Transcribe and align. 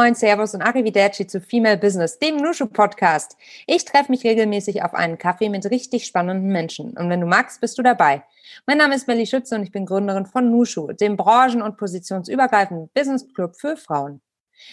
Moin, 0.00 0.14
Servus 0.14 0.54
und 0.54 0.62
Arrivederci 0.62 1.26
zu 1.26 1.42
Female 1.42 1.76
Business, 1.76 2.18
dem 2.18 2.38
Nushu 2.38 2.64
Podcast. 2.64 3.36
Ich 3.66 3.84
treffe 3.84 4.10
mich 4.10 4.24
regelmäßig 4.24 4.82
auf 4.82 4.94
einen 4.94 5.18
Kaffee 5.18 5.50
mit 5.50 5.70
richtig 5.70 6.06
spannenden 6.06 6.50
Menschen. 6.50 6.96
Und 6.96 7.10
wenn 7.10 7.20
du 7.20 7.26
magst, 7.26 7.60
bist 7.60 7.76
du 7.76 7.82
dabei. 7.82 8.22
Mein 8.64 8.78
Name 8.78 8.94
ist 8.94 9.08
Melly 9.08 9.26
Schütze 9.26 9.56
und 9.56 9.62
ich 9.62 9.72
bin 9.72 9.84
Gründerin 9.84 10.24
von 10.24 10.50
Nushu, 10.50 10.90
dem 10.92 11.18
branchen- 11.18 11.60
und 11.60 11.76
positionsübergreifenden 11.76 12.88
Business 12.94 13.28
Club 13.34 13.56
für 13.56 13.76
Frauen. 13.76 14.22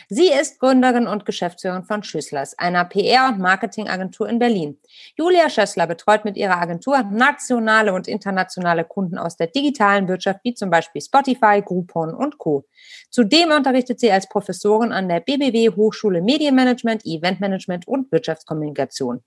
Sie 0.09 0.29
ist 0.31 0.59
Gründerin 0.59 1.07
und 1.07 1.25
Geschäftsführerin 1.25 1.83
von 1.83 2.03
Schüsslers, 2.03 2.57
einer 2.57 2.85
PR- 2.85 3.29
und 3.29 3.39
Marketingagentur 3.39 4.29
in 4.29 4.39
Berlin. 4.39 4.79
Julia 5.15 5.49
Schössler 5.49 5.87
betreut 5.87 6.25
mit 6.25 6.37
ihrer 6.37 6.61
Agentur 6.61 7.03
nationale 7.03 7.93
und 7.93 8.07
internationale 8.07 8.83
Kunden 8.85 9.17
aus 9.17 9.37
der 9.37 9.47
digitalen 9.47 10.07
Wirtschaft, 10.07 10.39
wie 10.43 10.53
zum 10.53 10.69
Beispiel 10.69 11.01
Spotify, 11.01 11.61
Groupon 11.63 12.13
und 12.13 12.37
Co. 12.37 12.65
Zudem 13.09 13.51
unterrichtet 13.51 13.99
sie 13.99 14.11
als 14.11 14.29
Professorin 14.29 14.91
an 14.91 15.09
der 15.09 15.19
BBW 15.19 15.69
Hochschule 15.75 16.21
Medienmanagement, 16.21 17.05
Eventmanagement 17.05 17.87
und 17.87 18.11
Wirtschaftskommunikation. 18.11 19.23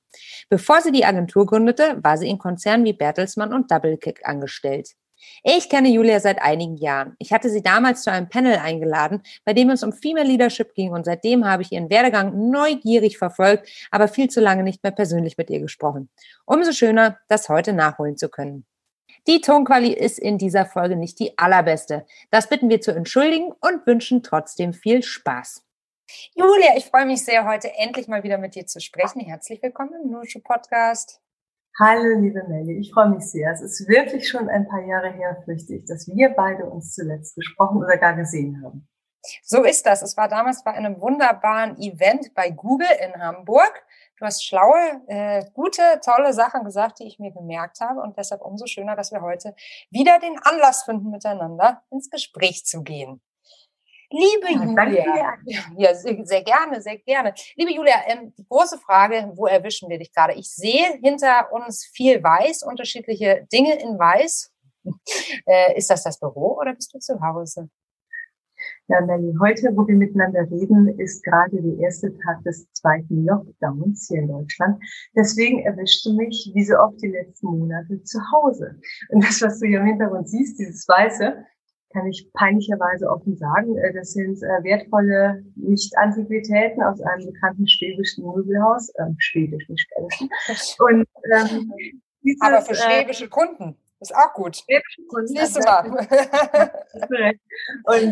Bevor 0.48 0.80
sie 0.80 0.92
die 0.92 1.04
Agentur 1.04 1.46
gründete, 1.46 1.98
war 2.02 2.16
sie 2.16 2.28
in 2.28 2.38
Konzernen 2.38 2.84
wie 2.84 2.92
Bertelsmann 2.92 3.52
und 3.52 3.70
Doublekick 3.70 4.26
angestellt. 4.26 4.90
Ich 5.42 5.68
kenne 5.68 5.88
Julia 5.88 6.20
seit 6.20 6.40
einigen 6.40 6.76
Jahren. 6.76 7.16
Ich 7.18 7.32
hatte 7.32 7.50
sie 7.50 7.62
damals 7.62 8.02
zu 8.02 8.10
einem 8.10 8.28
Panel 8.28 8.56
eingeladen, 8.56 9.22
bei 9.44 9.52
dem 9.52 9.70
es 9.70 9.82
um 9.82 9.92
Female 9.92 10.26
Leadership 10.26 10.74
ging 10.74 10.92
und 10.92 11.04
seitdem 11.04 11.44
habe 11.44 11.62
ich 11.62 11.72
ihren 11.72 11.90
Werdegang 11.90 12.50
neugierig 12.50 13.18
verfolgt, 13.18 13.68
aber 13.90 14.08
viel 14.08 14.28
zu 14.28 14.40
lange 14.40 14.62
nicht 14.62 14.82
mehr 14.82 14.92
persönlich 14.92 15.36
mit 15.36 15.50
ihr 15.50 15.60
gesprochen. 15.60 16.10
Umso 16.44 16.72
schöner, 16.72 17.18
das 17.28 17.48
heute 17.48 17.72
nachholen 17.72 18.16
zu 18.16 18.28
können. 18.28 18.66
Die 19.26 19.40
Tonqualität 19.40 19.98
ist 19.98 20.18
in 20.18 20.38
dieser 20.38 20.64
Folge 20.64 20.96
nicht 20.96 21.18
die 21.18 21.36
allerbeste. 21.36 22.06
Das 22.30 22.48
bitten 22.48 22.70
wir 22.70 22.80
zu 22.80 22.92
entschuldigen 22.92 23.52
und 23.60 23.86
wünschen 23.86 24.22
trotzdem 24.22 24.72
viel 24.72 25.02
Spaß. 25.02 25.64
Julia, 26.34 26.76
ich 26.76 26.86
freue 26.86 27.06
mich 27.06 27.24
sehr, 27.24 27.46
heute 27.46 27.72
endlich 27.76 28.08
mal 28.08 28.22
wieder 28.22 28.38
mit 28.38 28.54
dir 28.54 28.66
zu 28.66 28.80
sprechen. 28.80 29.20
Herzlich 29.20 29.62
willkommen 29.62 29.92
im 30.02 30.10
Nusche 30.10 30.40
Podcast. 30.40 31.20
Hallo, 31.78 32.18
liebe 32.18 32.42
Melly, 32.48 32.78
ich 32.78 32.92
freue 32.92 33.08
mich 33.10 33.24
sehr. 33.30 33.52
Es 33.52 33.62
ist 33.62 33.88
wirklich 33.88 34.28
schon 34.28 34.48
ein 34.48 34.68
paar 34.68 34.84
Jahre 34.84 35.12
her, 35.12 35.40
fürchte 35.44 35.74
ich, 35.76 35.84
dass 35.86 36.06
wir 36.08 36.30
beide 36.30 36.66
uns 36.66 36.94
zuletzt 36.94 37.36
gesprochen 37.36 37.78
oder 37.78 37.96
gar 37.96 38.14
gesehen 38.14 38.62
haben. 38.62 38.86
So 39.42 39.64
ist 39.64 39.86
das. 39.86 40.02
Es 40.02 40.16
war 40.16 40.28
damals 40.28 40.64
bei 40.64 40.72
einem 40.72 41.00
wunderbaren 41.00 41.78
Event 41.78 42.34
bei 42.34 42.50
Google 42.50 42.88
in 43.04 43.20
Hamburg. 43.22 43.84
Du 44.18 44.24
hast 44.24 44.44
schlaue, 44.44 45.02
äh, 45.08 45.44
gute, 45.54 45.82
tolle 46.04 46.32
Sachen 46.32 46.64
gesagt, 46.64 46.98
die 46.98 47.06
ich 47.06 47.18
mir 47.18 47.32
gemerkt 47.32 47.80
habe. 47.80 48.00
Und 48.00 48.16
deshalb 48.18 48.42
umso 48.42 48.66
schöner, 48.66 48.96
dass 48.96 49.12
wir 49.12 49.22
heute 49.22 49.54
wieder 49.90 50.18
den 50.18 50.38
Anlass 50.42 50.82
finden, 50.84 51.10
miteinander 51.10 51.82
ins 51.90 52.10
Gespräch 52.10 52.64
zu 52.64 52.82
gehen. 52.82 53.20
Liebe 54.12 54.48
ja, 54.50 54.64
Julia, 54.64 55.34
ja, 55.76 55.94
sehr, 55.94 56.42
gerne, 56.42 56.80
sehr 56.80 56.98
gerne. 56.98 57.32
Liebe 57.54 57.72
Julia, 57.72 57.94
ähm, 58.08 58.34
die 58.36 58.44
große 58.44 58.78
Frage, 58.78 59.30
wo 59.34 59.46
erwischen 59.46 59.88
wir 59.88 59.98
dich 59.98 60.12
gerade? 60.12 60.34
Ich 60.34 60.50
sehe 60.50 60.98
hinter 61.00 61.52
uns 61.52 61.84
viel 61.84 62.20
Weiß, 62.22 62.64
unterschiedliche 62.64 63.46
Dinge 63.52 63.80
in 63.80 63.98
Weiß. 63.98 64.50
Äh, 65.46 65.76
ist 65.76 65.90
das 65.90 66.04
das 66.04 66.18
Büro 66.18 66.58
oder 66.58 66.74
bist 66.74 66.94
du 66.94 66.98
zu 66.98 67.20
Hause? 67.20 67.68
Ja, 68.88 69.00
Melly, 69.00 69.34
heute, 69.40 69.70
wo 69.74 69.86
wir 69.86 69.94
miteinander 69.94 70.40
reden, 70.50 70.88
ist 70.98 71.22
gerade 71.22 71.62
der 71.62 71.78
erste 71.78 72.16
Tag 72.18 72.42
des 72.44 72.70
zweiten 72.72 73.24
Lockdowns 73.24 74.08
hier 74.08 74.20
in 74.20 74.28
Deutschland. 74.28 74.82
Deswegen 75.14 75.60
erwischst 75.60 76.04
du 76.04 76.14
mich, 76.14 76.50
wie 76.54 76.64
so 76.64 76.76
oft 76.76 77.00
die 77.02 77.08
letzten 77.08 77.46
Monate, 77.46 78.02
zu 78.02 78.18
Hause. 78.32 78.80
Und 79.10 79.24
das, 79.24 79.40
was 79.42 79.60
du 79.60 79.66
hier 79.66 79.80
im 79.80 79.86
Hintergrund 79.86 80.28
siehst, 80.28 80.58
dieses 80.58 80.86
Weiße, 80.88 81.44
kann 81.92 82.06
ich 82.06 82.30
peinlicherweise 82.32 83.08
offen 83.08 83.36
sagen. 83.36 83.76
Äh, 83.78 83.92
das 83.92 84.12
sind 84.12 84.42
äh, 84.42 84.62
wertvolle 84.62 85.44
Nicht-Antiquitäten 85.56 86.82
aus 86.82 87.00
einem 87.00 87.26
bekannten 87.26 87.68
schwäbischen 87.68 88.24
Möbelhaus, 88.24 88.90
äh, 88.90 89.06
schwedisch, 89.18 89.68
nicht 89.68 89.88
schwäbischen. 89.88 90.28
Und, 90.78 91.06
ähm, 91.32 91.72
dieses, 92.22 92.40
Aber 92.40 92.62
für 92.62 92.72
äh, 92.72 92.76
schwäbische 92.76 93.28
Kunden. 93.28 93.76
Ist 94.02 94.14
auch 94.14 94.32
gut. 94.32 94.56
Siehst 95.24 95.56
du 95.56 95.60
mal. 95.60 95.84
und 95.84 95.98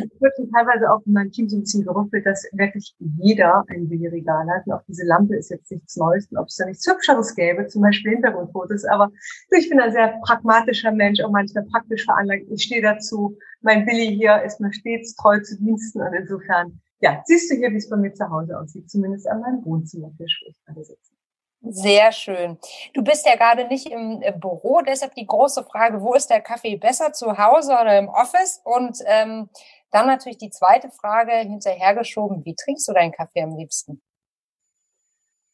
es 0.05 0.21
wird 0.21 0.35
teilweise 0.55 0.91
auch 0.93 1.01
in 1.07 1.15
meinem 1.15 1.31
Team 1.31 1.49
so 1.49 1.57
ein 1.57 1.61
bisschen 1.61 1.83
gerüffelt, 1.83 2.27
dass 2.27 2.47
wirklich 2.53 2.95
jeder 2.99 3.65
ein 3.69 3.89
Billigregal 3.89 4.47
hat. 4.51 4.67
Und 4.67 4.75
auch 4.75 4.83
diese 4.87 5.07
Lampe 5.07 5.37
ist 5.37 5.51
jetzt 5.51 5.73
nichts 5.73 5.97
Neues. 5.97 6.31
Und 6.31 6.37
ob 6.37 6.49
es 6.49 6.57
da 6.57 6.67
nichts 6.67 6.87
Hübscheres 6.87 7.35
gäbe, 7.35 7.69
zum 7.69 7.81
Beispiel 7.81 8.13
Hintergrundfotos. 8.13 8.85
Aber 8.85 9.11
ich 9.51 9.71
bin 9.71 9.81
ein 9.81 9.93
sehr 9.93 10.21
pragmatischer 10.27 10.93
Mensch, 10.93 11.23
auch 11.23 11.31
manchmal 11.31 11.65
praktisch 11.65 12.05
veranlagt. 12.05 12.45
Ich 12.51 12.65
stehe 12.65 12.83
dazu. 12.83 13.39
Mein 13.61 13.85
Billy 13.85 14.17
hier 14.17 14.43
ist 14.43 14.61
mir 14.61 14.73
stets 14.73 15.15
treu 15.17 15.41
zu 15.41 15.57
Diensten. 15.59 16.01
Und 16.01 16.15
insofern, 16.15 16.81
ja, 17.01 17.23
siehst 17.25 17.51
du 17.51 17.57
hier, 17.57 17.71
wie 17.71 17.77
es 17.77 17.89
bei 17.89 17.97
mir 17.97 18.13
zu 18.15 18.29
Hause 18.29 18.59
aussieht. 18.59 18.91
Zumindest 18.91 19.29
an 19.29 19.41
meinem 19.41 19.65
Wohnzimmertisch, 19.65 20.43
wo 20.45 20.51
ich 20.51 20.65
gerade 20.65 20.85
sitze. 20.85 21.15
Sehr 21.61 22.13
schön. 22.13 22.57
Du 22.95 23.03
bist 23.03 23.27
ja 23.27 23.35
gerade 23.35 23.67
nicht 23.67 23.91
im, 23.91 24.23
Büro, 24.39 24.81
deshalb 24.87 25.15
die 25.15 25.27
große 25.27 25.65
Frage, 25.65 26.01
wo 26.01 26.15
ist 26.15 26.31
der 26.31 26.41
Kaffee 26.41 26.77
besser, 26.77 27.13
zu 27.13 27.37
Hause 27.37 27.73
oder 27.73 27.99
im 27.99 28.09
Office? 28.09 28.61
Und 28.65 28.99
ähm, 29.07 29.51
dann 29.91 30.07
natürlich 30.07 30.39
die 30.39 30.51
zweite 30.51 30.89
Frage 30.91 31.33
hinterhergeschoben, 31.33 32.45
wie 32.45 32.55
trinkst 32.55 32.87
du 32.87 32.93
deinen 32.93 33.11
Kaffee 33.11 33.43
am 33.43 33.57
liebsten? 33.57 34.01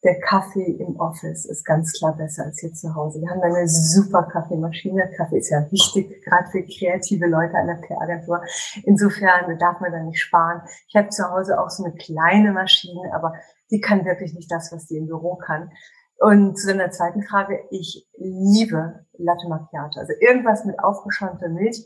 Der 0.05 0.21
Kaffee 0.21 0.71
im 0.79 1.01
Office 1.01 1.47
ist 1.47 1.65
ganz 1.65 1.93
klar 1.93 2.15
besser 2.15 2.45
als 2.45 2.61
hier 2.61 2.75
zu 2.75 2.95
Hause. 2.95 3.23
Wir 3.23 3.31
haben 3.31 3.41
eine 3.41 3.67
super 3.67 4.25
Kaffeemaschine. 4.25 5.11
Kaffee 5.17 5.39
ist 5.39 5.49
ja 5.49 5.67
wichtig, 5.71 6.23
gerade 6.23 6.51
für 6.51 6.63
kreative 6.63 7.27
Leute 7.27 7.55
einer 7.55 7.77
PR-Agentur. 7.77 8.43
Insofern 8.85 9.59
darf 9.59 9.81
man 9.81 9.93
da 9.93 10.03
nicht 10.03 10.21
sparen. 10.21 10.61
Ich 10.89 10.95
habe 10.95 11.09
zu 11.09 11.25
Hause 11.31 11.59
auch 11.59 11.71
so 11.71 11.85
eine 11.85 11.95
kleine 11.95 12.53
Maschine, 12.53 13.15
aber 13.15 13.33
die 13.71 13.81
kann 13.81 14.05
wirklich 14.05 14.35
nicht 14.35 14.53
das, 14.53 14.73
was 14.73 14.87
die 14.87 14.99
im 14.99 15.07
Büro 15.07 15.37
kann. 15.37 15.71
Und 16.19 16.59
zu 16.59 16.69
deiner 16.69 16.91
zweiten 16.91 17.23
Frage, 17.23 17.61
ich 17.71 18.07
liebe 18.19 19.07
Latte 19.17 19.49
Macchiato. 19.49 20.01
Also 20.01 20.13
irgendwas 20.21 20.67
mit 20.67 20.79
aufgeschäumter 20.81 21.49
Milch. 21.49 21.83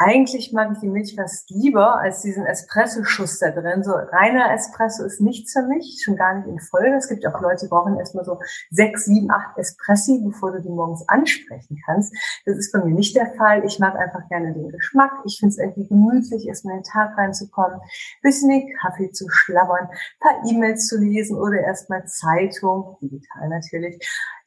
Eigentlich 0.00 0.52
mag 0.52 0.70
ich 0.72 0.78
die 0.78 0.88
Milch 0.88 1.16
fast 1.16 1.50
lieber 1.50 1.98
als 1.98 2.22
diesen 2.22 2.46
Espresso-Schuss 2.46 3.40
da 3.40 3.50
drin. 3.50 3.82
So 3.82 3.90
reiner 3.90 4.54
Espresso 4.54 5.04
ist 5.04 5.20
nichts 5.20 5.52
für 5.52 5.62
mich, 5.62 6.00
schon 6.04 6.14
gar 6.14 6.36
nicht 6.36 6.46
in 6.46 6.60
Folge. 6.60 6.94
Es 6.94 7.08
gibt 7.08 7.26
auch 7.26 7.40
Leute, 7.40 7.64
die 7.64 7.68
brauchen 7.68 7.98
erstmal 7.98 8.24
so 8.24 8.38
sechs, 8.70 9.06
sieben, 9.06 9.28
acht 9.32 9.58
Espressi, 9.58 10.22
bevor 10.24 10.52
du 10.52 10.60
die 10.60 10.68
morgens 10.68 11.02
ansprechen 11.08 11.82
kannst. 11.84 12.14
Das 12.46 12.56
ist 12.56 12.72
bei 12.72 12.78
mir 12.84 12.94
nicht 12.94 13.16
der 13.16 13.34
Fall. 13.34 13.64
Ich 13.64 13.80
mag 13.80 13.96
einfach 13.96 14.28
gerne 14.28 14.54
den 14.54 14.68
Geschmack. 14.68 15.10
Ich 15.24 15.40
finde 15.40 15.54
es 15.54 15.58
irgendwie 15.58 15.88
gemütlich, 15.88 16.46
erstmal 16.46 16.76
in 16.76 16.82
den 16.82 16.92
Tag 16.92 17.18
reinzukommen, 17.18 17.80
bisschen 18.22 18.50
den 18.50 18.72
Kaffee 18.80 19.10
zu 19.10 19.28
schlabbern, 19.28 19.88
paar 20.20 20.44
E-Mails 20.48 20.86
zu 20.86 20.96
lesen 20.96 21.36
oder 21.36 21.58
erstmal 21.58 22.06
Zeitung, 22.06 22.98
digital 23.02 23.48
natürlich, 23.48 23.98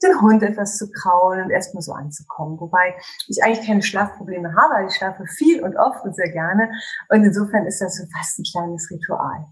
den 0.01 0.19
Hund 0.22 0.44
etwas 0.44 0.78
zu 0.78 0.89
kraulen 0.91 1.44
und 1.44 1.51
erstmal 1.51 1.81
so 1.83 1.91
anzukommen. 1.91 2.59
Wobei 2.59 2.95
ich 3.28 3.44
eigentlich 3.44 3.68
keine 3.68 3.83
Schlafprobleme 3.83 4.56
habe, 4.56 4.88
ich 4.88 4.95
schlafe 4.95 5.25
viel 5.41 5.63
und 5.63 5.75
oft 5.78 6.03
und 6.03 6.16
sehr 6.16 6.31
gerne. 6.31 6.72
Und 7.09 7.24
insofern 7.24 7.66
ist 7.66 7.81
das 7.81 7.97
so 7.97 8.03
fast 8.16 8.40
ein 8.40 8.44
kleines 8.44 8.90
Ritual. 8.91 9.47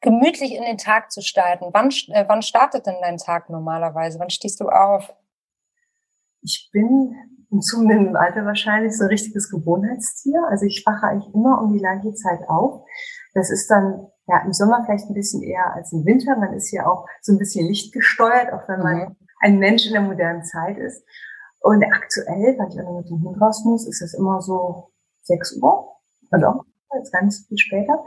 Gemütlich 0.00 0.54
in 0.54 0.62
den 0.62 0.76
Tag 0.76 1.10
zu 1.10 1.22
starten. 1.22 1.70
Wann, 1.72 1.88
äh, 2.08 2.24
wann 2.28 2.42
startet 2.42 2.86
denn 2.86 2.96
dein 3.00 3.16
Tag 3.16 3.48
normalerweise? 3.48 4.18
Wann 4.18 4.30
stehst 4.30 4.60
du 4.60 4.68
auf? 4.68 5.14
Ich 6.42 6.68
bin 6.72 7.16
im 7.50 7.60
zunehmenden 7.60 8.16
Alter 8.16 8.44
wahrscheinlich 8.44 8.96
so 8.96 9.04
ein 9.04 9.10
richtiges 9.10 9.50
Gewohnheitstier. 9.50 10.42
Also 10.50 10.66
ich 10.66 10.84
wache 10.84 11.06
eigentlich 11.06 11.32
immer 11.34 11.62
um 11.62 11.72
die 11.72 11.78
gleiche 11.78 12.12
Zeit 12.14 12.40
auf. 12.48 12.84
Das 13.32 13.50
ist 13.50 13.70
dann 13.70 14.06
ja 14.26 14.42
im 14.44 14.52
Sommer 14.52 14.82
vielleicht 14.84 15.08
ein 15.08 15.14
bisschen 15.14 15.42
eher 15.42 15.72
als 15.74 15.92
im 15.92 16.04
Winter. 16.04 16.36
Man 16.36 16.52
ist 16.52 16.70
ja 16.70 16.86
auch 16.86 17.06
so 17.22 17.32
ein 17.32 17.38
bisschen 17.38 17.66
lichtgesteuert, 17.66 18.52
auch 18.52 18.68
wenn 18.68 18.80
man 18.80 18.96
mhm. 18.96 19.16
ein 19.40 19.58
Mensch 19.58 19.86
in 19.86 19.92
der 19.92 20.02
modernen 20.02 20.44
Zeit 20.44 20.76
ist. 20.76 21.02
Und 21.64 21.82
aktuell, 21.82 22.58
weil 22.58 22.68
ich 22.68 22.78
auch 22.78 22.98
mit 22.98 23.08
dem 23.08 23.22
Hund 23.24 23.40
raus 23.40 23.64
muss, 23.64 23.86
ist 23.88 24.02
es 24.02 24.12
immer 24.12 24.42
so 24.42 24.90
6 25.22 25.62
Uhr. 25.62 25.96
Also 26.30 26.62
jetzt 26.94 27.10
ganz 27.10 27.46
viel 27.48 27.56
später. 27.56 28.04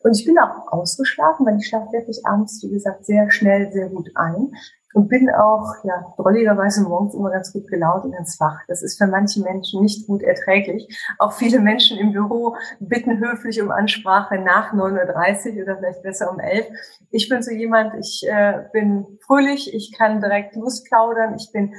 Und 0.00 0.18
ich 0.18 0.26
bin 0.26 0.36
auch 0.40 0.72
ausgeschlafen, 0.72 1.46
weil 1.46 1.56
ich 1.56 1.68
schlafe 1.68 1.92
wirklich 1.92 2.26
abends, 2.26 2.60
wie 2.64 2.70
gesagt, 2.70 3.06
sehr 3.06 3.30
schnell, 3.30 3.70
sehr 3.70 3.90
gut 3.90 4.10
ein 4.16 4.50
und 4.92 5.08
bin 5.08 5.30
auch, 5.30 5.72
ja, 5.84 6.12
drolligerweise 6.16 6.82
morgens 6.82 7.14
immer 7.14 7.30
ganz 7.30 7.52
gut 7.52 7.68
gelaunt 7.68 8.04
und 8.04 8.12
ganz 8.12 8.40
wach. 8.40 8.58
Das 8.66 8.82
ist 8.82 8.98
für 8.98 9.06
manche 9.06 9.40
Menschen 9.40 9.82
nicht 9.82 10.08
gut 10.08 10.22
erträglich. 10.22 10.88
Auch 11.18 11.32
viele 11.32 11.60
Menschen 11.60 11.98
im 11.98 12.10
Büro 12.10 12.56
bitten 12.80 13.20
höflich 13.20 13.62
um 13.62 13.70
Ansprache 13.70 14.38
nach 14.38 14.72
9.30 14.72 15.54
Uhr 15.58 15.62
oder 15.62 15.76
vielleicht 15.76 16.02
besser 16.02 16.32
um 16.32 16.40
11. 16.40 16.66
Ich 17.10 17.28
bin 17.28 17.40
so 17.40 17.52
jemand, 17.52 17.94
ich 18.00 18.26
äh, 18.28 18.64
bin 18.72 19.06
fröhlich, 19.24 19.72
ich 19.72 19.92
kann 19.96 20.20
direkt 20.20 20.56
losplaudern, 20.56 21.36
ich 21.36 21.52
bin 21.52 21.74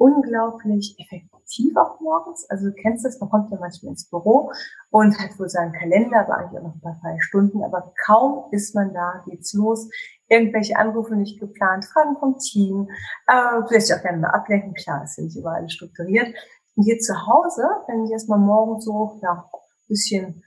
unglaublich 0.00 0.96
effektiv 0.98 1.76
auch 1.76 2.00
morgens. 2.00 2.48
Also 2.48 2.70
du 2.70 2.72
kennst 2.72 3.04
das, 3.04 3.20
man 3.20 3.28
kommt 3.28 3.50
ja 3.50 3.58
manchmal 3.60 3.90
ins 3.90 4.08
Büro 4.08 4.50
und 4.90 5.18
hat 5.18 5.38
wohl 5.38 5.50
seinen 5.50 5.72
Kalender, 5.72 6.20
aber 6.20 6.38
eigentlich 6.38 6.58
auch 6.58 6.64
noch 6.64 6.74
ein 6.74 6.80
paar 6.80 6.98
freie 7.02 7.20
Stunden, 7.20 7.62
aber 7.62 7.92
kaum 8.06 8.44
ist 8.50 8.74
man 8.74 8.94
da, 8.94 9.22
geht's 9.26 9.52
los. 9.52 9.90
Irgendwelche 10.28 10.76
Anrufe 10.78 11.16
nicht 11.16 11.38
geplant, 11.38 11.84
Fragen 11.84 12.16
vom 12.18 12.38
Team, 12.38 12.88
äh, 13.26 13.62
vielleicht 13.68 13.92
auch 13.92 14.00
gerne 14.00 14.18
mal 14.18 14.30
ablenken, 14.30 14.72
klar, 14.74 15.04
ist 15.04 15.18
ja 15.18 15.24
nicht 15.24 15.36
überall 15.36 15.68
strukturiert. 15.68 16.34
Und 16.76 16.84
hier 16.84 16.98
zu 16.98 17.26
Hause, 17.26 17.62
wenn 17.86 18.04
ich 18.04 18.12
erstmal 18.12 18.38
morgens 18.38 18.84
so, 18.84 19.18
ja, 19.22 19.50
bisschen 19.88 20.42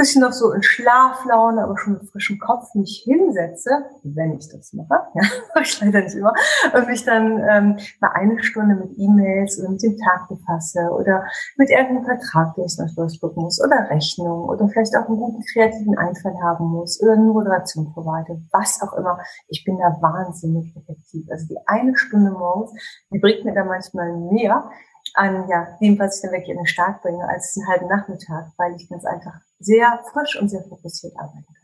bisschen 0.00 0.22
noch 0.22 0.32
so 0.32 0.52
in 0.52 0.62
Schlaflaune, 0.62 1.62
aber 1.62 1.76
schon 1.78 1.94
mit 1.94 2.10
frischem 2.10 2.38
Kopf 2.38 2.74
mich 2.74 3.04
hinsetze, 3.04 3.70
wenn 4.02 4.38
ich 4.38 4.48
das 4.48 4.72
mache, 4.72 5.02
ja, 5.14 5.60
ich 5.60 5.80
leider 5.80 6.00
nicht 6.00 6.14
immer, 6.14 6.32
und 6.74 6.88
mich 6.88 7.04
dann 7.04 7.38
ähm, 7.38 7.78
mal 8.00 8.12
eine 8.14 8.42
Stunde 8.42 8.76
mit 8.76 8.96
E-Mails 8.96 9.60
oder 9.60 9.70
mit 9.70 9.82
dem 9.82 9.98
Tag 9.98 10.28
befasse 10.28 10.90
oder 10.90 11.24
mit 11.56 11.68
irgendeinem 11.68 12.04
Vertrag, 12.04 12.54
den 12.54 12.64
ich 12.64 12.78
noch 12.78 12.94
durchgucken 12.94 13.42
muss 13.42 13.62
oder 13.62 13.90
Rechnung 13.90 14.48
oder 14.48 14.68
vielleicht 14.68 14.96
auch 14.96 15.06
einen 15.06 15.18
guten 15.18 15.44
kreativen 15.52 15.98
Einfall 15.98 16.36
haben 16.42 16.66
muss 16.66 17.00
oder 17.02 17.12
eine 17.12 17.24
Moderation 17.24 17.92
verwalte, 17.92 18.40
was 18.52 18.80
auch 18.82 18.94
immer. 18.94 19.18
Ich 19.48 19.64
bin 19.64 19.76
da 19.78 20.00
wahnsinnig 20.00 20.74
effektiv. 20.76 21.26
Also 21.30 21.46
die 21.46 21.58
eine 21.66 21.94
Stunde 21.96 22.30
morgens, 22.30 22.72
die 23.12 23.18
bringt 23.18 23.44
mir 23.44 23.52
da 23.52 23.64
manchmal 23.64 24.16
mehr, 24.16 24.70
an 25.14 25.48
ja, 25.48 25.76
dem, 25.80 25.98
was 25.98 26.16
ich 26.16 26.22
dann 26.22 26.32
wirklich 26.32 26.50
in 26.50 26.56
den 26.56 26.66
Start 26.66 27.02
bringe, 27.02 27.28
als 27.28 27.56
einen 27.56 27.68
halben 27.68 27.88
Nachmittag, 27.88 28.52
weil 28.56 28.74
ich 28.76 28.88
ganz 28.88 29.04
einfach 29.04 29.34
sehr 29.58 30.00
frisch 30.12 30.38
und 30.40 30.48
sehr 30.48 30.62
fokussiert 30.62 31.14
arbeiten 31.16 31.44
kann. 31.46 31.60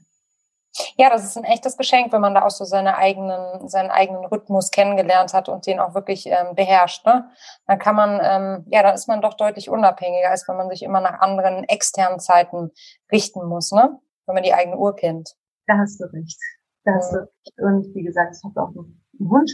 Ja, 0.98 1.10
das 1.10 1.24
ist 1.24 1.36
ein 1.36 1.44
echtes 1.44 1.76
Geschenk, 1.76 2.12
wenn 2.12 2.20
man 2.20 2.34
da 2.34 2.44
auch 2.44 2.50
so 2.50 2.64
seine 2.64 2.96
eigenen, 2.96 3.68
seinen 3.68 3.90
eigenen 3.90 4.24
Rhythmus 4.26 4.70
kennengelernt 4.70 5.32
hat 5.32 5.48
und 5.48 5.66
den 5.66 5.80
auch 5.80 5.94
wirklich 5.94 6.26
ähm, 6.26 6.54
beherrscht. 6.54 7.04
Ne? 7.06 7.30
Dann 7.66 7.78
kann 7.78 7.96
man, 7.96 8.20
ähm, 8.22 8.66
ja, 8.70 8.82
dann 8.82 8.94
ist 8.94 9.08
man 9.08 9.22
doch 9.22 9.34
deutlich 9.34 9.70
unabhängiger, 9.70 10.30
als 10.30 10.46
wenn 10.48 10.56
man 10.56 10.68
sich 10.68 10.82
immer 10.82 11.00
nach 11.00 11.20
anderen 11.20 11.64
externen 11.64 12.18
Zeiten 12.20 12.70
richten 13.10 13.46
muss, 13.46 13.72
ne? 13.72 13.98
Wenn 14.26 14.34
man 14.34 14.42
die 14.42 14.54
eigene 14.54 14.76
Uhr 14.76 14.96
kennt. 14.96 15.34
Da 15.66 15.78
hast 15.78 16.00
du 16.00 16.04
recht. 16.12 16.38
Da 16.84 16.94
hast 16.94 17.12
du 17.12 17.18
recht. 17.18 17.58
Und 17.58 17.94
wie 17.94 18.02
gesagt, 18.02 18.36
ich 18.36 18.44
habe 18.44 18.60
auch 18.60 18.74
einen 18.74 19.30
Hund, 19.30 19.50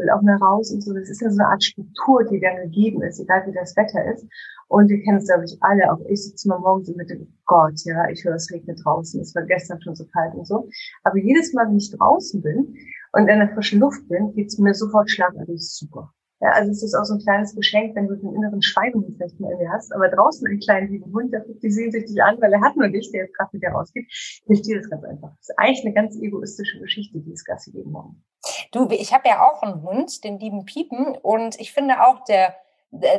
will 0.00 0.10
auch 0.10 0.22
mehr 0.22 0.38
raus 0.38 0.72
und 0.72 0.82
so. 0.82 0.92
Das 0.94 1.08
ist 1.08 1.20
ja 1.20 1.30
so 1.30 1.38
eine 1.38 1.48
Art 1.48 1.62
Struktur, 1.62 2.24
die 2.24 2.40
dann 2.40 2.56
gegeben 2.56 3.02
ist, 3.02 3.20
egal 3.20 3.46
wie 3.46 3.52
das 3.52 3.76
Wetter 3.76 4.12
ist. 4.12 4.26
Und 4.68 4.88
wir 4.88 5.02
kennen 5.02 5.18
es, 5.18 5.26
glaube 5.26 5.44
ich, 5.44 5.56
alle. 5.60 5.92
Auch 5.92 6.00
ich 6.08 6.24
sitze 6.24 6.48
mal 6.48 6.58
morgens 6.58 6.88
und 6.88 6.96
mit 6.96 7.10
dem 7.10 7.26
Gott, 7.44 7.78
ja, 7.84 8.08
ich 8.08 8.24
höre, 8.24 8.34
es 8.34 8.50
regnet 8.50 8.80
draußen. 8.84 9.20
Es 9.20 9.34
war 9.34 9.44
gestern 9.44 9.80
schon 9.82 9.94
so 9.94 10.06
kalt 10.06 10.34
und 10.34 10.46
so. 10.46 10.68
Aber 11.04 11.18
jedes 11.18 11.52
Mal, 11.52 11.68
wenn 11.68 11.76
ich 11.76 11.90
draußen 11.90 12.40
bin 12.40 12.74
und 13.12 13.28
in 13.28 13.38
der 13.38 13.50
frischen 13.54 13.80
Luft 13.80 14.08
bin, 14.08 14.32
geht's 14.34 14.58
mir 14.58 14.74
sofort 14.74 15.10
schlagartig 15.10 15.60
super. 15.60 16.12
Ja, 16.42 16.52
also 16.52 16.70
es 16.70 16.82
ist 16.82 16.94
auch 16.94 17.04
so 17.04 17.14
ein 17.14 17.20
kleines 17.20 17.54
Geschenk, 17.54 17.94
wenn 17.94 18.08
du 18.08 18.16
den 18.16 18.34
inneren 18.34 18.62
Schweinehund 18.62 19.14
vielleicht 19.14 19.38
mal 19.40 19.52
in 19.52 19.58
dir 19.58 19.70
hast, 19.70 19.92
aber 19.92 20.08
draußen 20.08 20.46
einen 20.46 20.58
kleinen 20.58 20.90
lieben 20.90 21.12
Hund, 21.12 21.34
der 21.34 21.40
guckt 21.40 21.62
die 21.62 21.70
sehnsüchtig 21.70 22.22
an, 22.22 22.40
weil 22.40 22.50
er 22.50 22.62
hat 22.62 22.76
nur 22.76 22.88
dich, 22.88 23.12
der 23.12 23.24
jetzt 23.24 23.36
gerade 23.36 23.50
mit 23.52 23.62
dir 23.62 23.68
rausgeht, 23.70 24.06
hilft 24.46 24.64
dir 24.64 24.78
das 24.78 24.88
ganz 24.88 25.04
einfach. 25.04 25.36
Das 25.36 25.50
ist 25.50 25.58
eigentlich 25.58 25.84
eine 25.84 25.92
ganz 25.92 26.16
egoistische 26.16 26.80
Geschichte, 26.80 27.20
die 27.20 27.32
es 27.32 27.44
Gassi 27.44 27.72
jeden 27.72 27.92
Morgen. 27.92 28.24
Du, 28.70 28.88
ich 28.90 29.12
habe 29.12 29.28
ja 29.28 29.48
auch 29.48 29.62
einen 29.62 29.82
Hund, 29.82 30.22
den 30.24 30.38
lieben 30.38 30.64
Piepen, 30.64 31.16
und 31.16 31.58
ich 31.58 31.72
finde 31.72 32.06
auch, 32.06 32.24
der 32.24 32.54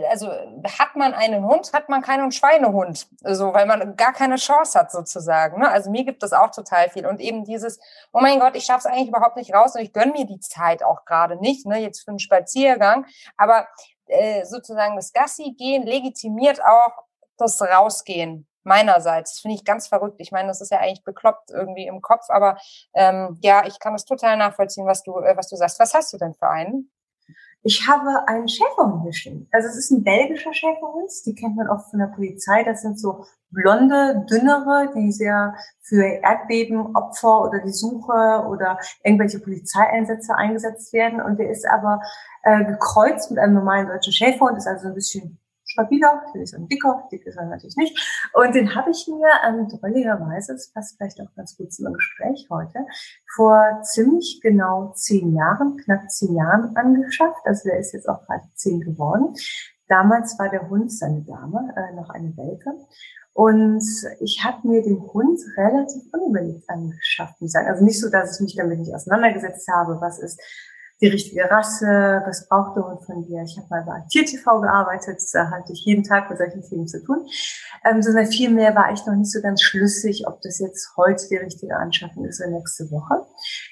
also 0.09 0.27
hat 0.27 0.95
man 0.95 1.13
einen 1.13 1.45
Hund, 1.45 1.71
hat 1.71 1.87
man 1.87 2.01
keinen 2.01 2.31
Schweinehund, 2.31 3.07
so 3.21 3.53
weil 3.53 3.65
man 3.65 3.95
gar 3.95 4.11
keine 4.11 4.35
Chance 4.35 4.77
hat 4.77 4.91
sozusagen. 4.91 5.61
Ne? 5.61 5.69
Also 5.69 5.89
mir 5.89 6.03
gibt 6.03 6.23
das 6.23 6.33
auch 6.33 6.51
total 6.51 6.89
viel 6.89 7.05
und 7.05 7.21
eben 7.21 7.45
dieses, 7.45 7.79
oh 8.11 8.19
mein 8.19 8.39
Gott, 8.39 8.55
ich 8.55 8.65
schaffe 8.65 8.79
es 8.79 8.85
eigentlich 8.87 9.07
überhaupt 9.07 9.37
nicht 9.37 9.53
raus 9.53 9.75
und 9.75 9.81
ich 9.81 9.93
gönne 9.93 10.11
mir 10.11 10.25
die 10.25 10.39
Zeit 10.39 10.83
auch 10.83 11.05
gerade 11.05 11.37
nicht, 11.37 11.65
ne? 11.65 11.79
jetzt 11.79 12.03
für 12.03 12.09
einen 12.09 12.19
Spaziergang, 12.19 13.05
aber 13.37 13.65
äh, 14.07 14.43
sozusagen 14.45 14.97
das 14.97 15.13
Gassi 15.13 15.55
gehen 15.57 15.83
legitimiert 15.83 16.61
auch 16.61 16.91
das 17.37 17.61
Rausgehen 17.61 18.47
meinerseits. 18.63 19.33
Das 19.33 19.39
finde 19.41 19.55
ich 19.55 19.65
ganz 19.65 19.87
verrückt. 19.87 20.15
Ich 20.19 20.31
meine, 20.31 20.47
das 20.47 20.61
ist 20.61 20.71
ja 20.71 20.79
eigentlich 20.79 21.03
bekloppt 21.03 21.51
irgendwie 21.51 21.87
im 21.87 22.01
Kopf, 22.01 22.29
aber 22.29 22.57
ähm, 22.93 23.37
ja, 23.41 23.65
ich 23.65 23.79
kann 23.79 23.93
das 23.93 24.05
total 24.05 24.37
nachvollziehen, 24.37 24.85
was 24.85 25.03
du, 25.03 25.17
äh, 25.19 25.35
was 25.35 25.49
du 25.49 25.55
sagst. 25.55 25.79
Was 25.79 25.93
hast 25.93 26.13
du 26.13 26.17
denn 26.17 26.33
für 26.33 26.49
einen? 26.49 26.91
Ich 27.63 27.87
habe 27.87 28.27
einen 28.27 28.47
Schäferhund 28.47 29.15
stehen. 29.15 29.47
Also 29.51 29.67
es 29.67 29.77
ist 29.77 29.91
ein 29.91 30.03
belgischer 30.03 30.53
Schäferhund, 30.53 31.11
die 31.25 31.35
kennt 31.35 31.55
man 31.55 31.69
oft 31.69 31.91
von 31.91 31.99
der 31.99 32.07
Polizei. 32.07 32.63
Das 32.63 32.81
sind 32.81 32.99
so 32.99 33.25
blonde, 33.51 34.25
dünnere, 34.27 34.91
die 34.95 35.11
sehr 35.11 35.53
für 35.81 36.03
Erdbebenopfer 36.03 37.41
oder 37.41 37.59
die 37.59 37.71
Suche 37.71 38.45
oder 38.47 38.79
irgendwelche 39.03 39.39
Polizeieinsätze 39.39 40.33
eingesetzt 40.35 40.91
werden. 40.91 41.21
Und 41.21 41.37
der 41.37 41.51
ist 41.51 41.67
aber 41.67 42.01
äh, 42.41 42.65
gekreuzt 42.65 43.29
mit 43.29 43.39
einem 43.39 43.53
normalen 43.53 43.87
deutschen 43.87 44.13
Schäferhund, 44.13 44.57
ist 44.57 44.67
also 44.67 44.87
ein 44.87 44.95
bisschen 44.95 45.37
stabiler, 45.71 46.23
ich 46.27 46.33
will 46.33 46.41
nicht 46.41 46.51
sagen 46.51 46.67
dicker, 46.67 47.07
dick 47.11 47.25
ist 47.25 47.37
er 47.37 47.45
natürlich 47.45 47.75
nicht. 47.75 48.29
Und 48.33 48.53
den 48.53 48.75
habe 48.75 48.91
ich 48.91 49.07
mir 49.07 49.29
ähm, 49.47 49.67
drolligerweise, 49.67 50.53
das 50.53 50.71
passt 50.71 50.97
vielleicht 50.97 51.19
auch 51.21 51.33
ganz 51.35 51.57
gut 51.57 51.73
zum 51.73 51.93
Gespräch 51.93 52.47
heute, 52.49 52.79
vor 53.35 53.81
ziemlich 53.83 54.39
genau 54.41 54.93
zehn 54.95 55.35
Jahren, 55.35 55.77
knapp 55.77 56.09
zehn 56.09 56.35
Jahren 56.35 56.75
angeschafft. 56.75 57.41
Also 57.45 57.69
der 57.69 57.79
ist 57.79 57.93
jetzt 57.93 58.07
auch 58.07 58.25
gerade 58.25 58.43
zehn 58.55 58.81
geworden. 58.81 59.35
Damals 59.87 60.37
war 60.39 60.49
der 60.49 60.69
Hund 60.69 60.91
seine 60.91 61.21
Dame, 61.23 61.73
äh, 61.75 61.93
noch 61.95 62.09
eine 62.09 62.35
Welpe. 62.37 62.71
Und 63.33 63.83
ich 64.19 64.43
habe 64.43 64.67
mir 64.67 64.81
den 64.81 65.01
Hund 65.01 65.39
relativ 65.55 66.03
unüberlegt 66.11 66.69
angeschafft, 66.69 67.39
muss 67.39 67.49
ich 67.49 67.53
sagen. 67.53 67.67
Also 67.67 67.83
nicht 67.83 67.99
so, 67.99 68.09
dass 68.09 68.35
ich 68.35 68.43
mich 68.43 68.55
damit 68.55 68.79
nicht 68.79 68.93
auseinandergesetzt 68.93 69.67
habe, 69.69 69.99
was 70.01 70.19
ist 70.19 70.39
die 71.01 71.07
richtige 71.07 71.49
Rasse, 71.49 72.21
was 72.25 72.47
braucht 72.47 72.77
der 72.77 72.87
Hund 72.87 73.03
von 73.03 73.25
dir. 73.25 73.41
Ich 73.41 73.57
habe 73.57 73.67
mal 73.69 73.83
bei 73.83 74.03
TierTV 74.09 74.61
gearbeitet, 74.61 75.19
da 75.33 75.49
hatte 75.49 75.73
ich 75.73 75.83
jeden 75.83 76.03
Tag 76.03 76.29
mit 76.29 76.37
solchen 76.37 76.61
Themen 76.61 76.87
zu 76.87 77.03
tun. 77.03 77.25
Ähm, 77.83 78.03
sondern 78.03 78.27
vielmehr 78.27 78.75
war 78.75 78.91
ich 78.93 79.03
noch 79.07 79.15
nicht 79.15 79.31
so 79.31 79.41
ganz 79.41 79.63
schlüssig, 79.63 80.27
ob 80.27 80.41
das 80.41 80.59
jetzt 80.59 80.95
heute 80.97 81.27
die 81.29 81.37
richtige 81.37 81.75
Anschaffung 81.75 82.25
ist 82.25 82.39
oder 82.39 82.51
nächste 82.51 82.91
Woche. 82.91 83.25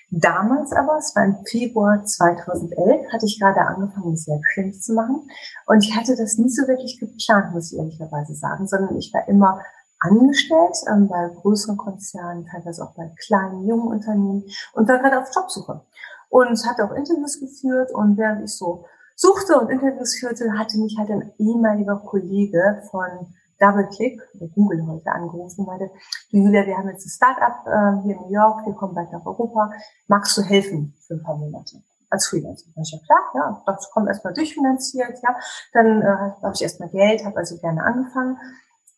Damals 0.09 0.71
aber, 0.71 0.97
es 0.97 1.15
war 1.15 1.25
im 1.25 1.37
Februar 1.45 2.03
2011, 2.03 3.13
hatte 3.13 3.27
ich 3.27 3.39
gerade 3.39 3.61
angefangen, 3.61 4.09
mich 4.09 4.23
selbstständig 4.23 4.81
zu 4.81 4.93
machen. 4.93 5.29
Und 5.67 5.85
ich 5.85 5.95
hatte 5.95 6.15
das 6.15 6.39
nie 6.39 6.49
so 6.49 6.67
wirklich 6.67 6.99
geplant, 6.99 7.53
muss 7.53 7.71
ich 7.71 7.77
ehrlicherweise 7.77 8.33
sagen, 8.33 8.67
sondern 8.67 8.97
ich 8.97 9.13
war 9.13 9.27
immer 9.27 9.61
angestellt 9.99 10.77
ähm, 10.89 11.07
bei 11.07 11.29
größeren 11.41 11.77
Konzernen, 11.77 12.47
teilweise 12.47 12.83
auch 12.83 12.95
bei 12.95 13.11
kleinen, 13.27 13.67
jungen 13.67 13.89
Unternehmen 13.89 14.45
und 14.73 14.87
war 14.87 14.97
gerade 14.97 15.19
auf 15.19 15.29
Jobsuche 15.35 15.81
und 16.29 16.65
hat 16.67 16.79
auch 16.79 16.93
Interviews 16.93 17.39
geführt 17.39 17.91
und 17.93 18.17
während 18.17 18.43
ich 18.43 18.55
so 18.55 18.85
suchte 19.15 19.59
und 19.59 19.69
Interviews 19.69 20.17
führte, 20.19 20.57
hatte 20.57 20.77
mich 20.79 20.95
halt 20.97 21.09
ein 21.09 21.33
ehemaliger 21.37 21.97
Kollege 21.97 22.81
von 22.89 23.33
DoubleClick, 23.59 24.21
Google 24.55 24.87
heute 24.87 25.11
angerufen 25.11 25.61
und 25.61 25.67
meinte, 25.67 25.91
du 26.31 26.37
Julia, 26.37 26.65
wir 26.65 26.77
haben 26.77 26.87
jetzt 26.89 27.05
ein 27.05 27.09
Startup 27.09 27.65
äh, 27.65 28.03
hier 28.03 28.15
in 28.15 28.21
New 28.21 28.31
York, 28.31 28.65
wir 28.65 28.73
kommen 28.73 28.95
bald 28.95 29.11
nach 29.11 29.25
Europa, 29.25 29.71
magst 30.07 30.37
du 30.37 30.41
helfen 30.41 30.95
für 31.05 31.15
ein 31.15 31.23
paar 31.23 31.35
Monate? 31.35 31.81
Als 32.11 32.27
Freelancer. 32.27 32.65
Da 32.75 32.81
ich 32.81 32.91
ja 32.91 32.97
klar, 33.05 33.19
ja, 33.35 33.63
das 33.67 33.91
kommt 33.91 34.07
erstmal 34.07 34.33
durchfinanziert, 34.33 35.19
ja. 35.21 35.35
Dann 35.73 36.01
äh, 36.01 36.05
habe 36.41 36.53
ich 36.55 36.61
erstmal 36.63 36.89
Geld, 36.89 37.23
habe 37.23 37.37
also 37.37 37.57
gerne 37.57 37.83
angefangen 37.83 38.37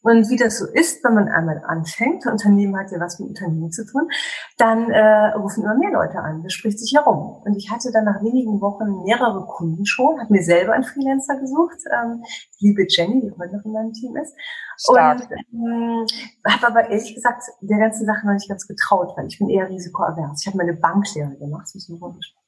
und 0.03 0.29
wie 0.29 0.35
das 0.35 0.57
so 0.57 0.65
ist, 0.65 1.03
wenn 1.03 1.13
man 1.13 1.27
einmal 1.27 1.61
anfängt, 1.65 2.25
Unternehmen 2.25 2.77
hat 2.77 2.91
ja 2.91 2.99
was 2.99 3.19
mit 3.19 3.29
Unternehmen 3.29 3.71
zu 3.71 3.85
tun, 3.85 4.09
dann 4.57 4.89
äh, 4.89 5.33
rufen 5.35 5.63
immer 5.63 5.75
mehr 5.75 5.91
Leute 5.91 6.17
an. 6.19 6.41
Das 6.41 6.53
spricht 6.53 6.79
sich 6.79 6.93
herum. 6.95 7.41
Und 7.45 7.55
ich 7.55 7.69
hatte 7.69 7.91
dann 7.91 8.05
nach 8.05 8.21
wenigen 8.23 8.59
Wochen 8.61 9.03
mehrere 9.03 9.45
Kunden 9.45 9.85
schon, 9.85 10.19
habe 10.19 10.33
mir 10.33 10.43
selber 10.43 10.73
einen 10.73 10.83
Freelancer 10.83 11.35
gesucht, 11.39 11.77
ähm, 11.91 12.23
liebe 12.59 12.85
Jenny, 12.89 13.21
die 13.21 13.31
heute 13.37 13.57
noch 13.57 13.65
in 13.65 13.73
meinem 13.73 13.93
Team 13.93 14.15
ist. 14.17 14.33
Stark. 14.77 15.21
Und 15.21 15.31
ähm, 15.53 16.05
habe 16.47 16.67
aber 16.67 16.89
ehrlich 16.89 17.13
gesagt 17.13 17.43
der 17.61 17.77
ganzen 17.77 18.07
Sache 18.07 18.25
noch 18.25 18.33
nicht 18.33 18.49
ganz 18.49 18.65
getraut, 18.67 19.13
weil 19.15 19.27
ich 19.27 19.37
bin 19.37 19.49
eher 19.49 19.69
risikoavers. 19.69 20.41
Ich 20.41 20.47
habe 20.47 20.57
meine 20.57 20.73
Banklehre 20.73 21.37
gemacht, 21.37 21.65
das 21.65 21.75
ist 21.75 21.89
ein 21.89 21.99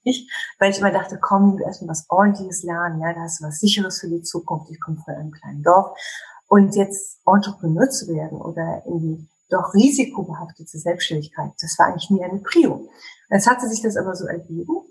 ich, 0.05 0.29
weil 0.59 0.71
ich 0.71 0.79
immer 0.79 0.91
dachte, 0.91 1.17
komm, 1.21 1.57
du 1.57 1.63
erstmal 1.63 1.91
was 1.91 2.09
ordentliches 2.09 2.63
lernen, 2.63 2.99
ja, 2.99 3.13
da 3.13 3.21
hast 3.21 3.39
du 3.39 3.45
was 3.45 3.59
sicheres 3.59 4.01
für 4.01 4.09
die 4.09 4.21
Zukunft. 4.21 4.69
Ich 4.69 4.81
komme 4.81 4.97
von 4.97 5.13
einem 5.13 5.31
kleinen 5.31 5.63
Dorf 5.63 5.97
und 6.53 6.75
jetzt 6.75 7.19
Entrepreneur 7.25 7.89
zu 7.89 8.13
werden 8.13 8.39
oder 8.39 8.83
in 8.85 8.99
die 8.99 9.29
doch 9.49 9.73
risikobehaftete 9.73 10.77
Selbstständigkeit, 10.77 11.51
das 11.59 11.79
war 11.79 11.87
eigentlich 11.87 12.11
nie 12.11 12.23
eine 12.23 12.41
Prio. 12.41 12.87
Jetzt 13.31 13.49
hatte 13.49 13.67
sich 13.67 13.81
das 13.81 13.97
aber 13.97 14.15
so 14.15 14.27
ergeben. 14.27 14.83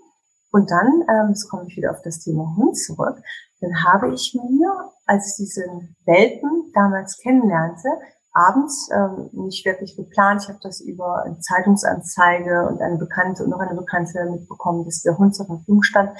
Und 0.51 0.69
dann, 0.69 1.05
ähm, 1.07 1.29
jetzt 1.29 1.47
komme 1.49 1.63
ich 1.69 1.77
wieder 1.77 1.91
auf 1.91 2.01
das 2.03 2.19
Thema 2.19 2.53
Hund 2.57 2.77
zurück, 2.77 3.15
dann 3.61 3.81
habe 3.81 4.13
ich 4.13 4.37
mir, 4.37 4.91
als 5.05 5.31
ich 5.31 5.45
diesen 5.45 5.95
Welpen 6.05 6.69
damals 6.73 7.17
kennenlernte, 7.19 7.87
abends 8.33 8.89
ähm, 8.93 9.29
nicht 9.31 9.65
wirklich 9.65 9.95
geplant. 9.95 10.43
Ich 10.43 10.49
habe 10.49 10.59
das 10.61 10.81
über 10.81 11.23
eine 11.23 11.39
Zeitungsanzeige 11.39 12.67
und 12.67 12.81
eine 12.81 12.97
Bekannte 12.97 13.45
und 13.45 13.51
noch 13.51 13.59
eine 13.59 13.79
Bekannte 13.79 14.29
mitbekommen, 14.29 14.83
dass 14.83 15.01
der 15.01 15.17
Hund 15.17 15.33
zur 15.33 15.45
Verfügung 15.45 15.81
stand. 15.81 16.11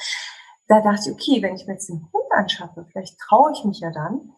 Da 0.70 0.80
dachte 0.80 1.10
ich, 1.10 1.14
okay, 1.14 1.42
wenn 1.42 1.56
ich 1.56 1.68
mir 1.68 1.74
jetzt 1.74 1.90
den 1.90 2.08
Hund 2.14 2.32
anschaffe, 2.32 2.86
vielleicht 2.90 3.20
traue 3.20 3.52
ich 3.52 3.66
mich 3.66 3.82
ja 3.82 3.92
dann, 3.92 4.34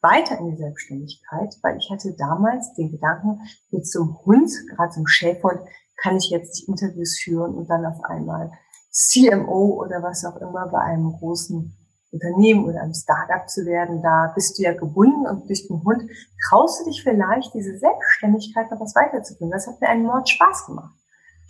weiter 0.00 0.38
in 0.38 0.50
die 0.50 0.56
Selbstständigkeit, 0.56 1.54
weil 1.62 1.76
ich 1.76 1.90
hatte 1.90 2.14
damals 2.16 2.72
den 2.74 2.90
Gedanken, 2.90 3.40
mit 3.70 3.86
einem 3.94 4.18
Hund, 4.24 4.50
gerade 4.70 4.94
einem 4.94 5.06
Schäferhund, 5.06 5.60
kann 5.96 6.16
ich 6.16 6.30
jetzt 6.30 6.68
Interviews 6.68 7.18
führen 7.18 7.54
und 7.54 7.68
dann 7.68 7.84
auf 7.84 8.02
einmal 8.04 8.52
CMO 8.90 9.82
oder 9.82 10.02
was 10.02 10.24
auch 10.24 10.36
immer 10.36 10.68
bei 10.68 10.80
einem 10.80 11.12
großen 11.12 11.74
Unternehmen 12.10 12.64
oder 12.64 12.80
einem 12.80 12.94
Startup 12.94 13.48
zu 13.48 13.66
werden. 13.66 14.02
Da 14.02 14.32
bist 14.34 14.58
du 14.58 14.62
ja 14.62 14.72
gebunden 14.72 15.26
und 15.26 15.48
durch 15.48 15.66
den 15.66 15.82
Hund 15.84 16.10
traust 16.48 16.80
du 16.80 16.84
dich 16.84 17.02
vielleicht, 17.02 17.52
diese 17.54 17.78
Selbstständigkeit 17.78 18.70
noch 18.70 18.80
was 18.80 18.94
weiterzuführen. 18.94 19.50
Das 19.50 19.66
hat 19.66 19.80
mir 19.80 19.88
einen 19.88 20.04
Mord 20.04 20.28
Spaß 20.28 20.66
gemacht. 20.66 20.97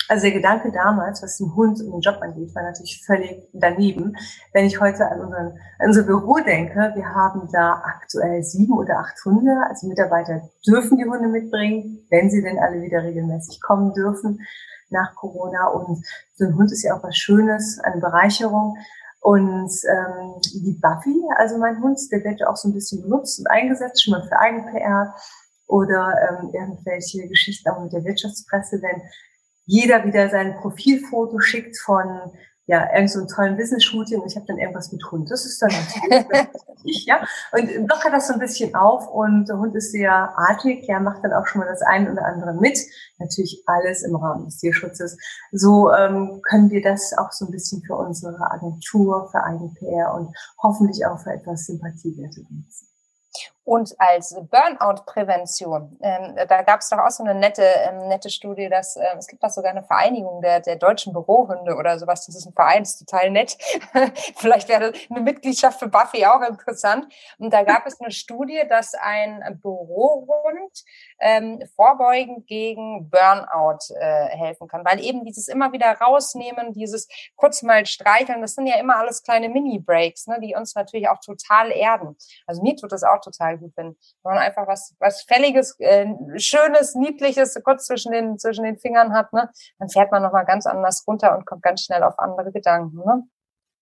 Also 0.08 0.22
der 0.22 0.32
Gedanke 0.32 0.72
damals, 0.72 1.22
was 1.22 1.36
den 1.36 1.54
Hund 1.54 1.80
und 1.82 1.92
den 1.92 2.00
Job 2.00 2.16
angeht, 2.22 2.54
war 2.54 2.62
natürlich 2.62 3.04
völlig 3.04 3.46
daneben. 3.52 4.16
Wenn 4.54 4.64
ich 4.64 4.80
heute 4.80 5.06
an, 5.06 5.20
unseren, 5.20 5.58
an 5.78 5.86
unser 5.86 6.02
Büro 6.04 6.38
denke, 6.38 6.92
wir 6.94 7.14
haben 7.14 7.48
da 7.52 7.82
aktuell 7.84 8.42
sieben 8.42 8.72
oder 8.72 9.00
acht 9.00 9.22
Hunde. 9.26 9.54
Also 9.68 9.86
Mitarbeiter 9.86 10.48
dürfen 10.66 10.96
die 10.96 11.04
Hunde 11.04 11.28
mitbringen, 11.28 12.06
wenn 12.08 12.30
sie 12.30 12.42
denn 12.42 12.58
alle 12.58 12.80
wieder 12.80 13.02
regelmäßig 13.02 13.60
kommen 13.60 13.92
dürfen 13.92 14.40
nach 14.88 15.14
Corona. 15.14 15.66
Und 15.66 16.02
so 16.36 16.46
ein 16.46 16.56
Hund 16.56 16.72
ist 16.72 16.84
ja 16.84 16.96
auch 16.96 17.02
was 17.02 17.16
Schönes, 17.16 17.78
eine 17.80 18.00
Bereicherung. 18.00 18.78
Und 19.20 19.70
ähm, 19.90 20.40
die 20.54 20.78
Buffy, 20.80 21.20
also 21.36 21.58
mein 21.58 21.82
Hund, 21.82 22.00
der 22.10 22.24
wird 22.24 22.46
auch 22.46 22.56
so 22.56 22.68
ein 22.68 22.72
bisschen 22.72 23.02
benutzt 23.02 23.40
und 23.40 23.46
eingesetzt, 23.48 24.02
schon 24.02 24.12
mal 24.12 24.26
für 24.26 24.38
Eigen-PR 24.38 25.14
oder 25.66 26.14
ähm, 26.30 26.50
irgendwelche 26.54 27.28
Geschichten 27.28 27.68
auch 27.68 27.82
mit 27.82 27.92
der 27.92 28.04
Wirtschaftspresse, 28.04 28.80
wenn 28.80 29.02
jeder 29.68 30.04
wieder 30.04 30.30
sein 30.30 30.56
Profilfoto 30.56 31.40
schickt 31.40 31.78
von 31.78 32.32
ja, 32.64 32.86
irgend 32.94 33.10
so 33.10 33.18
einen 33.20 33.28
tollen 33.28 33.56
Business-Shooting 33.56 34.20
und 34.20 34.30
ich 34.30 34.36
habe 34.36 34.46
dann 34.46 34.58
irgendwas 34.58 34.92
mit 34.92 35.02
Hund. 35.10 35.30
Das 35.30 35.46
ist 35.46 35.60
dann 35.60 35.70
natürlich, 35.70 37.06
ja. 37.06 37.26
Und 37.52 37.88
lockert 37.88 38.12
das 38.12 38.28
so 38.28 38.34
ein 38.34 38.38
bisschen 38.38 38.74
auf 38.74 39.08
und 39.08 39.48
der 39.48 39.58
Hund 39.58 39.74
ist 39.74 39.92
sehr 39.92 40.12
artig, 40.12 40.86
ja, 40.86 41.00
macht 41.00 41.24
dann 41.24 41.32
auch 41.32 41.46
schon 41.46 41.60
mal 41.60 41.66
das 41.66 41.80
eine 41.82 42.12
oder 42.12 42.26
andere 42.26 42.52
mit. 42.54 42.78
Natürlich 43.18 43.62
alles 43.66 44.02
im 44.02 44.16
Rahmen 44.16 44.46
des 44.46 44.58
Tierschutzes. 44.58 45.16
So 45.50 45.92
ähm, 45.92 46.40
können 46.42 46.70
wir 46.70 46.82
das 46.82 47.16
auch 47.16 47.32
so 47.32 47.46
ein 47.46 47.52
bisschen 47.52 47.82
für 47.82 47.96
unsere 47.96 48.50
Agentur, 48.50 49.30
für 49.30 49.42
Eigen-PR 49.44 50.14
und 50.14 50.34
hoffentlich 50.62 51.06
auch 51.06 51.18
für 51.20 51.32
etwas 51.32 51.64
Sympathiewerte 51.64 52.42
benutzen. 52.42 52.86
Und 53.68 53.94
als 53.98 54.34
Burnout-Prävention, 54.34 55.98
ähm, 56.00 56.36
da 56.48 56.62
gab 56.62 56.80
es 56.80 56.88
doch 56.88 57.00
auch 57.00 57.10
so 57.10 57.22
eine 57.22 57.34
nette, 57.34 57.62
ähm, 57.62 58.08
nette 58.08 58.30
Studie, 58.30 58.70
dass 58.70 58.96
äh, 58.96 59.04
es 59.18 59.26
gibt 59.26 59.42
da 59.42 59.50
sogar 59.50 59.72
eine 59.72 59.82
Vereinigung 59.82 60.40
der, 60.40 60.60
der 60.60 60.76
deutschen 60.76 61.12
Bürohunde 61.12 61.76
oder 61.76 61.98
sowas. 61.98 62.24
Das 62.24 62.34
ist 62.34 62.46
ein 62.46 62.54
Verein, 62.54 62.80
ist 62.80 62.98
total 62.98 63.30
nett. 63.30 63.58
Vielleicht 64.36 64.70
wäre 64.70 64.94
eine 65.10 65.20
Mitgliedschaft 65.20 65.80
für 65.80 65.88
Buffy 65.88 66.24
auch 66.24 66.40
interessant. 66.40 67.12
Und 67.36 67.52
da 67.52 67.62
gab 67.62 67.86
es 67.86 68.00
eine 68.00 68.10
Studie, 68.10 68.62
dass 68.70 68.94
ein 68.94 69.60
Bürohund 69.60 70.82
ähm, 71.20 71.62
vorbeugend 71.76 72.46
gegen 72.46 73.10
Burnout 73.10 73.92
äh, 74.00 74.28
helfen 74.28 74.66
kann, 74.66 74.82
weil 74.86 74.98
eben 75.04 75.26
dieses 75.26 75.46
immer 75.46 75.72
wieder 75.72 75.92
rausnehmen, 75.92 76.72
dieses 76.72 77.06
kurz 77.36 77.62
mal 77.62 77.84
streicheln, 77.84 78.40
das 78.40 78.54
sind 78.54 78.66
ja 78.66 78.78
immer 78.78 78.96
alles 78.96 79.22
kleine 79.22 79.50
Mini-Breaks, 79.50 80.26
ne, 80.26 80.38
die 80.40 80.54
uns 80.54 80.74
natürlich 80.74 81.10
auch 81.10 81.20
total 81.20 81.70
erden. 81.70 82.16
Also 82.46 82.62
mir 82.62 82.74
tut 82.74 82.92
das 82.92 83.02
auch 83.02 83.20
total 83.20 83.57
gut, 83.58 83.72
wenn 83.76 83.96
man 84.22 84.38
einfach 84.38 84.66
was, 84.66 84.94
was 84.98 85.22
Fälliges, 85.22 85.76
äh, 85.78 86.06
Schönes, 86.36 86.94
Niedliches 86.94 87.60
kurz 87.64 87.86
zwischen 87.86 88.12
den, 88.12 88.38
zwischen 88.38 88.64
den 88.64 88.78
Fingern 88.78 89.12
hat, 89.12 89.32
ne? 89.32 89.50
Dann 89.78 89.88
fährt 89.88 90.10
man 90.10 90.22
nochmal 90.22 90.44
ganz 90.44 90.66
anders 90.66 91.04
runter 91.06 91.36
und 91.36 91.46
kommt 91.46 91.62
ganz 91.62 91.82
schnell 91.82 92.02
auf 92.02 92.18
andere 92.18 92.52
Gedanken, 92.52 92.98
ne? 92.98 93.22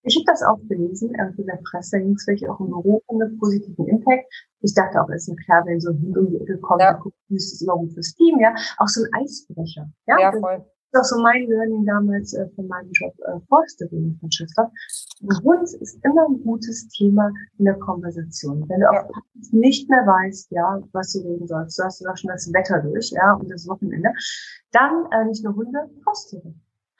Ich 0.03 0.15
habe 0.15 0.25
das 0.25 0.41
auch 0.43 0.59
gelesen, 0.69 1.13
irgendwie 1.17 1.41
in 1.41 1.47
der 1.47 1.59
Presse 1.69 1.99
ging 1.99 2.13
es 2.13 2.25
wirklich 2.27 2.49
auch 2.49 2.59
im 2.61 2.67
Büro 2.67 3.01
von 3.07 3.21
einem 3.21 3.37
positiven 3.39 3.87
Impact. 3.87 4.31
Ich 4.61 4.73
dachte 4.73 5.01
auch, 5.01 5.09
ist 5.09 5.27
ja 5.27 5.35
klar, 5.45 5.65
wenn 5.65 5.81
so 5.81 5.89
ein 5.89 6.01
Hund 6.01 6.17
um 6.17 6.29
die 6.29 6.37
Ecke 6.37 6.57
kommt, 6.59 6.81
ja. 6.81 6.93
dann 6.93 7.01
guckt, 7.01 7.17
ist 7.29 7.53
es 7.53 7.61
immer 7.61 7.75
gut 7.75 7.91
fürs 7.93 8.13
Team, 8.15 8.39
ja. 8.39 8.55
Auch 8.77 8.87
so 8.87 9.01
ein 9.03 9.21
Eisbrecher, 9.21 9.89
ja. 10.05 10.19
ja 10.19 10.31
voll 10.31 10.65
ist 10.91 10.99
auch 10.99 11.03
so 11.03 11.21
mein 11.21 11.47
Learning 11.47 11.85
damals 11.85 12.33
äh, 12.33 12.47
von 12.55 12.67
meinem 12.67 12.91
Job 12.91 13.13
äh, 13.25 13.39
Forsterin 13.47 14.17
von 14.19 14.31
Schiffer. 14.31 14.71
Ein 15.21 15.43
Hund 15.43 15.63
ist 15.63 15.99
immer 16.03 16.27
ein 16.29 16.41
gutes 16.43 16.87
Thema 16.89 17.31
in 17.57 17.65
der 17.65 17.77
Konversation. 17.79 18.67
Wenn 18.67 18.81
du 18.81 18.89
auch 18.89 19.09
nicht 19.51 19.89
mehr 19.89 20.05
weißt, 20.05 20.51
ja, 20.51 20.81
was 20.93 21.13
du 21.13 21.19
reden 21.19 21.47
sollst, 21.47 21.79
du 21.79 21.83
hast 21.83 22.01
ja 22.01 22.15
schon 22.15 22.29
das 22.29 22.51
Wetter 22.53 22.81
durch, 22.81 23.11
ja, 23.11 23.33
und 23.33 23.49
das 23.49 23.67
Wochenende, 23.67 24.11
dann 24.71 25.05
äh, 25.11 25.25
nicht 25.25 25.43
nur 25.43 25.55
Hunde, 25.55 25.89
Haustiere. 26.05 26.53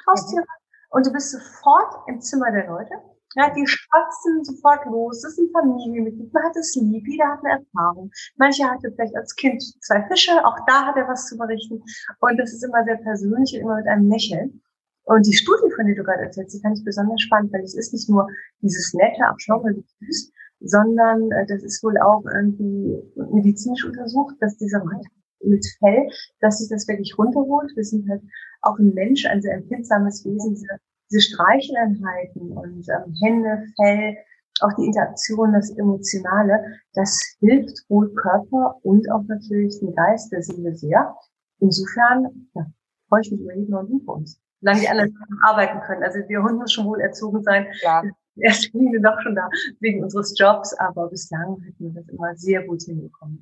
Haustiere. 0.10 0.42
Mhm. 0.42 0.48
Und 0.90 1.06
du 1.06 1.12
bist 1.12 1.32
sofort 1.32 1.94
im 2.08 2.22
Zimmer 2.22 2.52
der 2.52 2.68
Leute 2.68 2.94
ja, 3.38 3.54
die 3.54 3.68
spatzen 3.68 4.44
sofort 4.44 4.84
los. 4.88 5.22
Das 5.22 5.36
sind 5.36 5.52
Familienmitglieder. 5.52 6.30
Man 6.34 6.44
hat 6.44 6.56
es 6.58 6.76
lieb. 6.76 7.08
Jeder 7.08 7.28
hat 7.28 7.46
eine 7.46 7.64
Erfahrung. 7.64 8.10
Manche 8.38 8.66
hatte 8.66 8.92
vielleicht 8.92 9.16
als 9.16 9.36
Kind 9.36 9.62
zwei 9.82 10.04
Fische. 10.08 10.32
Auch 10.44 10.58
da 10.66 10.88
hat 10.88 10.98
er 10.98 11.08
was 11.08 11.28
zu 11.28 11.38
berichten. 11.38 11.84
Und 12.20 12.38
das 12.38 12.52
ist 12.52 12.64
immer 12.64 12.84
sehr 12.84 12.98
persönlich 12.98 13.54
und 13.54 13.62
immer 13.62 13.76
mit 13.78 13.88
einem 13.88 14.10
Lächeln. 14.10 14.62
Und 15.04 15.28
die 15.28 15.34
Studie, 15.34 15.72
von 15.76 15.86
der 15.86 15.96
du 15.96 16.04
gerade 16.04 16.24
erzählst, 16.24 16.56
die 16.56 16.62
fand 16.62 16.80
ich 16.80 16.84
besonders 16.84 17.22
spannend, 17.22 17.54
weil 17.54 17.62
es 17.62 17.76
ist 17.76 17.94
nicht 17.94 18.10
nur 18.10 18.28
dieses 18.62 18.94
nette, 18.94 19.24
süß, 19.38 20.34
sondern 20.62 21.32
äh, 21.32 21.46
das 21.46 21.62
ist 21.62 21.84
wohl 21.84 21.98
auch 22.00 22.26
irgendwie 22.26 22.98
medizinisch 23.32 23.86
untersucht, 23.86 24.36
dass 24.40 24.58
dieser 24.58 24.82
Hund 24.82 25.06
mit 25.44 25.66
Fell, 25.78 26.10
dass 26.42 26.58
sich 26.58 26.70
das 26.70 26.88
wirklich 26.88 27.16
runterholt. 27.18 27.72
Wir 27.76 27.84
sind 27.84 28.10
halt 28.10 28.24
auch 28.62 28.80
ein 28.80 28.94
Mensch, 28.96 29.28
ein 29.28 29.42
sehr 29.42 29.54
empfindsames 29.54 30.26
Wesen, 30.26 30.56
sehr 30.56 30.80
diese 31.10 31.22
Streicheleinheiten 31.22 32.52
und 32.52 32.88
ähm, 32.90 33.14
Hände, 33.22 33.66
Fell, 33.76 34.18
auch 34.62 34.74
die 34.78 34.86
Interaktion, 34.86 35.54
das 35.54 35.70
Emotionale, 35.78 36.80
das 36.94 37.20
hilft 37.40 37.86
wohl 37.90 38.14
Körper 38.16 38.76
und 38.84 39.10
auch 39.12 39.24
natürlich 39.28 39.80
den 39.80 39.94
Geist 39.94 40.32
der 40.32 40.42
Seele 40.42 40.76
sehr. 40.76 41.16
Insofern 41.60 42.50
ja, 42.56 42.66
freue 43.08 43.22
ich 43.22 43.32
mich 43.32 43.42
über 43.42 43.54
jeden 43.54 43.72
neuen 43.72 43.88
Hund 43.88 44.04
für 44.04 44.12
uns. 44.12 44.42
Solange 44.62 44.82
die 44.82 44.90
anderen 44.90 45.16
arbeiten 45.44 45.80
können. 45.82 46.04
Also 46.04 46.20
wir 46.28 46.42
Hunde 46.42 46.56
müssen 46.56 46.70
schon 46.70 46.88
wohl 46.88 47.02
erzogen 47.02 47.44
sein. 47.44 47.68
Ja. 47.82 48.02
Erst 48.40 48.72
sind 48.72 48.92
wir 48.92 49.02
doch 49.02 49.20
schon 49.22 49.36
da 49.36 49.50
wegen 49.80 50.04
unseres 50.04 50.38
Jobs, 50.38 50.74
aber 50.76 51.10
bislang 51.10 51.60
hätten 51.62 51.86
wir 51.86 52.02
das 52.02 52.08
immer 52.10 52.36
sehr 52.36 52.64
gut 52.66 52.84
hinbekommen. 52.84 53.42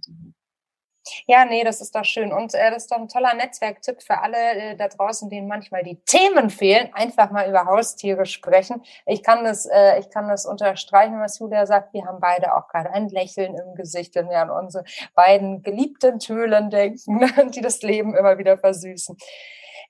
Ja, 1.27 1.45
nee, 1.45 1.63
das 1.63 1.81
ist 1.81 1.95
doch 1.95 2.05
schön. 2.05 2.33
Und 2.33 2.53
äh, 2.53 2.71
das 2.71 2.83
ist 2.83 2.91
doch 2.91 2.97
ein 2.97 3.07
toller 3.07 3.33
Netzwerktipp 3.33 4.01
für 4.01 4.19
alle 4.19 4.37
äh, 4.37 4.75
da 4.75 4.87
draußen, 4.87 5.29
denen 5.29 5.47
manchmal 5.47 5.83
die 5.83 5.97
Themen 6.05 6.49
fehlen. 6.49 6.89
Einfach 6.93 7.31
mal 7.31 7.47
über 7.47 7.65
Haustiere 7.65 8.25
sprechen. 8.25 8.83
Ich 9.05 9.23
kann 9.23 9.43
das, 9.43 9.65
äh, 9.65 9.99
ich 9.99 10.09
kann 10.09 10.27
das 10.27 10.45
unterstreichen, 10.45 11.19
was 11.19 11.39
Julia 11.39 11.65
sagt. 11.65 11.93
Wir 11.93 12.05
haben 12.05 12.19
beide 12.19 12.55
auch 12.55 12.67
gerade 12.67 12.91
ein 12.91 13.09
Lächeln 13.09 13.55
im 13.55 13.75
Gesicht, 13.75 14.15
wenn 14.15 14.29
wir 14.29 14.39
an 14.39 14.49
unsere 14.49 14.83
beiden 15.13 15.61
geliebten 15.61 16.19
Tölen 16.19 16.69
denken, 16.69 17.21
die 17.51 17.61
das 17.61 17.81
Leben 17.81 18.15
immer 18.15 18.37
wieder 18.37 18.57
versüßen. 18.57 19.17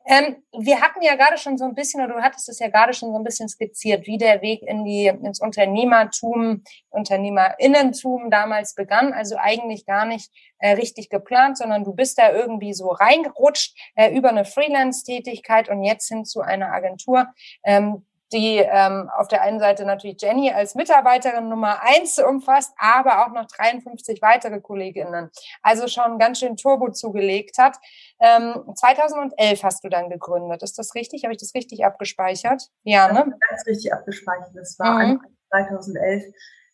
Ähm, 0.08 0.36
wir 0.52 0.82
hatten 0.82 1.02
ja 1.02 1.16
gerade 1.16 1.38
schon 1.38 1.58
so 1.58 1.66
ein 1.66 1.74
bisschen, 1.74 2.04
oder 2.04 2.16
du 2.16 2.22
hattest 2.22 2.48
es 2.50 2.60
ja 2.60 2.70
gerade 2.70 2.94
schon 2.94 3.12
so 3.12 3.18
ein 3.18 3.24
bisschen 3.24 3.50
skizziert, 3.50 4.06
wie 4.06 4.18
der 4.18 4.42
Weg 4.42 4.62
in 4.62 4.86
die, 4.86 5.08
ins 5.08 5.40
Unternehmertum, 5.42 6.64
Unternehmerinnentum 6.90 8.30
damals 8.30 8.76
begann. 8.76 9.14
Also 9.14 9.36
eigentlich 9.38 9.86
gar 9.86 10.06
nicht 10.06 10.32
äh, 10.60 10.74
richtig 10.74 11.10
geplant, 11.10 11.58
sondern 11.58 11.84
du 11.84 11.94
bist 11.94 12.18
da 12.20 12.32
irgendwie 12.32 12.74
so 12.74 12.90
reingerutscht 12.90 13.76
äh, 13.96 14.16
über 14.16 14.30
eine 14.30 14.46
Freelance-Tätigkeit 14.46 15.70
und 15.70 15.84
jetzt 15.84 16.08
hin 16.08 16.24
zu 16.24 16.42
einer 16.42 16.72
Agentur. 16.72 17.28
Ähm, 17.64 18.06
die 18.34 18.58
ähm, 18.58 19.10
auf 19.16 19.28
der 19.28 19.42
einen 19.42 19.60
Seite 19.60 19.86
natürlich 19.86 20.22
Jenny 20.22 20.52
als 20.52 20.76
Mitarbeiterin 20.76 21.48
Nummer 21.50 21.82
eins 21.82 22.20
umfasst, 22.20 22.74
aber 22.78 23.26
auch 23.26 23.32
noch 23.32 23.46
53 23.46 24.22
weitere 24.22 24.60
Kolleginnen. 24.60 25.30
Also 25.62 25.88
schon 25.88 26.18
ganz 26.18 26.40
schön 26.40 26.58
Turbo 26.58 26.92
zugelegt 26.92 27.58
hat. 27.58 27.78
Ähm, 28.20 28.64
2011 28.76 29.64
hast 29.64 29.84
du 29.84 29.90
dann 29.90 30.10
gegründet. 30.10 30.64
Ist 30.64 30.78
das 30.80 30.96
richtig? 30.96 31.24
Habe 31.24 31.34
ich 31.34 31.40
das 31.40 31.54
richtig 31.54 31.86
abgespeichert? 31.86 32.70
Ja, 32.84 33.12
ne? 33.12 33.36
Ganz 33.50 33.66
richtig 33.68 33.94
abgespeichert. 33.94 34.52
Das 34.56 34.80
war 34.80 35.06
mhm. 35.06 35.22
2011. 35.50 36.24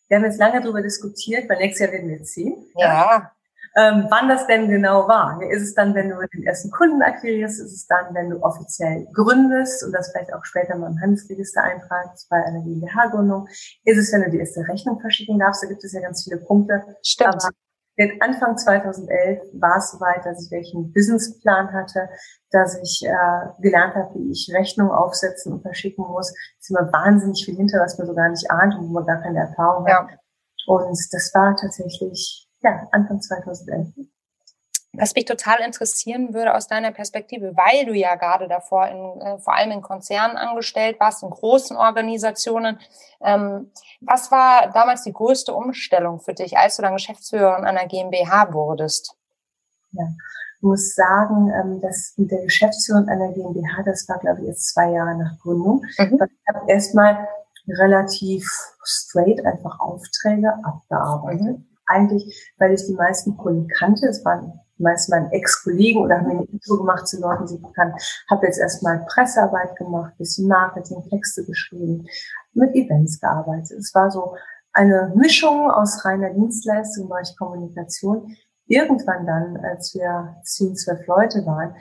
Wir 0.08 0.16
haben 0.16 0.24
jetzt 0.24 0.38
lange 0.38 0.60
darüber 0.60 0.82
diskutiert, 0.82 1.48
weil 1.48 1.58
nächstes 1.58 1.86
Jahr 1.86 1.92
werden 1.92 2.08
wir 2.10 2.22
ziehen. 2.22 2.66
Ja. 2.76 3.32
Ähm, 3.74 4.06
wann 4.10 4.28
das 4.28 4.46
denn 4.46 4.68
genau 4.68 5.08
war? 5.08 5.40
Ist 5.50 5.62
es 5.62 5.74
dann, 5.74 5.94
wenn 5.94 6.10
du 6.10 6.16
den 6.34 6.42
ersten 6.44 6.70
Kunden 6.70 7.00
akquirierst? 7.00 7.58
Ist 7.60 7.72
es 7.72 7.86
dann, 7.86 8.14
wenn 8.14 8.28
du 8.28 8.42
offiziell 8.42 9.06
gründest 9.14 9.82
und 9.84 9.92
das 9.92 10.12
vielleicht 10.12 10.34
auch 10.34 10.44
später 10.44 10.76
mal 10.76 10.90
im 10.90 11.00
Handelsregister 11.00 11.62
eintragst 11.62 12.28
bei 12.28 12.36
einer 12.36 12.60
GmbH-Gründung? 12.60 13.48
Ist 13.84 13.98
es, 13.98 14.12
wenn 14.12 14.22
du 14.22 14.30
die 14.30 14.40
erste 14.40 14.68
Rechnung 14.68 15.00
verschicken 15.00 15.38
darfst? 15.38 15.62
Da 15.62 15.68
gibt 15.68 15.82
es 15.84 15.92
ja 15.92 16.02
ganz 16.02 16.24
viele 16.24 16.38
Punkte. 16.38 16.84
Stimmt. 17.02 17.34
Aber 17.34 17.50
Anfang 18.20 18.58
2011 18.58 19.40
war 19.54 19.78
es 19.78 19.92
soweit, 19.92 20.24
dass 20.24 20.44
ich 20.44 20.50
welchen 20.50 20.92
Businessplan 20.92 21.72
hatte, 21.72 22.08
dass 22.50 22.76
ich 22.76 23.06
äh, 23.06 23.62
gelernt 23.62 23.94
habe, 23.94 24.14
wie 24.14 24.32
ich 24.32 24.50
Rechnungen 24.52 24.92
aufsetzen 24.92 25.52
und 25.52 25.62
verschicken 25.62 26.04
muss. 26.06 26.30
Es 26.58 26.68
ist 26.68 26.70
immer 26.70 26.92
wahnsinnig 26.92 27.44
viel 27.44 27.56
hinter, 27.56 27.80
was 27.80 27.96
man 27.98 28.06
so 28.06 28.14
gar 28.14 28.28
nicht 28.28 28.50
ahnt 28.50 28.74
und 28.74 28.88
wo 28.88 28.92
man 28.92 29.06
gar 29.06 29.22
keine 29.22 29.40
Erfahrung 29.40 29.86
ja. 29.86 30.06
hat. 30.08 30.18
Und 30.66 30.98
das 31.10 31.32
war 31.34 31.56
tatsächlich 31.56 32.48
ja, 32.62 32.88
Anfang 32.92 33.20
2011. 33.20 33.88
Was 34.94 35.14
mich 35.14 35.24
total 35.24 35.60
interessieren 35.60 36.34
würde 36.34 36.54
aus 36.54 36.66
deiner 36.66 36.92
Perspektive, 36.92 37.56
weil 37.56 37.86
du 37.86 37.94
ja 37.94 38.14
gerade 38.16 38.46
davor 38.46 38.88
in, 38.88 39.20
äh, 39.22 39.38
vor 39.38 39.54
allem 39.54 39.70
in 39.70 39.80
Konzernen 39.80 40.36
angestellt 40.36 41.00
warst, 41.00 41.22
in 41.22 41.30
großen 41.30 41.78
Organisationen. 41.78 42.78
Ähm, 43.22 43.70
was 44.02 44.30
war 44.30 44.70
damals 44.70 45.02
die 45.02 45.14
größte 45.14 45.54
Umstellung 45.54 46.20
für 46.20 46.34
dich, 46.34 46.58
als 46.58 46.76
du 46.76 46.82
dann 46.82 46.92
Geschäftsführerin 46.92 47.64
einer 47.64 47.86
GmbH 47.86 48.52
wurdest? 48.52 49.16
Ja, 49.92 50.04
ich 50.58 50.62
muss 50.62 50.94
sagen, 50.94 51.50
ähm, 51.50 51.80
dass 51.80 52.12
mit 52.18 52.30
der 52.30 52.42
Geschäftsführung 52.42 53.08
einer 53.08 53.32
GmbH, 53.32 53.82
das 53.84 54.06
war, 54.10 54.18
glaube 54.18 54.42
ich, 54.42 54.48
jetzt 54.48 54.74
zwei 54.74 54.90
Jahre 54.90 55.16
nach 55.16 55.38
Gründung. 55.40 55.86
Mhm. 55.96 56.20
Ich 56.20 56.54
habe 56.54 56.70
erstmal 56.70 57.28
relativ 57.66 58.46
straight 58.84 59.44
einfach 59.46 59.80
Aufträge 59.80 60.52
abgearbeitet. 60.62 61.58
Mhm 61.60 61.71
eigentlich, 61.92 62.52
weil 62.58 62.72
ich 62.72 62.86
die 62.86 62.94
meisten 62.94 63.36
Kunden 63.36 63.68
kannte. 63.68 64.06
Es 64.08 64.24
waren 64.24 64.60
meist 64.78 65.10
meinen 65.10 65.30
Ex-Kollegen 65.30 66.00
oder 66.00 66.18
haben 66.18 66.26
mir 66.26 66.40
ein 66.40 66.46
Intro 66.46 66.78
gemacht 66.78 67.06
zu 67.06 67.20
Leuten, 67.20 67.46
die 67.46 67.54
ich 67.54 67.74
kann. 67.74 67.94
Habe 68.28 68.46
jetzt 68.46 68.58
erstmal 68.58 69.04
Pressearbeit 69.06 69.76
gemacht, 69.76 70.16
bisschen 70.18 70.48
Marketing, 70.48 71.02
Texte 71.08 71.44
geschrieben, 71.44 72.06
mit 72.52 72.74
Events 72.74 73.20
gearbeitet. 73.20 73.78
Es 73.78 73.94
war 73.94 74.10
so 74.10 74.36
eine 74.72 75.12
Mischung 75.14 75.70
aus 75.70 76.04
reiner 76.04 76.30
Dienstleistung, 76.30 77.08
war 77.08 77.20
ich 77.20 77.36
Kommunikation. 77.38 78.36
Irgendwann 78.66 79.26
dann, 79.26 79.56
als 79.58 79.94
wir 79.94 80.36
zehn, 80.44 80.74
zwölf 80.76 81.06
Leute 81.06 81.44
waren, 81.46 81.74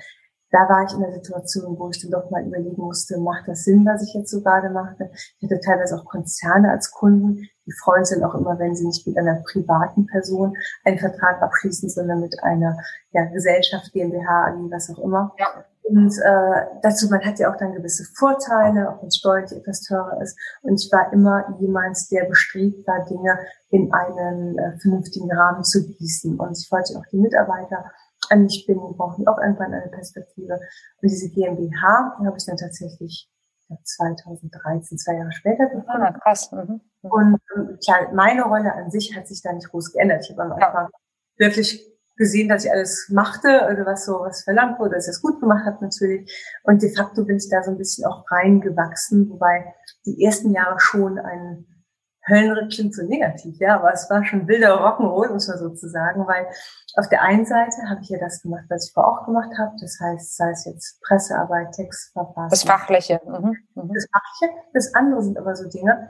da 0.52 0.68
war 0.68 0.86
ich 0.86 0.94
in 0.94 1.00
der 1.00 1.14
Situation, 1.14 1.80
wo 1.80 1.90
ich 1.90 2.02
dann 2.02 2.12
doch 2.12 2.30
mal 2.30 2.46
überlegen 2.46 2.82
musste, 2.82 3.18
macht 3.18 3.48
das 3.48 3.64
Sinn, 3.64 3.86
was 3.86 4.04
ich 4.04 4.14
jetzt 4.14 4.32
so 4.32 4.42
gerade 4.42 4.70
mache? 4.70 5.10
Ich 5.40 5.50
hatte 5.50 5.62
teilweise 5.62 5.96
auch 5.96 6.06
Konzerne 6.06 6.72
als 6.72 6.92
Kunden. 6.92 7.48
Die 7.66 7.72
freuen 7.84 8.04
sich 8.04 8.24
auch 8.24 8.36
immer, 8.36 8.60
wenn 8.60 8.76
sie 8.76 8.86
nicht 8.86 9.08
mit 9.08 9.18
einer 9.18 9.42
privaten 9.50 10.06
Person 10.08 10.56
einen 10.84 11.00
Vertrag 11.00 11.42
abschließen, 11.42 11.90
sondern 11.90 12.20
mit 12.20 12.44
einer 12.44 12.78
ja, 13.12 13.26
Gesellschaft, 13.26 13.94
GmbH, 13.94 14.48
AG, 14.48 14.72
was 14.72 14.90
auch 14.90 15.00
immer. 15.00 15.34
Ja. 15.40 15.66
Und 15.84 16.14
äh, 16.24 16.66
dazu, 16.84 17.10
man 17.10 17.22
hat 17.22 17.40
ja 17.40 17.52
auch 17.52 17.58
dann 17.58 17.74
gewisse 17.74 18.06
Vorteile, 18.16 18.90
auch 18.90 19.02
wenn 19.02 19.08
es 19.08 19.18
steuerlich 19.18 19.52
etwas 19.52 19.82
teurer 19.82 20.22
ist. 20.22 20.38
Und 20.62 20.82
ich 20.82 20.92
war 20.92 21.12
immer 21.12 21.58
jemand, 21.60 21.98
der 22.12 22.26
bestrebt 22.26 22.88
war, 22.88 23.04
Dinge 23.06 23.40
in 23.70 23.92
einen 23.94 24.58
äh, 24.58 24.78
vernünftigen 24.80 25.32
Rahmen 25.32 25.64
zu 25.64 25.86
gießen. 25.86 26.40
Und 26.40 26.58
ich 26.58 26.72
wollte 26.72 26.98
auch 26.98 27.06
die 27.12 27.18
Mitarbeiter 27.18 27.92
an 28.32 28.44
mich 28.44 28.66
binden, 28.66 28.96
brauchen 28.96 29.28
auch 29.28 29.38
irgendwann 29.38 29.74
eine 29.74 29.90
Perspektive. 29.90 30.54
Und 30.54 31.12
diese 31.12 31.30
GmbH, 31.30 32.18
die 32.20 32.26
habe 32.26 32.38
ich 32.38 32.46
dann 32.46 32.58
tatsächlich 32.58 33.30
2013, 33.84 34.98
zwei 34.98 35.16
Jahre 35.16 35.32
später 35.32 35.66
gefunden. 35.68 35.90
Ah, 35.90 36.12
krass. 36.12 36.52
Mhm. 36.52 36.82
Mhm. 37.02 37.12
Und 37.12 37.42
ähm, 37.56 37.78
klar, 37.84 38.12
meine 38.14 38.44
Rolle 38.44 38.74
an 38.74 38.92
sich 38.92 39.16
hat 39.16 39.28
sich 39.28 39.42
da 39.42 39.54
nicht 39.54 39.70
groß 39.70 39.94
geändert. 39.94 40.26
Ich 40.26 40.32
habe 40.32 40.44
am 40.44 40.52
Anfang 40.54 40.90
ja. 40.92 41.48
wirklich 41.48 41.88
gesehen, 42.18 42.50
dass 42.50 42.66
ich 42.66 42.72
alles 42.72 43.10
machte, 43.10 43.48
oder 43.72 43.86
was 43.86 44.06
so 44.06 44.20
was 44.20 44.44
verlangt 44.44 44.80
wurde, 44.80 44.96
dass 44.96 45.08
ich 45.08 45.16
es 45.16 45.22
gut 45.22 45.40
gemacht 45.40 45.66
habe 45.66 45.84
natürlich. 45.84 46.32
Und 46.64 46.82
de 46.82 46.94
facto 46.94 47.26
bin 47.26 47.38
ich 47.38 47.50
da 47.50 47.64
so 47.64 47.72
ein 47.72 47.78
bisschen 47.78 48.06
auch 48.06 48.30
reingewachsen, 48.30 49.30
wobei 49.30 49.74
die 50.06 50.24
ersten 50.24 50.52
Jahre 50.52 50.80
schon 50.80 51.18
ein 51.18 51.66
Höllenritt 52.32 52.74
klingt 52.74 52.96
so 52.96 53.04
negativ, 53.04 53.60
ja, 53.60 53.76
aber 53.76 53.94
es 53.94 54.10
war 54.10 54.24
schon 54.26 54.48
wilder 54.48 54.80
Rock'n'Roll, 54.80 55.34
muss 55.34 55.48
man 55.48 55.58
sozusagen, 55.58 56.26
weil 56.26 56.48
auf 56.96 57.08
der 57.10 57.22
einen 57.22 57.46
Seite 57.46 57.78
habe 57.90 58.02
ich 58.02 58.10
ja 58.10 58.20
das 58.20 58.42
gemacht, 58.42 58.64
was 58.70 58.88
ich 58.88 58.94
vorher 58.94 59.12
auch 59.12 59.26
gemacht 59.26 59.52
habe, 59.60 59.76
das 59.80 60.00
heißt, 60.02 60.38
sei 60.38 60.50
es 60.52 60.66
jetzt 60.66 61.02
Pressearbeit, 61.02 61.74
Textverfassung. 61.74 62.50
Das 62.50 62.64
Fachliche. 62.64 63.22
Mhm. 63.26 63.58
Mhm. 63.76 63.94
Das 63.94 64.08
Fachliche. 64.12 64.54
Das 64.74 64.94
andere 64.94 65.22
sind 65.24 65.38
aber 65.38 65.56
so 65.56 65.70
Dinge, 65.70 66.10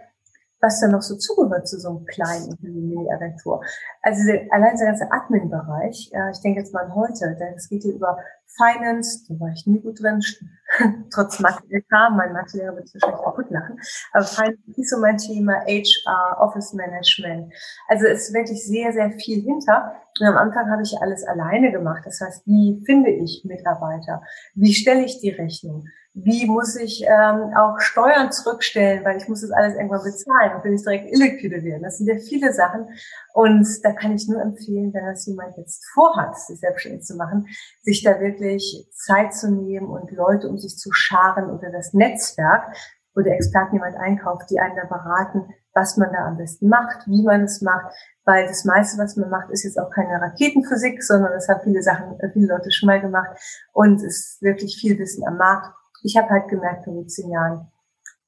was 0.61 0.79
da 0.79 0.87
noch 0.87 1.01
so 1.01 1.15
zugehört 1.17 1.67
zu 1.67 1.79
so 1.79 1.89
einem 1.89 2.05
kleinen 2.05 2.55
Mini-Agentur. 2.61 3.61
Also 4.01 4.31
allein 4.51 4.77
der 4.77 4.87
ganze 4.87 5.11
Admin-Bereich, 5.11 6.11
ich 6.31 6.41
denke 6.41 6.59
jetzt 6.59 6.73
mal 6.73 6.85
an 6.85 6.95
heute, 6.95 7.35
denn 7.39 7.53
es 7.55 7.67
geht 7.67 7.83
hier 7.83 7.95
über 7.95 8.17
Finance, 8.57 9.25
da 9.29 9.39
war 9.39 9.49
ich 9.49 9.65
nie 9.65 9.79
gut 9.79 10.01
drin, 10.01 10.21
trotz 11.09 11.39
Mathe-LK, 11.39 11.91
mein 12.11 12.33
Mathelehrer 12.33 12.75
wird 12.75 12.89
sich 12.89 13.01
wahrscheinlich 13.01 13.23
kaputt 13.23 13.49
lachen, 13.49 13.79
aber 14.11 14.25
Finance 14.25 14.59
ist 14.75 14.89
so 14.89 14.99
mein 14.99 15.17
Thema, 15.17 15.61
HR, 15.65 16.37
Office 16.39 16.73
Management. 16.73 17.53
Also 17.87 18.05
es 18.07 18.27
ist 18.27 18.33
wirklich 18.33 18.65
sehr, 18.65 18.91
sehr 18.93 19.11
viel 19.11 19.41
hinter. 19.41 19.95
Und 20.19 20.27
am 20.27 20.37
Anfang 20.37 20.69
habe 20.69 20.83
ich 20.83 20.95
alles 21.01 21.23
alleine 21.23 21.71
gemacht. 21.71 22.03
Das 22.05 22.19
heißt, 22.19 22.45
wie 22.45 22.83
finde 22.85 23.09
ich 23.09 23.43
Mitarbeiter? 23.45 24.21
Wie 24.53 24.73
stelle 24.73 25.05
ich 25.05 25.19
die 25.21 25.29
Rechnung? 25.29 25.85
Wie 26.13 26.45
muss 26.45 26.75
ich 26.75 27.03
ähm, 27.03 27.53
auch 27.55 27.79
Steuern 27.79 28.31
zurückstellen, 28.31 29.05
weil 29.05 29.17
ich 29.17 29.29
muss 29.29 29.41
das 29.41 29.51
alles 29.51 29.75
irgendwann 29.75 30.03
bezahlen 30.03 30.55
und 30.55 30.63
will 30.63 30.71
nicht 30.71 30.85
direkt 30.85 31.09
illiquide 31.09 31.63
werden. 31.63 31.83
Das 31.83 31.97
sind 31.97 32.07
ja 32.07 32.17
viele 32.17 32.51
Sachen. 32.51 32.87
Und 33.33 33.65
da 33.83 33.93
kann 33.93 34.13
ich 34.13 34.27
nur 34.27 34.41
empfehlen, 34.41 34.93
wenn 34.93 35.05
das 35.05 35.25
jemand 35.25 35.55
jetzt 35.57 35.85
vorhat, 35.93 36.37
sich 36.37 36.59
selbstständig 36.59 37.03
zu 37.03 37.15
machen, 37.15 37.47
sich 37.81 38.03
da 38.03 38.19
wirklich 38.19 38.85
Zeit 38.91 39.33
zu 39.33 39.51
nehmen 39.51 39.87
und 39.87 40.11
Leute 40.11 40.49
um 40.49 40.57
sich 40.57 40.77
zu 40.77 40.91
scharen 40.91 41.49
oder 41.49 41.71
das 41.71 41.93
Netzwerk, 41.93 42.75
wo 43.15 43.21
der 43.21 43.35
Experten 43.35 43.75
jemand 43.75 43.95
einkauft, 43.95 44.49
die 44.49 44.59
einen 44.59 44.75
da 44.75 44.85
beraten, 44.85 45.47
was 45.73 45.95
man 45.95 46.11
da 46.11 46.25
am 46.25 46.37
besten 46.37 46.67
macht, 46.67 47.07
wie 47.07 47.23
man 47.23 47.43
es 47.43 47.61
macht, 47.61 47.95
weil 48.25 48.47
das 48.47 48.65
meiste, 48.65 49.01
was 49.01 49.15
man 49.15 49.29
macht, 49.29 49.49
ist 49.51 49.63
jetzt 49.63 49.79
auch 49.79 49.89
keine 49.89 50.21
Raketenphysik, 50.21 51.01
sondern 51.01 51.31
das 51.31 51.47
haben 51.47 51.61
viele 51.63 51.81
Sachen, 51.81 52.17
viele 52.33 52.47
Leute 52.47 52.69
schon 52.71 52.87
mal 52.87 52.99
gemacht 52.99 53.29
und 53.71 53.95
es 54.03 54.03
ist 54.03 54.41
wirklich 54.41 54.77
viel 54.77 54.99
Wissen 54.99 55.25
am 55.25 55.37
Markt 55.37 55.73
ich 56.03 56.17
habe 56.17 56.29
halt 56.29 56.47
gemerkt 56.47 56.85
den 56.87 57.07
zehn 57.07 57.29
Jahren, 57.29 57.71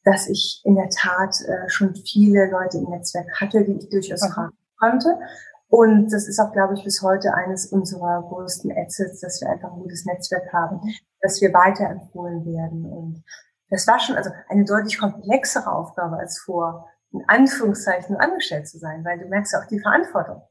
dass 0.03 0.27
ich 0.27 0.61
in 0.65 0.75
der 0.75 0.89
Tat 0.89 1.35
äh, 1.47 1.69
schon 1.69 1.95
viele 1.95 2.49
Leute 2.49 2.77
im 2.77 2.89
Netzwerk 2.89 3.27
hatte, 3.39 3.63
die 3.63 3.77
ich 3.77 3.89
durchaus 3.89 4.21
mhm. 4.23 4.33
fragen 4.33 4.57
konnte. 4.79 5.19
Und 5.69 6.13
das 6.13 6.27
ist 6.27 6.39
auch, 6.39 6.51
glaube 6.51 6.75
ich, 6.75 6.83
bis 6.83 7.01
heute 7.01 7.33
eines 7.33 7.65
unserer 7.65 8.21
größten 8.29 8.71
Assets, 8.77 9.21
dass 9.21 9.41
wir 9.41 9.49
einfach 9.49 9.71
ein 9.71 9.79
gutes 9.79 10.05
Netzwerk 10.05 10.53
haben, 10.53 10.81
dass 11.21 11.41
wir 11.41 11.51
weiterempfohlen 11.51 12.45
werden. 12.45 12.85
Und 12.85 13.23
das 13.69 13.87
war 13.87 13.99
schon 13.99 14.15
also 14.15 14.29
eine 14.49 14.65
deutlich 14.65 14.99
komplexere 14.99 15.71
Aufgabe 15.71 16.17
als 16.17 16.37
vor, 16.37 16.87
in 17.11 17.23
Anführungszeichen, 17.27 18.17
angestellt 18.17 18.67
zu 18.67 18.77
sein, 18.77 19.03
weil 19.03 19.17
du 19.17 19.25
merkst 19.25 19.53
ja 19.53 19.61
auch 19.61 19.67
die 19.67 19.79
Verantwortung. 19.79 20.43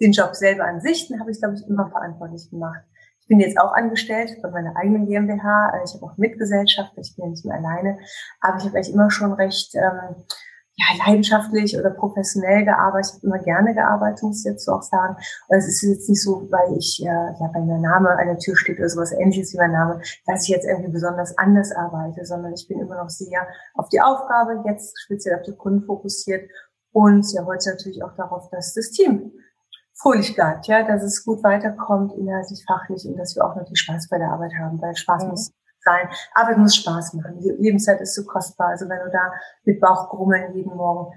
Den 0.00 0.12
Job 0.12 0.36
selber 0.36 0.64
an 0.64 0.80
sich, 0.80 1.08
den 1.08 1.18
habe 1.18 1.32
ich, 1.32 1.40
glaube 1.40 1.54
ich, 1.54 1.66
immer 1.66 1.90
verantwortlich 1.90 2.48
gemacht. 2.48 2.84
Bin 3.28 3.40
jetzt 3.40 3.58
auch 3.60 3.72
angestellt 3.72 4.38
bei 4.42 4.50
meiner 4.50 4.74
eigenen 4.76 5.06
GmbH. 5.06 5.70
Also 5.72 5.84
ich 5.96 6.02
habe 6.02 6.12
auch 6.12 6.16
Mitgesellschaft, 6.16 6.92
ich 6.96 7.14
bin 7.14 7.26
ja 7.26 7.30
nicht 7.30 7.44
mehr 7.44 7.56
alleine. 7.56 7.98
Aber 8.40 8.56
ich 8.58 8.64
habe 8.64 8.76
eigentlich 8.76 8.92
immer 8.92 9.10
schon 9.10 9.32
recht 9.34 9.74
ähm, 9.74 10.24
ja, 10.78 11.06
leidenschaftlich 11.06 11.76
oder 11.76 11.90
professionell 11.90 12.64
gearbeitet. 12.64 13.10
Ich 13.10 13.16
habe 13.16 13.26
immer 13.26 13.44
gerne 13.44 13.74
gearbeitet, 13.74 14.22
muss 14.22 14.38
ich 14.38 14.50
jetzt 14.50 14.64
so 14.64 14.72
auch 14.72 14.82
sagen. 14.82 15.16
Und 15.48 15.58
es 15.58 15.66
ist 15.66 15.82
jetzt 15.82 16.08
nicht 16.08 16.22
so, 16.22 16.46
weil 16.50 16.78
ich 16.78 17.02
äh, 17.02 17.06
ja 17.06 17.50
bei 17.52 17.60
meinem 17.60 17.82
Name 17.82 18.10
an 18.10 18.28
der 18.28 18.38
Tür 18.38 18.56
steht 18.56 18.78
oder 18.78 18.88
sowas 18.88 19.12
ähnliches 19.12 19.52
wie 19.52 19.58
mein 19.58 19.72
Name, 19.72 20.00
dass 20.26 20.44
ich 20.44 20.50
jetzt 20.50 20.66
irgendwie 20.66 20.92
besonders 20.92 21.36
anders 21.36 21.72
arbeite, 21.72 22.24
sondern 22.24 22.54
ich 22.54 22.66
bin 22.68 22.78
immer 22.78 22.96
noch 22.96 23.10
sehr 23.10 23.46
auf 23.74 23.88
die 23.88 24.00
Aufgabe, 24.00 24.62
jetzt 24.66 24.98
speziell 25.00 25.36
auf 25.36 25.42
die 25.42 25.56
Kunden 25.56 25.84
fokussiert 25.84 26.48
und 26.92 27.26
ja 27.32 27.44
heute 27.44 27.70
natürlich 27.70 28.02
auch 28.04 28.14
darauf, 28.16 28.48
dass 28.50 28.72
das 28.72 28.90
Team 28.90 29.32
Fröhlichkeit, 30.00 30.66
ja, 30.66 30.84
dass 30.84 31.02
es 31.02 31.24
gut 31.24 31.42
weiterkommt, 31.42 32.12
inhaltlich, 32.14 32.64
fachlich 32.66 33.04
und 33.06 33.16
dass 33.16 33.34
wir 33.34 33.44
auch 33.44 33.56
natürlich 33.56 33.80
Spaß 33.80 34.08
bei 34.08 34.18
der 34.18 34.30
Arbeit 34.30 34.52
haben, 34.60 34.80
weil 34.80 34.94
Spaß 34.96 35.24
mhm. 35.24 35.30
muss 35.30 35.52
sein. 35.80 36.08
Arbeit 36.34 36.58
muss 36.58 36.76
Spaß 36.76 37.14
machen. 37.14 37.40
Die 37.40 37.50
Lebenszeit 37.58 38.00
ist 38.00 38.14
so 38.14 38.24
kostbar. 38.24 38.68
Also 38.68 38.88
wenn 38.88 39.00
du 39.00 39.10
da 39.10 39.32
mit 39.64 39.80
Bauchgrummeln 39.80 40.54
jeden 40.54 40.76
Morgen 40.76 41.12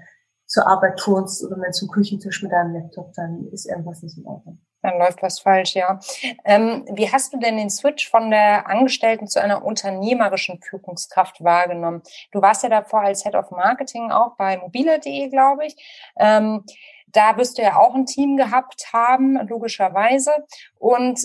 zur 0.46 0.66
Arbeit 0.66 0.98
turnst 0.98 1.44
oder 1.44 1.56
wenn 1.60 1.72
zum 1.72 1.88
Küchentisch 1.88 2.42
mit 2.42 2.52
deinem 2.52 2.74
Laptop, 2.74 3.12
dann 3.14 3.48
ist 3.52 3.66
irgendwas 3.66 4.02
nicht 4.02 4.18
in 4.18 4.26
Ordnung. 4.26 4.60
Dann 4.82 4.98
läuft 4.98 5.22
was 5.22 5.38
falsch, 5.38 5.76
ja. 5.76 6.00
Ähm, 6.44 6.84
wie 6.92 7.10
hast 7.10 7.32
du 7.32 7.38
denn 7.38 7.56
den 7.56 7.70
Switch 7.70 8.10
von 8.10 8.30
der 8.30 8.68
Angestellten 8.68 9.28
zu 9.28 9.40
einer 9.40 9.64
unternehmerischen 9.64 10.60
Führungskraft 10.60 11.42
wahrgenommen? 11.42 12.02
Du 12.32 12.42
warst 12.42 12.64
ja 12.64 12.68
davor 12.68 13.02
als 13.02 13.22
Head 13.22 13.36
of 13.36 13.52
Marketing 13.52 14.10
auch 14.10 14.36
bei 14.36 14.58
mobile.de, 14.58 15.28
glaube 15.28 15.66
ich. 15.66 15.76
Ähm, 16.16 16.64
da 17.12 17.36
wirst 17.36 17.58
du 17.58 17.62
ja 17.62 17.76
auch 17.76 17.94
ein 17.94 18.06
Team 18.06 18.36
gehabt 18.36 18.92
haben, 18.92 19.36
logischerweise. 19.46 20.32
Und 20.78 21.20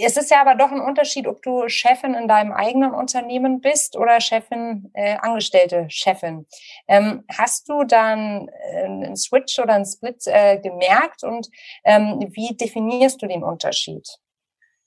es 0.00 0.16
ist 0.16 0.30
ja 0.30 0.40
aber 0.40 0.54
doch 0.54 0.70
ein 0.70 0.80
Unterschied, 0.80 1.26
ob 1.26 1.42
du 1.42 1.68
Chefin 1.68 2.14
in 2.14 2.28
deinem 2.28 2.52
eigenen 2.52 2.92
Unternehmen 2.92 3.60
bist 3.60 3.96
oder 3.96 4.20
Chefin, 4.20 4.90
äh, 4.94 5.16
angestellte 5.16 5.86
Chefin. 5.88 6.46
Ähm, 6.86 7.24
hast 7.28 7.68
du 7.68 7.82
dann 7.82 8.48
äh, 8.48 8.84
einen 8.84 9.16
Switch 9.16 9.58
oder 9.58 9.74
einen 9.74 9.86
Split 9.86 10.22
äh, 10.26 10.60
gemerkt 10.60 11.24
und 11.24 11.48
ähm, 11.84 12.20
wie 12.30 12.56
definierst 12.56 13.20
du 13.20 13.26
den 13.26 13.42
Unterschied? 13.42 14.06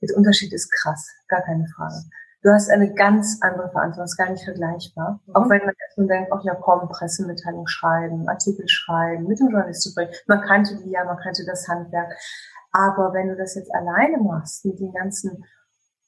Der 0.02 0.16
Unterschied 0.16 0.54
ist 0.54 0.72
krass, 0.72 1.06
gar 1.28 1.42
keine 1.42 1.68
Frage. 1.76 2.04
Du 2.44 2.50
hast 2.50 2.72
eine 2.72 2.94
ganz 2.94 3.38
andere 3.42 3.70
Verantwortung, 3.70 4.06
ist 4.06 4.18
gar 4.18 4.32
nicht 4.32 4.44
vergleichbar. 4.44 5.20
Mhm. 5.26 5.36
Auch 5.36 5.50
wenn 5.50 5.60
man 5.60 5.76
erstmal 5.88 6.08
denkt, 6.08 6.32
ach 6.34 6.44
ja 6.44 6.56
komm, 6.56 6.90
Pressemitteilung 6.90 7.68
schreiben, 7.68 8.28
Artikel 8.28 8.68
schreiben, 8.68 9.28
mit 9.28 9.40
dem 9.40 9.50
Journalist 9.50 9.84
zu 9.84 9.94
bringen. 9.94 10.12
Man 10.28 10.42
kannte 10.42 10.78
die 10.78 10.90
ja, 10.90 11.04
man 11.04 11.18
kannte 11.18 11.46
das 11.46 11.68
Handwerk. 11.68 12.12
Aber 12.72 13.14
wenn 13.14 13.28
du 13.28 13.36
das 13.36 13.56
jetzt 13.56 13.74
alleine 13.74 14.18
machst, 14.18 14.66
mit 14.66 14.80
den 14.80 14.92
ganzen 14.92 15.44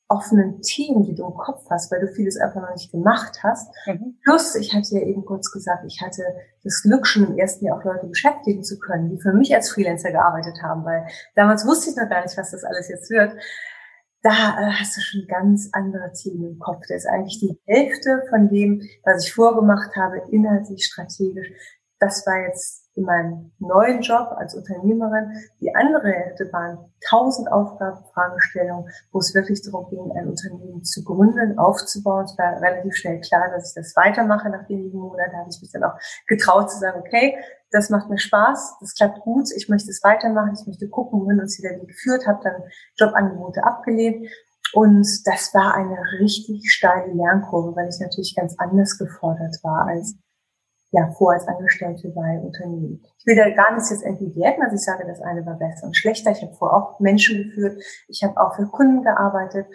offenen 0.07 0.61
Themen, 0.61 1.03
die 1.03 1.15
du 1.15 1.25
im 1.25 1.33
Kopf 1.33 1.65
hast, 1.69 1.91
weil 1.91 2.01
du 2.01 2.07
vieles 2.07 2.37
einfach 2.37 2.61
noch 2.61 2.73
nicht 2.73 2.91
gemacht 2.91 3.39
hast. 3.41 3.73
Mhm. 3.85 4.17
Plus, 4.23 4.55
ich 4.55 4.73
hatte 4.73 4.95
ja 4.95 5.01
eben 5.01 5.25
kurz 5.25 5.51
gesagt, 5.51 5.83
ich 5.87 6.01
hatte 6.01 6.23
das 6.63 6.81
Glück, 6.83 7.07
schon 7.07 7.27
im 7.27 7.37
ersten 7.37 7.65
Jahr 7.65 7.79
auch 7.79 7.83
Leute 7.83 8.07
beschäftigen 8.07 8.63
zu 8.63 8.79
können, 8.79 9.09
die 9.09 9.21
für 9.21 9.33
mich 9.33 9.53
als 9.55 9.71
Freelancer 9.71 10.11
gearbeitet 10.11 10.61
haben, 10.61 10.85
weil 10.85 11.07
damals 11.35 11.65
wusste 11.65 11.89
ich 11.89 11.95
noch 11.95 12.09
gar 12.09 12.21
nicht, 12.21 12.37
was 12.37 12.51
das 12.51 12.63
alles 12.63 12.89
jetzt 12.89 13.09
wird 13.09 13.33
da 14.23 14.57
äh, 14.57 14.71
hast 14.71 14.97
du 14.97 15.01
schon 15.01 15.27
ganz 15.27 15.69
andere 15.73 16.11
Themen 16.13 16.53
im 16.53 16.59
Kopf. 16.59 16.81
Das 16.87 17.03
ist 17.03 17.07
eigentlich 17.07 17.39
die 17.39 17.59
Hälfte 17.65 18.23
von 18.29 18.49
dem, 18.49 18.81
was 19.03 19.25
ich 19.25 19.33
vorgemacht 19.33 19.95
habe, 19.95 20.23
inhaltlich, 20.31 20.85
strategisch. 20.85 21.51
Das 21.99 22.25
war 22.25 22.47
jetzt 22.47 22.82
in 22.95 23.05
meinem 23.05 23.51
neuen 23.59 24.01
Job 24.01 24.33
als 24.37 24.55
Unternehmerin. 24.55 25.31
Die 25.59 25.73
andere 25.75 26.09
Hälfte 26.09 26.51
waren 26.53 26.77
tausend 27.09 27.51
Aufgaben, 27.51 28.03
Fragestellungen, 28.13 28.89
wo 29.11 29.19
es 29.19 29.33
wirklich 29.33 29.61
darum 29.63 29.89
ging, 29.89 30.11
ein 30.11 30.29
Unternehmen 30.29 30.83
zu 30.83 31.03
gründen, 31.03 31.57
aufzubauen. 31.57 32.25
Es 32.25 32.37
war 32.37 32.61
relativ 32.61 32.95
schnell 32.95 33.19
klar, 33.21 33.49
dass 33.53 33.69
ich 33.69 33.75
das 33.75 33.95
weitermache. 33.95 34.49
Nach 34.49 34.67
wenigen 34.69 34.99
Monaten 34.99 35.35
habe 35.37 35.49
ich 35.49 35.61
mich 35.61 35.71
dann 35.71 35.83
auch 35.83 35.97
getraut 36.27 36.71
zu 36.71 36.79
sagen, 36.79 36.99
okay, 36.99 37.35
das 37.71 37.89
macht 37.89 38.09
mir 38.09 38.19
Spaß, 38.19 38.77
das 38.79 38.93
klappt 38.93 39.21
gut, 39.21 39.49
ich 39.55 39.67
möchte 39.67 39.89
es 39.89 40.03
weitermachen, 40.03 40.55
ich 40.59 40.67
möchte 40.67 40.87
gucken, 40.87 41.21
wohin 41.21 41.39
uns 41.39 41.57
wieder 41.57 41.73
geführt, 41.73 42.27
habe 42.27 42.39
dann 42.43 42.61
Jobangebote 42.97 43.63
abgelehnt. 43.63 44.27
Und 44.73 45.07
das 45.25 45.53
war 45.53 45.73
eine 45.75 45.97
richtig 46.19 46.71
steile 46.71 47.13
Lernkurve, 47.13 47.75
weil 47.75 47.89
ich 47.89 47.99
natürlich 47.99 48.35
ganz 48.35 48.55
anders 48.57 48.97
gefordert 48.97 49.57
war 49.63 49.87
als 49.87 50.15
ja, 50.93 51.09
vor 51.17 51.33
als 51.33 51.47
Angestellte 51.47 52.09
bei 52.09 52.39
Unternehmen. 52.39 53.01
Ich 53.17 53.25
will 53.25 53.35
da 53.35 53.49
gar 53.49 53.73
nichts 53.73 53.89
jetzt 53.89 54.03
entwerten, 54.03 54.61
also 54.61 54.75
ich 54.75 54.83
sage, 54.83 55.05
das 55.07 55.21
eine 55.21 55.43
war 55.43 55.57
besser 55.57 55.87
und 55.87 55.97
schlechter. 55.97 56.31
Ich 56.31 56.43
habe 56.43 56.53
vorher 56.53 56.77
auch 56.77 56.99
Menschen 56.99 57.43
geführt, 57.43 57.83
ich 58.07 58.23
habe 58.23 58.39
auch 58.39 58.55
für 58.55 58.67
Kunden 58.67 59.01
gearbeitet. 59.01 59.65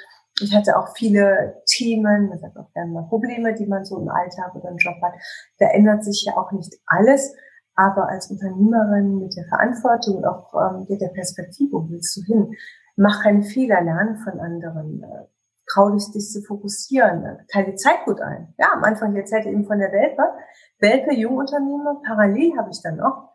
Ich 0.40 0.54
hatte 0.54 0.78
auch 0.78 0.94
viele 0.96 1.60
Themen, 1.66 2.28
man 2.28 2.38
sagt 2.38 2.56
auch 2.56 2.72
gerne 2.72 2.92
mal 2.92 3.08
Probleme, 3.08 3.52
die 3.52 3.66
man 3.66 3.84
so 3.84 3.98
im 3.98 4.08
Alltag 4.08 4.54
oder 4.54 4.70
im 4.70 4.76
Job 4.76 4.94
hat. 5.02 5.14
Da 5.58 5.66
ändert 5.70 6.04
sich 6.04 6.24
ja 6.24 6.36
auch 6.36 6.52
nicht 6.52 6.72
alles. 6.86 7.34
Aber 7.74 8.08
als 8.08 8.30
Unternehmerin 8.30 9.18
mit 9.18 9.36
der 9.36 9.46
Verantwortung 9.46 10.16
und 10.16 10.24
auch 10.24 10.52
ähm, 10.54 10.86
mit 10.88 11.00
der 11.00 11.08
Perspektive, 11.08 11.72
wo 11.72 11.88
willst 11.88 12.16
du 12.16 12.22
hin? 12.22 12.54
Mach 12.96 13.22
keine 13.24 13.42
Fehler, 13.42 13.80
lerne 13.80 14.18
von 14.22 14.38
anderen. 14.38 15.02
Äh, 15.02 15.26
trau 15.68 15.90
dich, 15.90 16.10
dich 16.12 16.30
zu 16.30 16.42
fokussieren. 16.42 17.38
Teile 17.52 17.72
die 17.72 17.76
Zeit 17.76 18.04
gut 18.04 18.20
ein. 18.20 18.54
Ja, 18.58 18.72
am 18.72 18.84
Anfang, 18.84 19.12
ich 19.12 19.18
erzählte 19.18 19.48
eben 19.48 19.64
von 19.64 19.78
der 19.78 19.92
Welpe. 19.92 20.22
Welpe 20.78 21.14
Jungunternehmer. 21.14 22.00
Parallel 22.04 22.56
habe 22.58 22.70
ich 22.70 22.80
dann 22.82 22.96
noch 22.96 23.34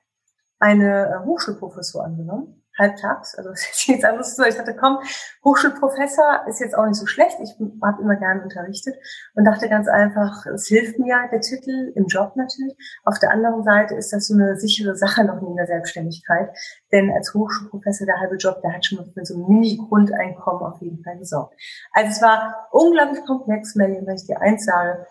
eine 0.59 1.09
äh, 1.09 1.25
Hochschulprofessur 1.25 2.03
angenommen 2.03 2.63
halbtags. 2.77 3.35
Also 3.35 3.49
das 3.51 3.61
ist 3.61 3.87
jetzt 3.87 4.05
anders 4.05 4.35
so. 4.35 4.43
Ich 4.43 4.55
dachte, 4.55 4.75
komm, 4.75 4.99
Hochschulprofessor 5.43 6.45
ist 6.47 6.59
jetzt 6.59 6.75
auch 6.75 6.85
nicht 6.85 6.95
so 6.95 7.05
schlecht. 7.05 7.37
Ich 7.41 7.55
habe 7.81 8.01
immer 8.01 8.15
gerne 8.15 8.41
unterrichtet 8.41 8.95
und 9.35 9.45
dachte 9.45 9.69
ganz 9.69 9.87
einfach, 9.87 10.45
es 10.47 10.67
hilft 10.67 10.99
mir 10.99 11.17
der 11.31 11.41
Titel 11.41 11.91
im 11.95 12.07
Job 12.07 12.35
natürlich. 12.35 12.75
Auf 13.03 13.19
der 13.19 13.31
anderen 13.31 13.63
Seite 13.63 13.95
ist 13.95 14.11
das 14.13 14.27
so 14.27 14.33
eine 14.33 14.57
sichere 14.57 14.95
Sache 14.95 15.23
noch 15.23 15.41
in 15.41 15.55
der 15.55 15.67
Selbstständigkeit. 15.67 16.49
Denn 16.91 17.11
als 17.11 17.33
Hochschulprofessor 17.33 18.05
der 18.05 18.19
halbe 18.19 18.35
Job, 18.35 18.61
der 18.61 18.73
hat 18.73 18.85
schon 18.85 19.05
für 19.13 19.25
so 19.25 19.35
ein 19.35 19.47
Mini-Grundeinkommen 19.47 20.63
auf 20.63 20.81
jeden 20.81 21.03
Fall 21.03 21.17
gesorgt. 21.17 21.55
Also 21.93 22.11
es 22.11 22.21
war 22.21 22.67
unglaublich 22.71 23.23
komplex, 23.25 23.75
Melly, 23.75 24.01
wenn 24.05 24.15
ich 24.15 24.25
dir 24.25 24.41
eins 24.41 24.65
sage. 24.65 25.05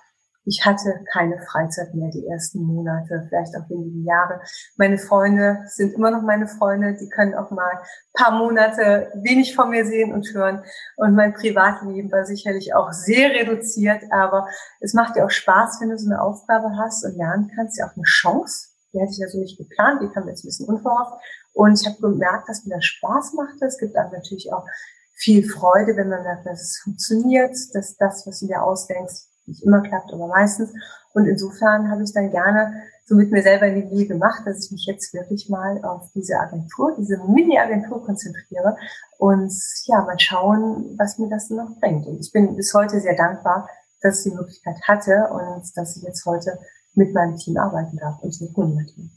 Ich 0.44 0.64
hatte 0.64 1.04
keine 1.12 1.40
Freizeit 1.40 1.94
mehr 1.94 2.10
die 2.10 2.26
ersten 2.26 2.62
Monate, 2.62 3.26
vielleicht 3.28 3.56
auch 3.56 3.68
wenige 3.70 4.00
Jahre. 4.00 4.40
Meine 4.76 4.98
Freunde 4.98 5.60
sind 5.66 5.94
immer 5.94 6.10
noch 6.10 6.22
meine 6.22 6.48
Freunde. 6.48 6.96
Die 7.00 7.08
können 7.08 7.34
auch 7.34 7.50
mal 7.50 7.80
paar 8.14 8.32
Monate 8.32 9.12
wenig 9.22 9.54
von 9.54 9.70
mir 9.70 9.86
sehen 9.86 10.12
und 10.12 10.26
hören. 10.34 10.64
Und 10.96 11.14
mein 11.14 11.32
Privatleben 11.32 12.10
war 12.10 12.26
sicherlich 12.26 12.74
auch 12.74 12.92
sehr 12.92 13.30
reduziert. 13.30 14.02
Aber 14.10 14.48
es 14.80 14.94
macht 14.94 15.14
dir 15.14 15.24
auch 15.24 15.30
Spaß, 15.30 15.80
wenn 15.80 15.90
du 15.90 15.98
so 15.98 16.10
eine 16.10 16.20
Aufgabe 16.20 16.76
hast 16.76 17.04
und 17.04 17.16
lernen 17.16 17.50
kannst. 17.54 17.78
Ja 17.78 17.86
auch 17.86 17.96
eine 17.96 18.04
Chance. 18.04 18.68
Die 18.92 19.00
hatte 19.00 19.12
ich 19.12 19.18
ja 19.18 19.28
so 19.28 19.38
nicht 19.38 19.58
geplant. 19.58 20.02
Die 20.02 20.08
kam 20.08 20.28
jetzt 20.28 20.44
ein 20.44 20.48
bisschen 20.48 20.66
unverhofft. 20.66 21.22
Und 21.52 21.80
ich 21.80 21.86
habe 21.86 22.00
gemerkt, 22.00 22.48
dass 22.48 22.64
mir 22.64 22.76
das 22.76 22.84
Spaß 22.84 23.34
macht. 23.34 23.62
Es 23.62 23.78
gibt 23.78 23.96
aber 23.96 24.10
natürlich 24.10 24.52
auch 24.52 24.66
viel 25.14 25.48
Freude, 25.48 25.96
wenn 25.96 26.08
man 26.08 26.24
merkt, 26.24 26.46
dass 26.46 26.62
es 26.62 26.80
funktioniert, 26.82 27.56
dass 27.74 27.96
das, 27.96 28.26
was 28.26 28.40
du 28.40 28.48
dir 28.48 28.62
ausdenkst, 28.62 29.28
nicht 29.46 29.62
immer 29.62 29.80
klappt, 29.80 30.12
aber 30.12 30.26
meistens. 30.26 30.72
Und 31.12 31.26
insofern 31.26 31.90
habe 31.90 32.02
ich 32.02 32.12
dann 32.12 32.30
gerne 32.30 32.82
so 33.04 33.14
mit 33.14 33.30
mir 33.30 33.42
selber 33.42 33.68
die 33.68 33.82
Linie 33.82 34.06
gemacht, 34.06 34.42
dass 34.46 34.64
ich 34.64 34.72
mich 34.72 34.86
jetzt 34.86 35.12
wirklich 35.12 35.48
mal 35.48 35.84
auf 35.84 36.10
diese 36.14 36.38
Agentur, 36.38 36.94
diese 36.98 37.18
Mini-Agentur 37.18 38.04
konzentriere 38.04 38.76
und 39.18 39.52
ja, 39.86 40.02
mal 40.02 40.18
schauen, 40.18 40.94
was 40.98 41.18
mir 41.18 41.28
das 41.28 41.50
noch 41.50 41.78
bringt. 41.80 42.06
Und 42.06 42.20
ich 42.20 42.32
bin 42.32 42.56
bis 42.56 42.72
heute 42.72 43.00
sehr 43.00 43.16
dankbar, 43.16 43.68
dass 44.00 44.24
ich 44.24 44.32
die 44.32 44.36
Möglichkeit 44.36 44.80
hatte 44.82 45.28
und 45.32 45.76
dass 45.76 45.96
ich 45.96 46.02
jetzt 46.02 46.24
heute 46.26 46.58
mit 46.94 47.14
meinem 47.14 47.36
Team 47.36 47.56
arbeiten 47.56 47.96
darf 47.96 48.22
und 48.22 48.40
mit 48.40 48.54
Kunden. 48.54 49.12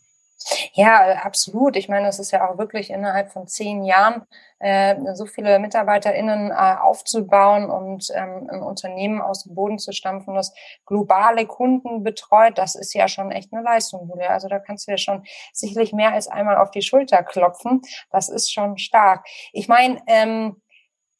Ja, 0.73 1.15
absolut. 1.23 1.75
Ich 1.75 1.89
meine, 1.89 2.07
es 2.07 2.19
ist 2.19 2.31
ja 2.31 2.47
auch 2.47 2.57
wirklich 2.57 2.89
innerhalb 2.91 3.31
von 3.31 3.47
zehn 3.47 3.83
Jahren 3.83 4.25
äh, 4.59 4.95
so 5.15 5.25
viele 5.25 5.57
MitarbeiterInnen 5.59 6.51
äh, 6.51 6.75
aufzubauen 6.79 7.69
und 7.69 8.11
ähm, 8.13 8.47
ein 8.51 8.61
Unternehmen 8.61 9.21
aus 9.21 9.43
dem 9.43 9.55
Boden 9.55 9.79
zu 9.79 9.91
stampfen, 9.91 10.35
das 10.35 10.53
globale 10.85 11.45
Kunden 11.47 12.03
betreut. 12.03 12.57
Das 12.57 12.75
ist 12.75 12.93
ja 12.93 13.07
schon 13.07 13.31
echt 13.31 13.53
eine 13.53 13.63
Leistung, 13.63 14.07
Julia. 14.07 14.29
Also 14.29 14.47
da 14.47 14.59
kannst 14.59 14.87
du 14.87 14.91
ja 14.91 14.97
schon 14.97 15.23
sicherlich 15.51 15.93
mehr 15.93 16.13
als 16.13 16.27
einmal 16.27 16.57
auf 16.57 16.71
die 16.71 16.83
Schulter 16.83 17.23
klopfen. 17.23 17.81
Das 18.11 18.29
ist 18.29 18.53
schon 18.53 18.77
stark. 18.77 19.25
Ich 19.51 19.67
meine, 19.67 20.01
ähm, 20.07 20.61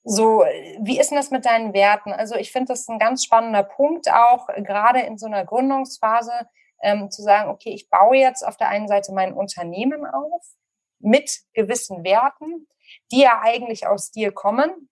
so, 0.04 0.44
wie 0.82 1.00
ist 1.00 1.10
denn 1.10 1.18
das 1.18 1.32
mit 1.32 1.46
deinen 1.46 1.74
Werten? 1.74 2.14
Also 2.14 2.36
ich 2.36 2.52
finde 2.52 2.74
das 2.74 2.88
ein 2.88 3.00
ganz 3.00 3.24
spannender 3.26 3.64
Punkt 3.64 4.08
auch, 4.12 4.48
gerade 4.58 5.00
in 5.00 5.18
so 5.18 5.26
einer 5.26 5.44
Gründungsphase 5.44 6.32
ähm, 6.86 7.10
zu 7.10 7.24
sagen, 7.24 7.50
okay, 7.50 7.74
ich 7.74 7.90
baue 7.90 8.16
jetzt 8.16 8.44
auf 8.46 8.58
der 8.58 8.70
einen 8.70 8.88
Seite 8.88 9.12
mein 9.12 9.34
Unternehmen 9.34 10.06
auf 10.06 10.46
mit 11.00 11.42
gewissen 11.54 12.04
Werten, 12.04 12.68
die 13.12 13.22
ja 13.22 13.42
eigentlich 13.42 13.88
aus 13.88 14.12
dir 14.12 14.32
kommen, 14.32 14.90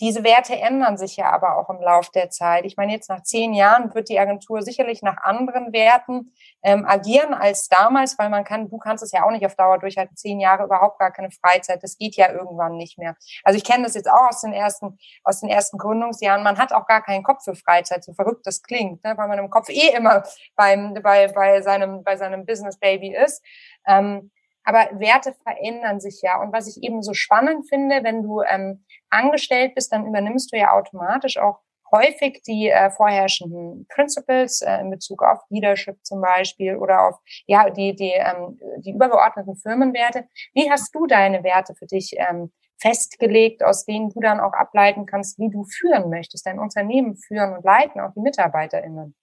diese 0.00 0.24
Werte 0.24 0.58
ändern 0.58 0.96
sich 0.96 1.16
ja 1.16 1.30
aber 1.30 1.56
auch 1.56 1.70
im 1.70 1.80
Lauf 1.80 2.10
der 2.10 2.30
Zeit. 2.30 2.64
Ich 2.64 2.76
meine, 2.76 2.92
jetzt 2.92 3.08
nach 3.08 3.22
zehn 3.22 3.54
Jahren 3.54 3.94
wird 3.94 4.08
die 4.08 4.18
Agentur 4.18 4.62
sicherlich 4.62 5.02
nach 5.02 5.18
anderen 5.22 5.72
Werten 5.72 6.32
ähm, 6.62 6.84
agieren 6.86 7.34
als 7.34 7.68
damals, 7.68 8.18
weil 8.18 8.30
man 8.30 8.44
kann, 8.44 8.68
du 8.68 8.78
kannst 8.78 9.02
es 9.02 9.12
ja 9.12 9.24
auch 9.24 9.30
nicht 9.30 9.44
auf 9.46 9.56
Dauer 9.56 9.78
durchhalten, 9.78 10.16
zehn 10.16 10.40
Jahre 10.40 10.64
überhaupt 10.64 10.98
gar 10.98 11.10
keine 11.10 11.30
Freizeit. 11.30 11.82
Das 11.82 11.98
geht 11.98 12.16
ja 12.16 12.32
irgendwann 12.32 12.76
nicht 12.76 12.98
mehr. 12.98 13.16
Also 13.44 13.56
ich 13.56 13.64
kenne 13.64 13.84
das 13.84 13.94
jetzt 13.94 14.10
auch 14.10 14.28
aus 14.28 14.40
den 14.40 14.52
ersten, 14.52 14.98
aus 15.24 15.40
den 15.40 15.48
ersten 15.48 15.78
Gründungsjahren. 15.78 16.42
Man 16.42 16.58
hat 16.58 16.72
auch 16.72 16.86
gar 16.86 17.02
keinen 17.02 17.22
Kopf 17.22 17.44
für 17.44 17.54
Freizeit, 17.54 18.04
so 18.04 18.12
verrückt 18.12 18.46
das 18.46 18.62
klingt, 18.62 19.02
ne? 19.04 19.14
weil 19.16 19.28
man 19.28 19.38
im 19.38 19.50
Kopf 19.50 19.68
eh 19.68 19.94
immer 19.94 20.22
beim, 20.56 20.94
bei, 21.02 21.28
bei 21.28 21.62
seinem, 21.62 22.02
bei 22.04 22.16
seinem 22.16 22.46
Business 22.46 22.78
Baby 22.78 23.14
ist. 23.14 23.42
Ähm, 23.86 24.30
aber 24.64 24.88
Werte 24.98 25.34
verändern 25.42 26.00
sich 26.00 26.20
ja. 26.22 26.40
Und 26.40 26.52
was 26.52 26.68
ich 26.68 26.82
eben 26.82 27.02
so 27.02 27.14
spannend 27.14 27.68
finde, 27.68 28.04
wenn 28.04 28.22
du 28.22 28.42
ähm, 28.42 28.84
angestellt 29.10 29.74
bist, 29.74 29.92
dann 29.92 30.06
übernimmst 30.06 30.52
du 30.52 30.56
ja 30.56 30.72
automatisch 30.72 31.38
auch 31.38 31.60
häufig 31.92 32.42
die 32.46 32.68
äh, 32.70 32.90
vorherrschenden 32.90 33.86
Principles 33.88 34.62
äh, 34.62 34.80
in 34.80 34.90
Bezug 34.90 35.22
auf 35.22 35.40
Leadership 35.50 35.98
zum 36.04 36.22
Beispiel 36.22 36.76
oder 36.76 37.06
auf 37.06 37.16
ja 37.46 37.68
die 37.70 37.94
die 37.94 38.12
ähm, 38.14 38.58
die 38.78 38.92
übergeordneten 38.92 39.56
Firmenwerte. 39.56 40.26
Wie 40.54 40.70
hast 40.70 40.94
du 40.94 41.06
deine 41.06 41.44
Werte 41.44 41.74
für 41.74 41.86
dich 41.86 42.14
ähm, 42.16 42.50
festgelegt, 42.80 43.62
aus 43.62 43.84
denen 43.84 44.08
du 44.08 44.20
dann 44.20 44.40
auch 44.40 44.54
ableiten 44.54 45.06
kannst, 45.06 45.38
wie 45.38 45.50
du 45.50 45.64
führen 45.64 46.10
möchtest, 46.10 46.46
dein 46.46 46.58
Unternehmen 46.58 47.16
führen 47.16 47.54
und 47.54 47.64
leiten, 47.64 48.00
auch 48.00 48.12
die 48.14 48.20
MitarbeiterInnen? 48.20 49.14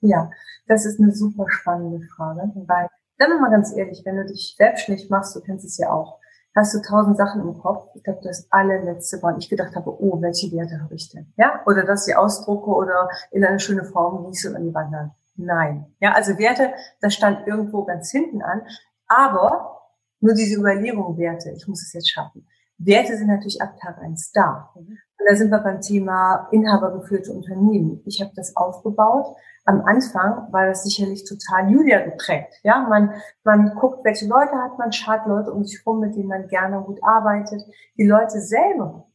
Ja, 0.00 0.30
das 0.66 0.86
ist 0.86 0.98
eine 0.98 1.12
super 1.12 1.44
spannende 1.48 2.00
Frage, 2.16 2.50
weil 2.66 2.88
dann 3.20 3.40
mal 3.40 3.50
ganz 3.50 3.76
ehrlich, 3.76 4.02
wenn 4.04 4.16
du 4.16 4.24
dich 4.24 4.54
selbstständig 4.56 5.10
machst, 5.10 5.36
du 5.36 5.40
kennst 5.40 5.64
es 5.64 5.78
ja 5.78 5.90
auch, 5.90 6.18
hast 6.56 6.74
du 6.74 6.80
tausend 6.80 7.16
Sachen 7.16 7.40
im 7.40 7.58
Kopf. 7.58 7.88
Ich 7.94 8.02
glaube, 8.02 8.20
das 8.22 8.50
allerletzte 8.50 9.22
war, 9.22 9.36
ich 9.38 9.48
gedacht 9.48 9.76
habe, 9.76 9.90
oh, 10.02 10.20
welche 10.20 10.50
Werte 10.52 10.80
habe 10.82 10.94
ich 10.94 11.10
denn? 11.10 11.32
Ja, 11.36 11.62
oder 11.66 11.84
dass 11.84 12.08
ich 12.08 12.16
ausdrucke 12.16 12.70
oder 12.70 13.08
in 13.30 13.44
eine 13.44 13.60
schöne 13.60 13.84
Form 13.84 14.26
gieße 14.26 14.50
und 14.50 14.56
an 14.56 14.64
die 14.64 14.74
Wand 14.74 14.94
an. 14.94 15.10
Nein. 15.36 15.86
Ja, 16.00 16.12
also 16.12 16.38
Werte, 16.38 16.72
das 17.00 17.14
stand 17.14 17.46
irgendwo 17.46 17.84
ganz 17.84 18.10
hinten 18.10 18.42
an. 18.42 18.62
Aber 19.06 19.80
nur 20.20 20.34
diese 20.34 20.58
Überlegung 20.58 21.16
Werte, 21.18 21.50
ich 21.50 21.66
muss 21.66 21.82
es 21.82 21.92
jetzt 21.92 22.10
schaffen. 22.10 22.46
Werte 22.78 23.16
sind 23.16 23.28
natürlich 23.28 23.60
ab 23.60 23.76
Tag 23.80 23.98
eins 23.98 24.32
da. 24.32 24.72
Und 25.20 25.28
da 25.28 25.36
sind 25.36 25.50
wir 25.50 25.58
beim 25.58 25.80
Thema 25.80 26.48
inhabergeführte 26.50 27.32
Unternehmen. 27.32 28.02
Ich 28.06 28.20
habe 28.20 28.32
das 28.34 28.56
aufgebaut 28.56 29.36
am 29.70 29.84
Anfang 29.84 30.52
war 30.52 30.66
das 30.66 30.84
sicherlich 30.84 31.24
total 31.24 31.70
Julia 31.70 32.00
geprägt. 32.00 32.54
Ja, 32.62 32.80
man, 32.88 33.14
man 33.44 33.74
guckt, 33.74 34.04
welche 34.04 34.26
Leute 34.26 34.52
hat 34.56 34.78
man, 34.78 34.92
schaut 34.92 35.26
Leute 35.26 35.52
um 35.52 35.64
sich 35.64 35.84
rum, 35.86 36.00
mit 36.00 36.16
denen 36.16 36.28
man 36.28 36.48
gerne 36.48 36.80
gut 36.80 36.98
arbeitet. 37.02 37.62
Die 37.96 38.06
Leute 38.06 38.40
selber, 38.40 39.06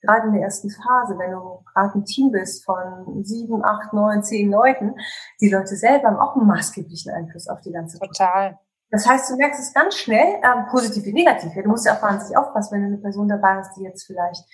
gerade 0.00 0.26
in 0.26 0.34
der 0.34 0.42
ersten 0.42 0.70
Phase, 0.70 1.18
wenn 1.18 1.30
du 1.30 1.62
gerade 1.72 1.98
ein 1.98 2.04
Team 2.04 2.32
bist 2.32 2.64
von 2.64 3.24
sieben, 3.24 3.64
acht, 3.64 3.92
neun, 3.92 4.22
zehn 4.22 4.50
Leuten, 4.50 4.96
die 5.40 5.50
Leute 5.50 5.76
selber 5.76 6.08
haben 6.08 6.18
auch 6.18 6.36
einen 6.36 6.46
maßgeblichen 6.46 7.12
Einfluss 7.12 7.48
auf 7.48 7.60
die 7.60 7.72
ganze 7.72 7.98
Total. 7.98 8.58
Das 8.90 9.08
heißt, 9.08 9.30
du 9.30 9.36
merkst 9.36 9.60
es 9.60 9.72
ganz 9.72 9.94
schnell, 9.94 10.34
ähm, 10.42 10.66
positiv 10.70 11.04
wie 11.06 11.14
negativ. 11.14 11.54
Ja, 11.54 11.62
du 11.62 11.70
musst 11.70 11.86
ja 11.86 11.94
auch 11.94 12.02
wahnsinnig 12.02 12.36
aufpassen, 12.36 12.74
wenn 12.74 12.82
du 12.82 12.86
eine 12.88 12.98
Person 12.98 13.28
dabei 13.28 13.54
hast, 13.54 13.74
die 13.76 13.84
jetzt 13.84 14.04
vielleicht 14.04 14.44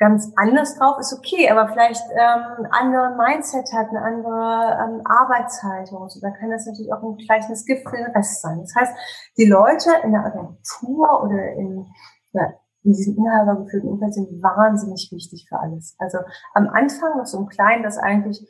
ganz 0.00 0.32
anders 0.36 0.76
drauf 0.76 0.98
ist 0.98 1.12
okay, 1.12 1.50
aber 1.50 1.68
vielleicht 1.68 2.02
ähm, 2.12 2.66
anderen 2.70 3.18
Mindset 3.18 3.70
hat, 3.72 3.90
eine 3.90 4.00
andere 4.00 4.78
ähm, 4.82 5.02
Arbeitshaltung. 5.04 6.08
So, 6.08 6.20
da 6.20 6.30
kann 6.30 6.50
das 6.50 6.64
natürlich 6.64 6.92
auch 6.92 7.02
ein 7.02 7.18
gleiches 7.18 7.66
Gift 7.66 7.86
für 7.88 7.98
den 7.98 8.10
Rest 8.12 8.40
sein. 8.40 8.60
Das 8.60 8.74
heißt, 8.74 8.94
die 9.36 9.44
Leute 9.44 9.90
in 10.02 10.12
der 10.12 10.24
Agentur 10.24 11.22
oder 11.22 11.52
in, 11.52 11.86
ja, 12.32 12.54
in 12.82 12.94
diesem 12.94 13.18
inhabergeführten 13.18 13.90
Umfeld 13.90 14.14
sind 14.14 14.42
wahnsinnig 14.42 15.10
wichtig 15.12 15.46
für 15.46 15.60
alles. 15.60 15.94
Also 15.98 16.18
am 16.54 16.68
Anfang 16.68 17.18
noch 17.18 17.26
so 17.26 17.38
im 17.38 17.48
Kleinen, 17.48 17.82
dass 17.82 17.98
eigentlich 17.98 18.48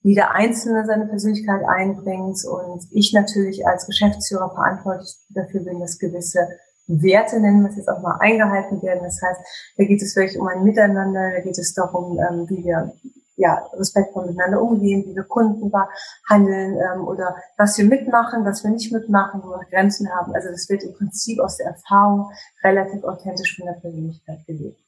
jeder 0.00 0.30
Einzelne 0.30 0.86
seine 0.86 1.06
Persönlichkeit 1.06 1.60
einbringt 1.68 2.38
und 2.46 2.86
ich 2.90 3.12
natürlich 3.12 3.66
als 3.66 3.86
Geschäftsführer 3.86 4.50
verantwortlich 4.50 5.14
dafür 5.28 5.62
bin, 5.64 5.80
dass 5.80 5.98
gewisse 5.98 6.48
Werte, 6.86 7.40
nennen 7.40 7.62
wir 7.62 7.70
es 7.70 7.76
jetzt 7.76 7.88
auch 7.88 8.00
mal, 8.00 8.18
eingehalten 8.20 8.82
werden. 8.82 9.02
Das 9.02 9.20
heißt, 9.20 9.40
da 9.76 9.84
geht 9.84 10.02
es 10.02 10.14
wirklich 10.14 10.38
um 10.38 10.46
ein 10.46 10.62
Miteinander, 10.62 11.32
da 11.32 11.40
geht 11.40 11.58
es 11.58 11.74
darum, 11.74 12.18
ähm, 12.18 12.48
wie 12.48 12.64
wir 12.64 12.92
ja, 13.36 13.66
respektvoll 13.74 14.26
miteinander 14.26 14.62
umgehen, 14.62 15.04
wie 15.06 15.14
wir 15.14 15.24
Kunden 15.24 15.70
behandeln 15.70 16.78
ähm, 16.78 17.06
oder 17.06 17.36
was 17.58 17.76
wir 17.76 17.84
mitmachen, 17.84 18.44
was 18.44 18.64
wir 18.64 18.70
nicht 18.70 18.92
mitmachen, 18.92 19.42
wo 19.44 19.50
wir 19.50 19.66
Grenzen 19.70 20.10
haben. 20.10 20.34
Also 20.34 20.48
das 20.50 20.68
wird 20.70 20.82
im 20.84 20.94
Prinzip 20.94 21.38
aus 21.40 21.58
der 21.58 21.66
Erfahrung 21.66 22.30
relativ 22.64 23.04
authentisch 23.04 23.56
von 23.56 23.66
der 23.66 23.74
Persönlichkeit 23.74 24.38
gelebt. 24.46 24.80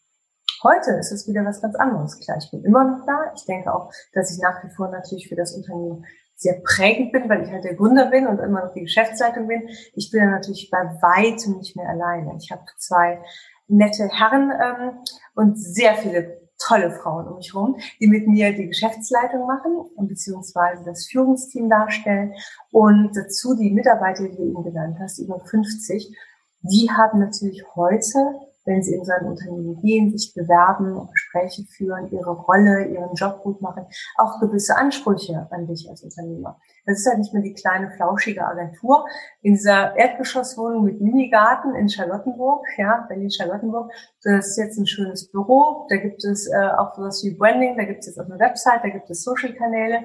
Heute 0.62 0.92
ist 0.92 1.12
es 1.12 1.28
wieder 1.28 1.44
was 1.44 1.60
ganz 1.60 1.76
anderes. 1.76 2.18
Klar, 2.18 2.38
ich 2.38 2.50
bin 2.50 2.64
immer 2.64 2.84
noch 2.84 3.06
da. 3.06 3.32
Ich 3.36 3.44
denke 3.44 3.72
auch, 3.72 3.92
dass 4.12 4.32
ich 4.32 4.42
nach 4.42 4.64
wie 4.64 4.70
vor 4.70 4.88
natürlich 4.88 5.28
für 5.28 5.36
das 5.36 5.54
Unternehmen 5.54 6.04
sehr 6.38 6.60
prägend 6.62 7.12
bin, 7.12 7.28
weil 7.28 7.42
ich 7.42 7.50
halt 7.50 7.64
der 7.64 7.74
Gründer 7.74 8.06
bin 8.06 8.26
und 8.28 8.38
immer 8.38 8.64
noch 8.64 8.72
die 8.72 8.82
Geschäftsleitung 8.82 9.48
bin. 9.48 9.68
Ich 9.94 10.10
bin 10.10 10.30
natürlich 10.30 10.70
bei 10.70 10.78
weitem 11.02 11.58
nicht 11.58 11.76
mehr 11.76 11.88
alleine. 11.88 12.36
Ich 12.40 12.52
habe 12.52 12.62
zwei 12.76 13.20
nette 13.66 14.08
Herren 14.08 14.52
ähm, 14.52 14.98
und 15.34 15.58
sehr 15.58 15.94
viele 15.94 16.38
tolle 16.58 16.92
Frauen 16.92 17.26
um 17.28 17.36
mich 17.36 17.52
herum, 17.54 17.76
die 18.00 18.06
mit 18.06 18.26
mir 18.26 18.52
die 18.52 18.68
Geschäftsleitung 18.68 19.46
machen 19.46 19.84
beziehungsweise 20.08 20.84
das 20.84 21.06
Führungsteam 21.06 21.68
darstellen 21.68 22.34
und 22.70 23.16
dazu 23.16 23.54
die 23.54 23.70
Mitarbeiter, 23.70 24.24
die 24.24 24.36
du 24.36 24.44
eben 24.44 24.62
genannt 24.64 24.96
hast, 25.00 25.18
über 25.18 25.40
50. 25.40 26.16
Die 26.62 26.90
haben 26.90 27.20
natürlich 27.20 27.64
heute 27.76 28.47
wenn 28.68 28.82
sie 28.82 28.94
in 28.94 29.04
so 29.04 29.12
ein 29.12 29.26
Unternehmen 29.26 29.80
gehen, 29.80 30.16
sich 30.16 30.34
bewerben, 30.34 31.08
Gespräche 31.10 31.64
führen, 31.64 32.10
ihre 32.12 32.30
Rolle, 32.30 32.84
ihren 32.84 33.14
Job 33.14 33.42
gut 33.42 33.60
machen, 33.62 33.86
auch 34.16 34.38
gewisse 34.40 34.76
Ansprüche 34.76 35.48
an 35.50 35.66
dich 35.66 35.88
als 35.88 36.02
Unternehmer. 36.02 36.60
Das 36.86 36.98
ist 36.98 37.06
ja 37.06 37.16
nicht 37.16 37.32
mehr 37.32 37.42
die 37.42 37.54
kleine, 37.54 37.90
flauschige 37.90 38.46
Agentur 38.46 39.06
in 39.42 39.54
dieser 39.54 39.96
Erdgeschosswohnung 39.96 40.84
mit 40.84 41.00
Minigarten 41.00 41.74
in 41.74 41.88
Charlottenburg, 41.88 42.64
ja, 42.76 43.06
Berlin-Charlottenburg. 43.08 43.90
Das 44.22 44.48
ist 44.48 44.58
jetzt 44.58 44.78
ein 44.78 44.86
schönes 44.86 45.30
Büro, 45.30 45.86
da 45.88 45.96
gibt 45.96 46.24
es 46.24 46.46
äh, 46.46 46.56
auch 46.76 46.94
sowas 46.94 47.22
wie 47.24 47.34
Branding, 47.34 47.76
da 47.76 47.84
gibt 47.84 48.00
es 48.00 48.06
jetzt 48.06 48.20
auch 48.20 48.26
eine 48.26 48.38
Website, 48.38 48.84
da 48.84 48.90
gibt 48.90 49.08
es 49.10 49.24
Social-Kanäle 49.24 50.00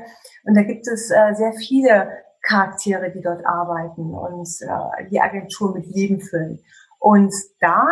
und 0.45 0.56
da 0.56 0.63
gibt 0.63 0.88
es 0.88 1.12
äh, 1.12 1.34
sehr 1.34 1.54
viele 1.54 2.10
Charaktere, 2.41 3.12
die 3.12 3.21
dort 3.21 3.45
arbeiten 3.45 4.13
und 4.13 4.47
äh, 4.62 5.10
die 5.10 5.21
Agentur 5.21 5.73
mit 5.73 5.86
Leben 5.88 6.19
füllen. 6.19 6.60
Und 6.99 7.34
da 7.60 7.88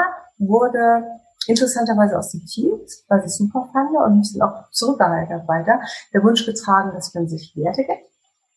wurde 0.48 1.04
interessanterweise 1.48 2.18
aus 2.18 2.32
dem 2.32 2.46
Team, 2.46 2.80
was 3.08 3.26
ich 3.26 3.32
super 3.32 3.70
fand 3.72 3.96
und 3.96 4.20
mich 4.20 4.34
dann 4.34 4.48
auch 4.48 4.70
zurückgehalten 4.72 5.48
weiter, 5.48 5.82
der 6.14 6.24
Wunsch 6.24 6.46
getragen, 6.46 6.92
dass 6.94 7.14
man 7.14 7.28
sich 7.28 7.56
Werte 7.56 7.84
gibt, 7.84 8.04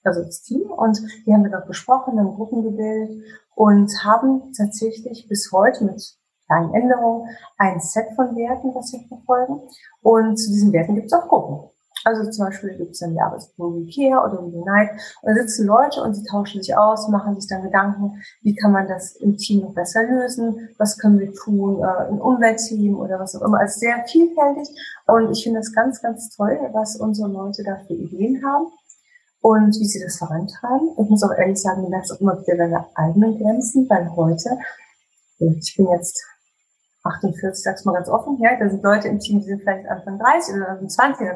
also 0.02 0.22
das 0.22 0.42
Team. 0.42 0.70
Und 0.70 1.00
die 1.26 1.32
haben 1.32 1.44
wir 1.44 1.50
dort 1.50 1.66
besprochen, 1.66 2.18
haben 2.18 2.34
Gruppen 2.34 2.62
gebildet 2.62 3.24
und 3.54 3.90
haben 4.04 4.52
tatsächlich 4.56 5.28
bis 5.28 5.50
heute 5.52 5.84
mit 5.84 6.14
kleinen 6.46 6.74
Änderungen 6.74 7.28
ein 7.58 7.80
Set 7.80 8.06
von 8.16 8.36
Werten, 8.36 8.74
was 8.74 8.92
wir 8.92 9.00
verfolgen. 9.08 9.60
Und 10.02 10.36
zu 10.36 10.50
diesen 10.50 10.72
Werten 10.72 10.94
gibt 10.94 11.06
es 11.06 11.12
auch 11.12 11.28
Gruppen. 11.28 11.70
Also 12.04 12.30
zum 12.30 12.46
Beispiel 12.46 12.76
gibt 12.76 12.92
es 12.92 12.98
dann 13.00 13.14
Jahresprobe 13.14 13.80
Ikea 13.80 14.22
oder 14.24 14.40
Unite 14.40 14.92
und 15.22 15.28
da 15.28 15.34
sitzen 15.34 15.66
Leute 15.66 16.02
und 16.02 16.14
sie 16.14 16.24
tauschen 16.24 16.62
sich 16.62 16.76
aus, 16.76 17.08
machen 17.08 17.40
sich 17.40 17.48
dann 17.48 17.62
Gedanken, 17.62 18.22
wie 18.42 18.54
kann 18.54 18.72
man 18.72 18.86
das 18.86 19.16
im 19.16 19.38
Team 19.38 19.62
noch 19.62 19.74
besser 19.74 20.02
lösen, 20.02 20.68
was 20.78 20.98
können 20.98 21.18
wir 21.18 21.32
tun, 21.32 21.80
äh, 21.80 22.08
ein 22.10 22.20
Umweltteam 22.20 22.98
oder 22.98 23.18
was 23.18 23.34
auch 23.34 23.42
immer. 23.42 23.58
Also 23.58 23.80
sehr 23.80 24.04
vielfältig 24.06 24.68
und 25.06 25.32
ich 25.32 25.42
finde 25.42 25.60
das 25.60 25.72
ganz, 25.72 26.02
ganz 26.02 26.28
toll, 26.36 26.58
was 26.72 26.96
unsere 26.96 27.28
Leute 27.28 27.64
da 27.64 27.76
für 27.86 27.94
Ideen 27.94 28.44
haben 28.44 28.66
und 29.40 29.74
wie 29.78 29.86
sie 29.86 30.00
das 30.00 30.18
vorantreiben. 30.18 30.90
Ich 30.98 31.08
muss 31.08 31.22
auch 31.22 31.32
ehrlich 31.32 31.60
sagen, 31.60 31.82
du 31.82 31.88
merkst 31.88 32.12
auch 32.12 32.20
immer 32.20 32.38
wieder 32.40 32.56
deine 32.56 32.86
eigenen 32.94 33.38
Grenzen, 33.38 33.88
weil 33.88 34.14
heute, 34.14 34.58
ich 35.38 35.74
bin 35.76 35.88
jetzt 35.90 36.22
48, 37.02 37.62
sag's 37.62 37.84
mal 37.84 37.92
ganz 37.92 38.08
offen, 38.08 38.38
ja, 38.40 38.58
da 38.58 38.68
sind 38.68 38.82
Leute 38.82 39.08
im 39.08 39.20
Team, 39.20 39.40
die 39.40 39.46
sind 39.46 39.60
vielleicht 39.60 39.86
Anfang 39.88 40.18
30 40.18 40.54
oder 40.54 40.68
Anfang 40.70 40.88
20, 40.88 41.28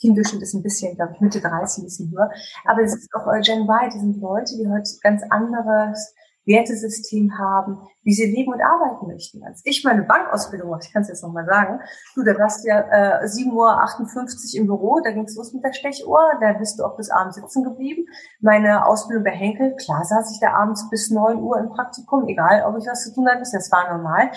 Teamdurchschnitt 0.00 0.42
ist 0.42 0.54
ein 0.54 0.62
bisschen, 0.62 0.96
glaube 0.96 1.12
ich, 1.14 1.20
Mitte 1.20 1.40
30, 1.40 1.78
ein 1.78 1.84
bisschen 1.84 2.10
höher. 2.10 2.30
Aber 2.64 2.82
es 2.82 2.94
ist 2.94 3.08
auch 3.14 3.26
Gen 3.42 3.62
Y, 3.62 3.90
die 3.92 3.98
sind 3.98 4.20
Leute, 4.20 4.56
die 4.56 4.68
heute 4.68 4.90
ganz 5.02 5.22
anderes 5.30 6.14
Wertesystem 6.46 7.38
haben, 7.38 7.78
wie 8.02 8.12
sie 8.12 8.26
leben 8.26 8.52
und 8.52 8.60
arbeiten 8.60 9.06
möchten. 9.06 9.42
Als 9.44 9.62
ich 9.64 9.82
meine 9.84 10.02
Bankausbildung 10.02 10.70
mache, 10.70 10.82
ich 10.84 10.92
kann 10.92 11.02
es 11.02 11.08
jetzt 11.08 11.22
nochmal 11.22 11.46
sagen, 11.46 11.80
du, 12.14 12.22
da 12.22 12.38
warst 12.38 12.64
du 12.64 12.68
ja 12.68 12.80
äh, 12.80 13.24
7.58 13.24 14.54
Uhr 14.54 14.60
im 14.60 14.66
Büro, 14.66 15.00
da 15.02 15.10
ging 15.10 15.24
es 15.24 15.36
los 15.36 15.52
mit 15.52 15.64
der 15.64 15.72
Stechuhr, 15.72 16.20
da 16.40 16.52
bist 16.52 16.78
du 16.78 16.84
auch 16.84 16.96
bis 16.96 17.10
abends 17.10 17.36
sitzen 17.36 17.64
geblieben. 17.64 18.06
Meine 18.40 18.86
Ausbildung 18.86 19.24
bei 19.24 19.30
Henkel, 19.30 19.74
klar 19.76 20.04
saß 20.04 20.32
ich 20.32 20.40
da 20.40 20.52
abends 20.52 20.88
bis 20.90 21.10
9 21.10 21.38
Uhr 21.38 21.58
im 21.58 21.70
Praktikum, 21.70 22.28
egal 22.28 22.64
ob 22.66 22.78
ich 22.78 22.86
was 22.86 23.04
zu 23.04 23.14
tun 23.14 23.28
hatte, 23.28 23.40
das 23.40 23.72
war 23.72 23.96
normal. 23.96 24.30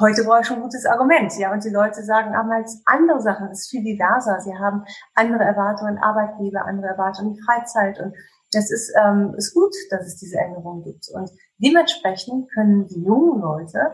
Heute 0.00 0.24
brauche 0.24 0.40
ich 0.40 0.46
schon 0.46 0.56
ein 0.56 0.62
gutes 0.62 0.86
Argument, 0.86 1.32
ja. 1.38 1.52
Und 1.52 1.64
die 1.64 1.70
Leute 1.70 2.02
sagen 2.02 2.32
damals 2.32 2.82
andere 2.86 3.20
Sachen, 3.20 3.48
das 3.48 3.60
ist 3.60 3.70
viel 3.70 3.84
diverser. 3.84 4.40
Sie 4.40 4.56
haben 4.56 4.84
andere 5.14 5.44
Erwartungen 5.44 5.98
Arbeitgeber, 5.98 6.64
andere 6.64 6.88
Erwartungen 6.88 7.36
Freizeit 7.44 8.00
und 8.00 8.14
das 8.52 8.70
ist, 8.70 8.92
ähm, 9.02 9.34
ist 9.36 9.54
gut, 9.54 9.74
dass 9.90 10.06
es 10.06 10.16
diese 10.16 10.38
Änderungen 10.38 10.82
gibt. 10.84 11.08
Und 11.12 11.30
dementsprechend 11.58 12.50
können 12.52 12.86
die 12.86 13.02
jungen 13.02 13.40
Leute, 13.40 13.92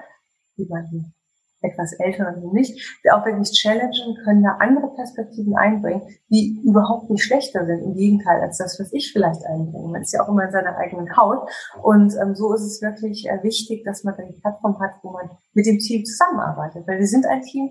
die 0.56 0.66
man 0.68 1.14
etwas 1.60 1.92
älteren 1.94 2.42
wie 2.42 2.54
nicht, 2.54 3.00
die 3.04 3.10
auch 3.10 3.24
wirklich 3.24 3.50
challengen, 3.52 4.16
können 4.24 4.42
da 4.42 4.56
andere 4.60 4.94
Perspektiven 4.94 5.56
einbringen, 5.56 6.02
die 6.28 6.60
überhaupt 6.64 7.10
nicht 7.10 7.24
schlechter 7.24 7.66
sind, 7.66 7.82
im 7.82 7.94
Gegenteil, 7.94 8.40
als 8.40 8.58
das, 8.58 8.78
was 8.78 8.92
ich 8.92 9.12
vielleicht 9.12 9.44
einbringe. 9.44 9.88
Man 9.88 10.02
ist 10.02 10.12
ja 10.12 10.22
auch 10.22 10.28
immer 10.28 10.44
in 10.44 10.52
seiner 10.52 10.76
eigenen 10.76 11.16
Haut. 11.16 11.48
Und 11.82 12.14
ähm, 12.20 12.34
so 12.34 12.52
ist 12.54 12.62
es 12.62 12.82
wirklich 12.82 13.28
äh, 13.28 13.42
wichtig, 13.42 13.84
dass 13.84 14.04
man 14.04 14.14
eine 14.14 14.32
Plattform 14.32 14.78
hat, 14.80 14.92
wo 15.02 15.10
man 15.10 15.30
mit 15.54 15.66
dem 15.66 15.78
Team 15.78 16.04
zusammenarbeitet. 16.04 16.86
Weil 16.86 16.98
wir 16.98 17.06
sind 17.06 17.26
ein 17.26 17.42
Team, 17.42 17.70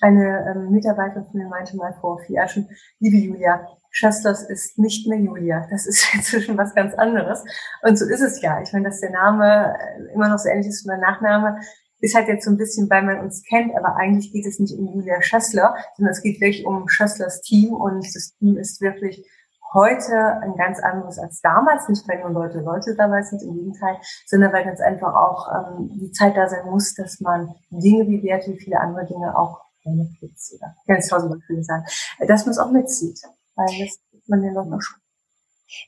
eine 0.00 0.54
ähm, 0.54 0.70
Mitarbeiterin 0.70 1.24
von 1.30 1.40
mir 1.40 1.48
meinte 1.48 1.76
mal 1.76 1.94
vor 2.00 2.18
vier 2.18 2.36
Jahren 2.36 2.48
schon, 2.48 2.68
liebe 2.98 3.16
Julia, 3.16 3.66
Schöstlers 3.90 4.42
ist 4.50 4.76
nicht 4.76 5.06
mehr 5.06 5.20
Julia. 5.20 5.66
Das 5.70 5.86
ist 5.86 6.04
inzwischen 6.14 6.58
was 6.58 6.74
ganz 6.74 6.94
anderes. 6.94 7.44
Und 7.82 7.96
so 7.96 8.04
ist 8.06 8.20
es 8.20 8.42
ja. 8.42 8.60
Ich 8.60 8.72
meine, 8.72 8.86
dass 8.86 9.00
der 9.00 9.10
Name 9.10 9.76
äh, 9.78 10.12
immer 10.12 10.28
noch 10.28 10.38
so 10.38 10.48
ähnlich 10.48 10.66
ist 10.66 10.84
wie 10.84 10.88
mein 10.88 11.00
Nachname, 11.00 11.60
ist 12.04 12.14
halt 12.14 12.28
jetzt 12.28 12.44
so 12.44 12.50
ein 12.50 12.58
bisschen, 12.58 12.88
weil 12.90 13.02
man 13.02 13.20
uns 13.20 13.42
kennt, 13.42 13.74
aber 13.76 13.96
eigentlich 13.96 14.32
geht 14.32 14.46
es 14.46 14.58
nicht 14.58 14.76
um 14.78 14.86
Julia 14.86 15.22
Schössler, 15.22 15.74
sondern 15.96 16.12
es 16.12 16.22
geht 16.22 16.40
wirklich 16.40 16.66
um 16.66 16.88
Schösslers 16.88 17.40
Team 17.40 17.72
und 17.72 18.04
das 18.14 18.34
Team 18.38 18.56
ist 18.58 18.80
wirklich 18.80 19.26
heute 19.72 20.14
ein 20.42 20.54
ganz 20.56 20.78
anderes 20.80 21.18
als 21.18 21.40
damals, 21.40 21.88
nicht 21.88 22.06
weil 22.06 22.20
nur 22.20 22.30
Leute 22.30 22.60
Leute 22.60 22.94
dabei 22.94 23.22
sind, 23.22 23.42
im 23.42 23.54
Gegenteil, 23.54 23.96
sondern 24.26 24.52
weil 24.52 24.64
ganz 24.64 24.80
einfach 24.80 25.14
auch 25.14 25.48
ähm, 25.48 25.88
die 26.00 26.12
Zeit 26.12 26.36
da 26.36 26.48
sein 26.48 26.66
muss, 26.66 26.94
dass 26.94 27.20
man 27.20 27.54
Dinge 27.70 28.06
wie 28.06 28.22
Werte, 28.22 28.52
wie 28.52 28.60
viele 28.60 28.78
andere 28.78 29.06
Dinge 29.06 29.36
auch 29.36 29.62
mitzieht. 29.84 30.60
Oder 30.60 30.74
ganz 30.86 31.08
tausend 31.08 31.32
Gefühle 31.32 31.64
sagen, 31.64 31.84
dass 32.28 32.44
man 32.44 32.52
es 32.52 32.58
auch 32.58 32.70
mitzieht, 32.70 33.20
weil 33.56 33.66
das 33.66 33.98
man 34.26 34.42
den 34.42 34.54
Leuten 34.54 34.72
auch 34.74 34.80
schon 34.80 35.00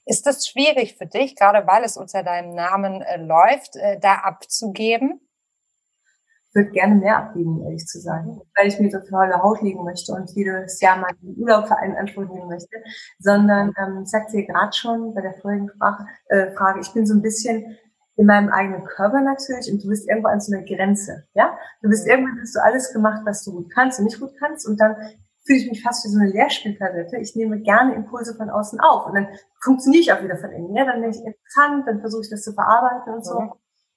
ist 0.05 0.27
das 0.27 0.49
schwierig 0.49 0.97
für 0.97 1.07
dich, 1.07 1.37
gerade 1.37 1.67
weil 1.67 1.85
es 1.85 1.97
unter 1.97 2.23
deinem 2.23 2.55
Namen 2.55 3.03
äh, 3.03 3.19
läuft, 3.19 3.77
äh, 3.77 4.01
da 4.01 4.15
abzugeben? 4.15 5.21
Würde 6.57 6.71
gerne 6.71 6.97
mehr 6.97 7.19
abgeben, 7.19 7.63
ehrlich 7.63 7.87
zu 7.87 8.01
sein, 8.01 8.41
weil 8.57 8.67
ich 8.67 8.81
mir 8.81 8.91
so 8.91 8.99
tolle 9.09 9.41
Haut 9.43 9.63
legen 9.63 9.85
möchte 9.85 10.13
und 10.13 10.31
jedes 10.31 10.81
Jahr 10.81 10.97
mal 10.97 11.11
einen 11.23 11.37
Urlaub 11.39 11.69
für 11.69 11.77
einen 11.77 11.97
Anspruch 11.97 12.25
nehmen 12.25 12.49
möchte, 12.49 12.77
sondern 13.19 13.73
ähm, 13.79 14.01
ich 14.03 14.11
sagte 14.11 14.33
dir 14.33 14.47
gerade 14.47 14.75
schon 14.75 15.15
bei 15.15 15.21
der 15.21 15.35
vorigen 15.35 15.69
Sprache, 15.69 16.07
äh, 16.29 16.51
Frage, 16.53 16.81
ich 16.81 16.93
bin 16.93 17.07
so 17.07 17.15
ein 17.15 17.23
bisschen 17.23 17.77
in 18.17 18.27
meinem 18.27 18.49
eigenen 18.49 18.85
Körper 18.85 19.21
natürlich 19.21 19.71
und 19.71 19.85
du 19.85 19.89
bist 19.89 20.09
irgendwo 20.09 20.29
an 20.29 20.41
so 20.41 20.57
einer 20.57 20.65
Grenze, 20.65 21.25
ja? 21.35 21.57
Du 21.83 21.91
bist 21.91 22.07
irgendwann 22.07 22.41
hast 22.41 22.57
du 22.57 22.61
alles 22.65 22.93
gemacht, 22.93 23.21
was 23.27 23.45
du 23.45 23.53
gut 23.53 23.71
kannst 23.73 23.99
und 23.99 24.07
nicht 24.07 24.19
gut 24.19 24.33
kannst 24.41 24.67
und 24.67 24.81
dann 24.81 24.97
fühle 25.45 25.61
ich 25.61 25.71
mich 25.71 25.83
fast 25.83 26.05
wie 26.05 26.09
so 26.09 26.19
eine 26.19 26.31
Lehrspielpalette. 26.31 27.19
Ich 27.19 27.37
nehme 27.37 27.61
gerne 27.61 27.95
Impulse 27.95 28.35
von 28.35 28.51
außen 28.51 28.81
auf 28.81 29.07
und 29.07 29.15
dann 29.15 29.29
funktioniere 29.63 30.01
ich 30.01 30.13
auch 30.13 30.23
wieder 30.23 30.39
von 30.39 30.51
innen. 30.51 30.75
Ja, 30.75 30.87
dann 30.87 31.03
bin 31.03 31.11
ich 31.11 31.23
interessant, 31.25 31.87
dann 31.87 32.01
versuche 32.01 32.23
ich 32.23 32.31
das 32.31 32.43
zu 32.43 32.53
verarbeiten 32.53 33.15
und 33.15 33.25
so. 33.25 33.53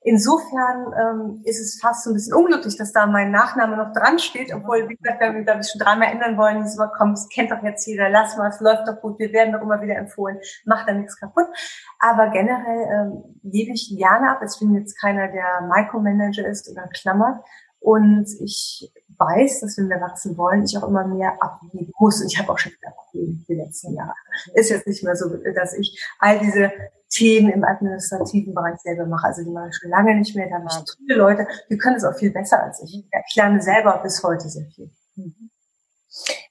Insofern 0.10 0.92
ähm, 1.00 1.42
ist 1.44 1.60
es 1.60 1.80
fast 1.80 2.04
so 2.04 2.10
ein 2.10 2.16
bisschen 2.16 2.34
unglücklich, 2.34 2.76
dass 2.78 2.92
da 2.92 3.06
mein 3.06 3.30
Nachname 3.30 3.78
noch 3.78 3.94
dran 3.94 4.18
steht, 4.18 4.52
obwohl, 4.52 4.90
wie 4.90 4.96
gesagt, 4.96 5.22
wir, 5.22 5.44
glaube 5.44 5.60
ich, 5.62 5.70
schon 5.70 5.78
dreimal 5.78 6.12
ändern 6.12 6.36
wollen. 6.36 6.68
So, 6.68 6.82
komm, 6.98 7.12
das 7.12 7.30
kennt 7.30 7.52
doch 7.52 7.62
jetzt 7.62 7.86
jeder, 7.86 8.10
lass 8.10 8.36
mal, 8.36 8.50
es 8.50 8.60
läuft 8.60 8.88
doch 8.88 9.00
gut, 9.02 9.20
wir 9.20 9.32
werden 9.34 9.54
doch 9.54 9.62
immer 9.62 9.80
wieder 9.84 9.98
empfohlen, 9.98 10.40
macht 10.66 10.90
da 10.90 10.94
nichts 10.94 11.20
kaputt. 11.20 11.46
Aber 12.00 12.32
generell 12.32 12.88
ähm, 12.92 13.24
gebe 13.44 13.74
ich 13.74 13.94
gerne 13.96 14.32
ab. 14.32 14.42
Ich 14.44 14.60
bin 14.60 14.74
jetzt 14.74 15.00
keiner, 15.00 15.28
der 15.28 15.62
Micromanager 15.68 16.48
ist 16.48 16.68
oder 16.72 16.88
klammert. 16.88 17.46
Und 17.80 18.28
ich 18.42 18.92
weiß, 19.16 19.60
dass 19.60 19.78
wenn 19.78 19.90
wir 19.90 20.02
wachsen 20.02 20.36
wollen, 20.38 20.64
ich 20.64 20.76
auch 20.76 20.88
immer 20.88 21.06
mehr 21.06 21.38
abgeben 21.40 21.92
muss. 22.00 22.20
Und 22.20 22.34
ich 22.34 22.40
habe 22.40 22.52
auch 22.52 22.58
schon 22.58 22.72
abgegeben 22.84 23.46
die 23.48 23.54
letzten 23.54 23.94
Jahre. 23.94 24.16
Ist 24.56 24.72
jetzt 24.72 24.88
nicht 24.88 25.04
mehr 25.04 25.16
so, 25.16 25.30
dass 25.54 25.74
ich 25.76 26.04
all 26.18 26.40
diese 26.40 26.72
Themen 27.10 27.50
im 27.50 27.64
administrativen 27.64 28.54
Bereich 28.54 28.80
selber 28.80 29.06
mache. 29.06 29.28
Also 29.28 29.44
die 29.44 29.50
mache 29.50 29.70
ich 29.70 29.76
schon 29.76 29.90
lange 29.90 30.16
nicht 30.16 30.36
mehr. 30.36 30.48
Da 30.50 30.56
habe 30.56 30.66
ich 30.70 30.96
viele 30.98 31.18
Leute, 31.18 31.48
die 31.70 31.78
können 31.78 31.98
es 31.98 32.04
auch 32.04 32.16
viel 32.16 32.32
besser 32.32 32.64
als 32.64 32.82
ich. 32.84 33.04
Ich 33.28 33.36
lerne 33.36 33.62
selber 33.62 34.00
bis 34.04 34.24
heute 34.24 34.48
sehr 34.48 34.66
viel. 34.68 34.92
Mhm. 35.16 35.50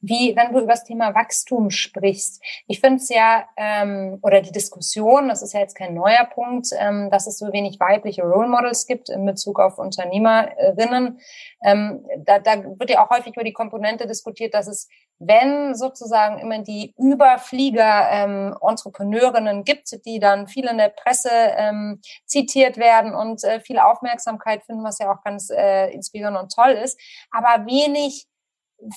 Wie, 0.01 0.35
wenn 0.37 0.53
du 0.53 0.61
über 0.61 0.73
das 0.73 0.85
Thema 0.85 1.15
Wachstum 1.15 1.71
sprichst, 1.71 2.43
ich 2.67 2.81
finde 2.81 2.99
es 2.99 3.09
ja, 3.09 3.49
ähm, 3.57 4.19
oder 4.23 4.41
die 4.41 4.53
Diskussion, 4.53 5.29
das 5.29 5.43
ist 5.43 5.53
ja 5.53 5.61
jetzt 5.61 5.75
kein 5.75 5.95
neuer 5.95 6.25
Punkt, 6.25 6.69
ähm, 6.79 7.11
dass 7.11 7.27
es 7.27 7.39
so 7.39 7.53
wenig 7.53 7.81
weibliche 7.81 8.23
Role 8.23 8.49
Models 8.49 8.87
gibt 8.87 9.09
in 9.09 9.27
Bezug 9.27 9.59
auf 9.59 9.79
Unternehmerinnen. 9.79 11.19
Ähm, 11.65 12.07
da, 12.25 12.39
da 12.39 12.63
wird 12.79 12.91
ja 12.91 13.05
auch 13.05 13.11
häufig 13.11 13.35
über 13.35 13.45
die 13.45 13.53
Komponente 13.53 14.07
diskutiert, 14.07 14.55
dass 14.55 14.69
es, 14.69 14.89
wenn 15.19 15.75
sozusagen 15.75 16.39
immer 16.39 16.61
die 16.61 16.95
Überflieger 16.97 18.09
ähm, 18.11 18.57
Entrepreneurinnen 18.61 19.65
gibt, 19.65 20.05
die 20.07 20.21
dann 20.21 20.47
viel 20.47 20.67
in 20.67 20.79
der 20.79 20.91
Presse 20.91 21.31
ähm, 21.33 22.01
zitiert 22.25 22.77
werden 22.77 23.15
und 23.15 23.43
äh, 23.43 23.59
viel 23.61 23.81
Aufmerksamkeit 23.81 24.63
finden, 24.65 24.85
was 24.85 25.01
ja 25.01 25.13
auch 25.13 25.25
ganz 25.25 25.51
äh, 25.51 25.91
inspirierend 25.93 26.39
und 26.39 26.53
toll 26.53 26.71
ist, 26.71 27.01
aber 27.33 27.67
wenig 27.67 28.29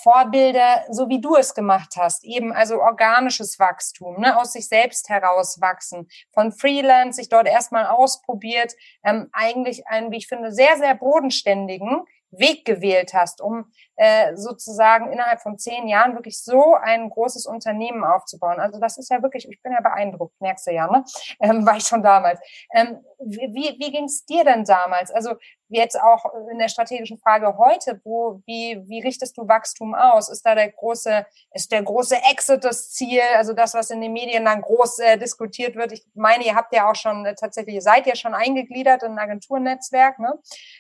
Vorbilder, 0.03 0.85
so 0.89 1.09
wie 1.09 1.21
du 1.21 1.35
es 1.35 1.53
gemacht 1.53 1.95
hast, 1.97 2.23
eben 2.23 2.53
also 2.53 2.79
organisches 2.79 3.57
Wachstum, 3.59 4.19
ne, 4.21 4.37
aus 4.37 4.53
sich 4.53 4.67
selbst 4.67 5.09
heraus 5.09 5.59
wachsen, 5.59 6.07
von 6.33 6.51
Freelance 6.51 7.17
sich 7.17 7.29
dort 7.29 7.47
erstmal 7.47 7.87
ausprobiert, 7.87 8.73
ähm, 9.03 9.29
eigentlich 9.33 9.87
einen, 9.87 10.11
wie 10.11 10.17
ich 10.17 10.27
finde, 10.27 10.51
sehr, 10.51 10.77
sehr 10.77 10.95
bodenständigen 10.95 12.05
Weg 12.31 12.65
gewählt 12.65 13.13
hast, 13.13 13.41
um 13.41 13.71
äh, 13.95 14.35
sozusagen 14.35 15.11
innerhalb 15.11 15.41
von 15.41 15.57
zehn 15.57 15.87
Jahren 15.87 16.15
wirklich 16.15 16.41
so 16.41 16.75
ein 16.75 17.09
großes 17.09 17.45
Unternehmen 17.45 18.03
aufzubauen. 18.03 18.59
Also 18.59 18.79
das 18.79 18.97
ist 18.97 19.11
ja 19.11 19.21
wirklich, 19.21 19.47
ich 19.49 19.61
bin 19.61 19.73
ja 19.73 19.81
beeindruckt, 19.81 20.39
merkst 20.41 20.67
du 20.67 20.71
ja, 20.71 20.87
ne? 20.87 21.03
Ähm, 21.39 21.65
war 21.65 21.77
ich 21.77 21.87
schon 21.87 22.03
damals. 22.03 22.39
Ähm, 22.73 23.03
wie 23.19 23.75
wie 23.79 23.91
ging 23.91 24.05
es 24.05 24.25
dir 24.25 24.43
denn 24.43 24.63
damals? 24.63 25.11
Also 25.11 25.35
jetzt 25.71 25.99
auch 25.99 26.25
in 26.51 26.59
der 26.59 26.67
strategischen 26.67 27.17
Frage 27.17 27.57
heute, 27.57 28.01
wo, 28.03 28.41
wie, 28.45 28.81
wie 28.87 29.01
richtest 29.01 29.37
du 29.37 29.47
Wachstum 29.47 29.95
aus? 29.95 30.29
Ist 30.29 30.45
da 30.45 30.53
der 30.53 30.69
große, 30.69 31.25
ist 31.53 31.71
der 31.71 31.81
große 31.81 32.17
Exit 32.29 32.63
das 32.63 32.91
Ziel? 32.91 33.21
Also 33.35 33.53
das, 33.53 33.73
was 33.73 33.89
in 33.89 34.01
den 34.01 34.13
Medien 34.13 34.45
dann 34.45 34.61
groß 34.61 34.99
äh, 34.99 35.17
diskutiert 35.17 35.75
wird. 35.75 35.93
Ich 35.93 36.05
meine, 36.13 36.45
ihr 36.45 36.55
habt 36.55 36.73
ja 36.75 36.89
auch 36.89 36.95
schon 36.95 37.25
äh, 37.25 37.35
tatsächlich, 37.35 37.75
ihr 37.75 37.81
seid 37.81 38.05
ja 38.05 38.15
schon 38.15 38.33
eingegliedert 38.33 39.03
in 39.03 39.13
ein 39.13 39.19
Agenturnetzwerk, 39.19 40.19
ne? 40.19 40.33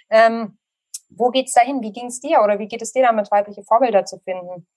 Ähm, 0.09 0.57
wo 1.15 1.29
geht's 1.29 1.53
dahin? 1.53 1.81
Wie 1.81 1.91
ging's 1.91 2.19
dir 2.19 2.41
oder 2.43 2.59
wie 2.59 2.67
geht 2.67 2.81
es 2.81 2.91
dir 2.91 3.03
damit, 3.03 3.31
weibliche 3.31 3.63
Vorbilder 3.63 4.05
zu 4.05 4.19
finden? 4.19 4.67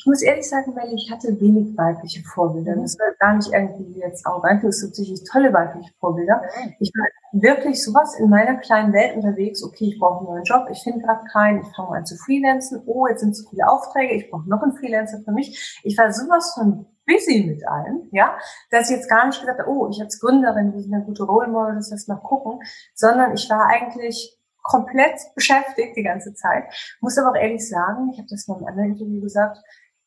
Ich 0.00 0.06
muss 0.06 0.22
ehrlich 0.22 0.48
sagen, 0.48 0.74
weil 0.76 0.94
ich 0.94 1.10
hatte 1.10 1.38
wenig 1.40 1.76
weibliche 1.76 2.22
Vorbilder. 2.22 2.74
Mhm. 2.74 2.82
Das 2.82 2.98
war 2.98 3.12
gar 3.18 3.36
nicht 3.36 3.52
irgendwie 3.52 4.00
jetzt 4.00 4.26
arrogant, 4.26 4.64
es 4.64 4.80
sind 4.80 4.94
sicherlich 4.94 5.22
tolle 5.30 5.52
weibliche 5.52 5.92
Vorbilder. 6.00 6.40
Mhm. 6.64 6.74
Ich 6.78 6.90
war 6.94 7.06
wirklich 7.32 7.84
sowas 7.84 8.18
in 8.18 8.30
meiner 8.30 8.54
kleinen 8.54 8.94
Welt 8.94 9.14
unterwegs. 9.16 9.62
Okay, 9.62 9.92
ich 9.92 9.98
brauche 9.98 10.20
einen 10.20 10.28
neuen 10.28 10.44
Job, 10.44 10.68
ich 10.70 10.82
finde 10.82 11.04
gerade 11.04 11.24
keinen, 11.30 11.60
ich 11.60 11.76
fange 11.76 11.98
an 11.98 12.06
zu 12.06 12.16
freelancen. 12.16 12.82
Oh, 12.86 13.06
jetzt 13.08 13.20
sind 13.20 13.36
zu 13.36 13.46
viele 13.50 13.68
Aufträge, 13.68 14.14
ich 14.14 14.30
brauche 14.30 14.48
noch 14.48 14.62
einen 14.62 14.72
Freelancer 14.72 15.20
für 15.22 15.32
mich. 15.32 15.80
Ich 15.84 15.98
war 15.98 16.10
sowas 16.12 16.54
von 16.54 16.86
busy 17.06 17.44
mit 17.44 17.66
allem, 17.68 18.08
ja, 18.12 18.38
dass 18.70 18.88
ich 18.88 18.96
jetzt 18.96 19.10
gar 19.10 19.26
nicht 19.26 19.40
gesagt 19.40 19.58
habe, 19.58 19.68
oh, 19.68 19.88
ich 19.90 20.00
als 20.00 20.18
Gründerin, 20.18 20.72
wir 20.72 20.80
sind 20.80 20.94
eine 20.94 21.04
gute 21.04 21.24
Role 21.24 21.48
Model, 21.48 21.74
das 21.74 21.90
lässt 21.90 22.08
mal 22.08 22.16
gucken, 22.16 22.60
sondern 22.94 23.34
ich 23.34 23.50
war 23.50 23.66
eigentlich 23.66 24.39
komplett 24.62 25.18
beschäftigt 25.34 25.96
die 25.96 26.02
ganze 26.02 26.34
Zeit. 26.34 26.64
Muss 27.00 27.18
aber 27.18 27.30
auch 27.30 27.40
ehrlich 27.40 27.68
sagen, 27.68 28.10
ich 28.12 28.18
habe 28.18 28.28
das 28.30 28.46
mal 28.48 28.58
im 28.58 28.66
anderen 28.66 28.92
Interview 28.92 29.20
gesagt, 29.20 29.58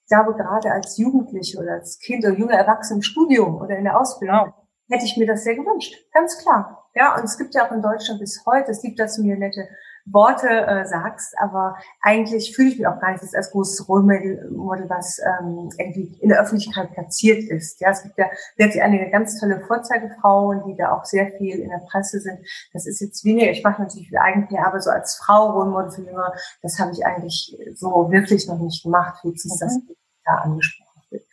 ich 0.04 0.10
glaube 0.10 0.34
gerade 0.36 0.72
als 0.72 0.98
Jugendliche 0.98 1.60
oder 1.60 1.74
als 1.74 2.00
Kind 2.00 2.26
oder 2.26 2.38
junge 2.38 2.54
Erwachsene 2.54 2.98
im 2.98 3.02
Studium 3.02 3.62
oder 3.62 3.78
in 3.78 3.86
der 3.86 4.00
Ausbildung 4.00 4.36
ja. 4.36 4.54
hätte 4.90 5.06
ich 5.06 5.18
mir 5.18 5.28
das 5.28 5.44
sehr 5.44 5.56
gewünscht, 5.56 5.96
ganz 6.12 6.38
klar. 6.40 6.90
Ja, 6.96 7.16
und 7.16 7.24
es 7.24 7.38
gibt 7.38 7.56
ja 7.56 7.66
auch 7.66 7.72
in 7.72 7.82
Deutschland 7.82 8.20
bis 8.20 8.44
heute, 8.46 8.72
es 8.72 8.82
gibt 8.82 9.00
das 9.00 9.18
mir 9.18 9.38
nette 9.38 9.68
Worte 10.06 10.50
äh, 10.50 10.86
sagst, 10.86 11.34
aber 11.40 11.78
eigentlich 12.02 12.54
fühle 12.56 12.70
ich 12.70 12.78
mich 12.78 12.88
auch 12.88 13.00
gar 13.00 13.12
nicht 13.12 13.24
als 13.34 13.52
großes 13.52 13.88
Rollmodel, 13.88 14.90
was 14.90 15.20
ähm, 15.20 15.70
irgendwie 15.78 16.18
in 16.20 16.30
der 16.30 16.42
Öffentlichkeit 16.42 16.92
platziert 16.92 17.44
ist. 17.44 17.80
Ja, 17.80 17.92
es 17.92 18.04
gibt 18.04 18.18
ja 18.18 18.26
wirklich 18.58 18.84
einige 18.84 19.10
ganz 19.10 19.40
tolle 19.40 19.62
Vorzeigefrauen, 19.62 20.64
die 20.68 20.76
da 20.76 20.92
auch 20.92 21.06
sehr 21.06 21.32
viel 21.38 21.60
in 21.60 21.70
der 21.70 21.82
Presse 21.90 22.20
sind. 22.20 22.40
Das 22.74 22.86
ist 22.86 23.00
jetzt 23.00 23.24
weniger, 23.24 23.52
ich 23.52 23.64
mache 23.64 23.82
natürlich 23.82 24.10
viel 24.10 24.18
Eigenpair, 24.18 24.68
aber 24.68 24.82
so 24.82 24.90
als 24.90 25.16
Frau 25.16 25.52
Rollmodel 25.52 25.92
für 25.92 26.02
Jünger, 26.02 26.34
das 26.62 26.80
habe 26.80 26.92
ich 26.92 27.06
eigentlich 27.06 27.58
so 27.76 28.12
wirklich 28.12 28.48
noch 28.48 28.60
nicht 28.60 28.84
gemacht, 28.84 29.24
wie 29.24 29.34
es 29.34 29.58
das 29.58 29.80
da 30.26 30.36
angesprochen 30.36 31.02
wird. 31.12 31.24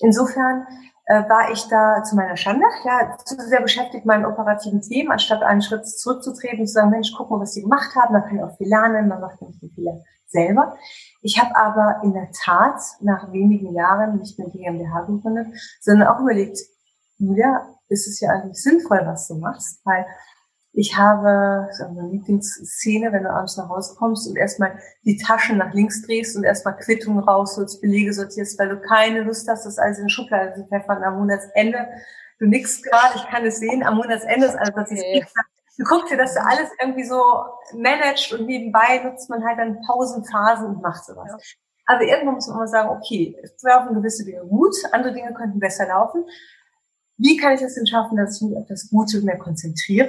Insofern 0.00 0.66
äh, 1.10 1.28
war 1.28 1.50
ich 1.50 1.66
da 1.66 2.04
zu 2.04 2.14
meiner 2.14 2.36
Schande, 2.36 2.64
ja, 2.84 3.16
zu 3.24 3.34
sehr 3.34 3.60
beschäftigt 3.60 4.06
meinen 4.06 4.24
operativen 4.24 4.80
Themen, 4.80 5.10
anstatt 5.10 5.42
einen 5.42 5.60
Schritt 5.60 5.88
zurückzutreten 5.88 6.60
und 6.60 6.68
zu 6.68 6.74
sagen, 6.74 6.90
Mensch, 6.90 7.12
guck 7.16 7.30
mal, 7.30 7.40
was 7.40 7.52
sie 7.52 7.62
gemacht 7.62 7.96
haben, 7.96 8.12
man 8.12 8.24
kann 8.28 8.40
auch 8.44 8.56
viel 8.56 8.68
lernen, 8.68 9.08
man 9.08 9.20
macht 9.20 9.42
nicht 9.42 9.60
so 9.60 9.66
viele 9.74 10.04
selber. 10.28 10.76
Ich 11.20 11.40
habe 11.40 11.56
aber 11.56 12.04
in 12.04 12.12
der 12.12 12.30
Tat 12.30 12.80
nach 13.00 13.32
wenigen 13.32 13.74
Jahren 13.74 14.18
nicht 14.18 14.38
mehr 14.38 14.48
die 14.50 14.58
GmbH 14.58 15.00
gegründet, 15.00 15.48
sondern 15.80 16.06
auch 16.06 16.20
überlegt, 16.20 16.60
Julia, 17.18 17.66
ist 17.88 18.06
es 18.06 18.20
ja 18.20 18.30
eigentlich 18.30 18.62
sinnvoll, 18.62 19.00
was 19.04 19.26
du 19.26 19.34
machst, 19.34 19.80
weil 19.84 20.06
ich 20.72 20.96
habe 20.96 21.68
so 21.72 21.84
eine 21.84 22.08
Lieblingsszene, 22.10 23.12
wenn 23.12 23.24
du 23.24 23.30
abends 23.30 23.56
nach 23.56 23.68
Hause 23.68 23.96
kommst 23.98 24.28
und 24.28 24.36
erstmal 24.36 24.78
die 25.04 25.16
Taschen 25.16 25.58
nach 25.58 25.74
links 25.74 26.02
drehst 26.02 26.36
und 26.36 26.44
erstmal 26.44 26.76
Quittungen 26.76 27.24
rausholst, 27.24 27.80
Belege 27.80 28.12
sortierst, 28.12 28.58
weil 28.58 28.68
du 28.68 28.80
keine 28.80 29.22
Lust 29.22 29.48
hast, 29.48 29.66
das 29.66 29.78
alles 29.78 29.98
in 29.98 30.06
die 30.06 30.12
Schublade 30.12 30.54
zu 30.54 30.66
pfeffern 30.66 31.02
am 31.02 31.18
Monatsende. 31.18 31.88
Du 32.38 32.46
nix 32.46 32.82
gerade, 32.82 33.16
ich 33.16 33.26
kann 33.26 33.44
es 33.44 33.58
sehen, 33.58 33.82
am 33.82 33.96
Monatsende 33.96 34.46
ist 34.46 34.56
alles, 34.56 34.72
was 34.74 34.90
ich 34.92 35.24
Du 35.80 35.86
guckst 35.86 36.12
dir, 36.12 36.18
dass 36.18 36.34
du 36.34 36.40
alles 36.44 36.68
irgendwie 36.82 37.04
so 37.04 37.22
managst 37.74 38.34
und 38.34 38.44
nebenbei 38.44 39.02
nutzt 39.02 39.30
man 39.30 39.42
halt 39.42 39.58
dann 39.58 39.80
Pausenphasen 39.86 40.66
und 40.66 40.82
macht 40.82 41.06
sowas. 41.06 41.56
Aber 41.86 42.02
irgendwann 42.02 42.34
muss 42.34 42.48
man 42.48 42.58
immer 42.58 42.68
sagen, 42.68 42.90
okay, 42.90 43.34
es 43.42 43.62
laufen 43.62 43.94
gewisse 43.94 44.26
Dinge 44.26 44.44
gut, 44.46 44.74
andere 44.92 45.14
Dinge 45.14 45.32
könnten 45.32 45.58
besser 45.58 45.88
laufen. 45.88 46.24
Wie 47.22 47.36
kann 47.36 47.52
ich 47.52 47.60
es 47.60 47.74
denn 47.74 47.86
schaffen, 47.86 48.16
dass 48.16 48.36
ich 48.36 48.48
mich 48.48 48.56
auf 48.56 48.66
das 48.66 48.88
Gute 48.88 49.20
mehr 49.20 49.36
konzentriere? 49.36 50.08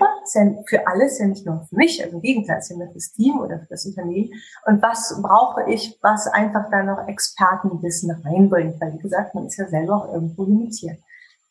Für 0.65 0.87
alles, 0.87 1.19
ja 1.19 1.25
nicht 1.25 1.45
nur 1.45 1.67
für 1.67 1.75
mich, 1.75 2.01
also 2.01 2.15
im 2.15 2.21
Gegenteil, 2.21 2.59
ist 2.59 2.69
ja 2.69 2.77
mehr 2.77 2.89
fürs 2.89 3.11
Team 3.11 3.37
oder 3.41 3.59
für 3.59 3.67
das 3.69 3.85
Unternehmen. 3.85 4.29
Und 4.65 4.81
was 4.81 5.19
brauche 5.21 5.69
ich, 5.69 5.99
was 6.01 6.27
einfach 6.27 6.69
da 6.71 6.83
noch 6.83 7.09
Expertenwissen 7.09 8.11
reinbringt? 8.11 8.79
Weil, 8.79 8.93
wie 8.93 8.99
gesagt, 8.99 9.35
man 9.35 9.47
ist 9.47 9.57
ja 9.57 9.67
selber 9.67 9.97
auch 9.97 10.13
irgendwo 10.13 10.45
limitiert. 10.45 10.99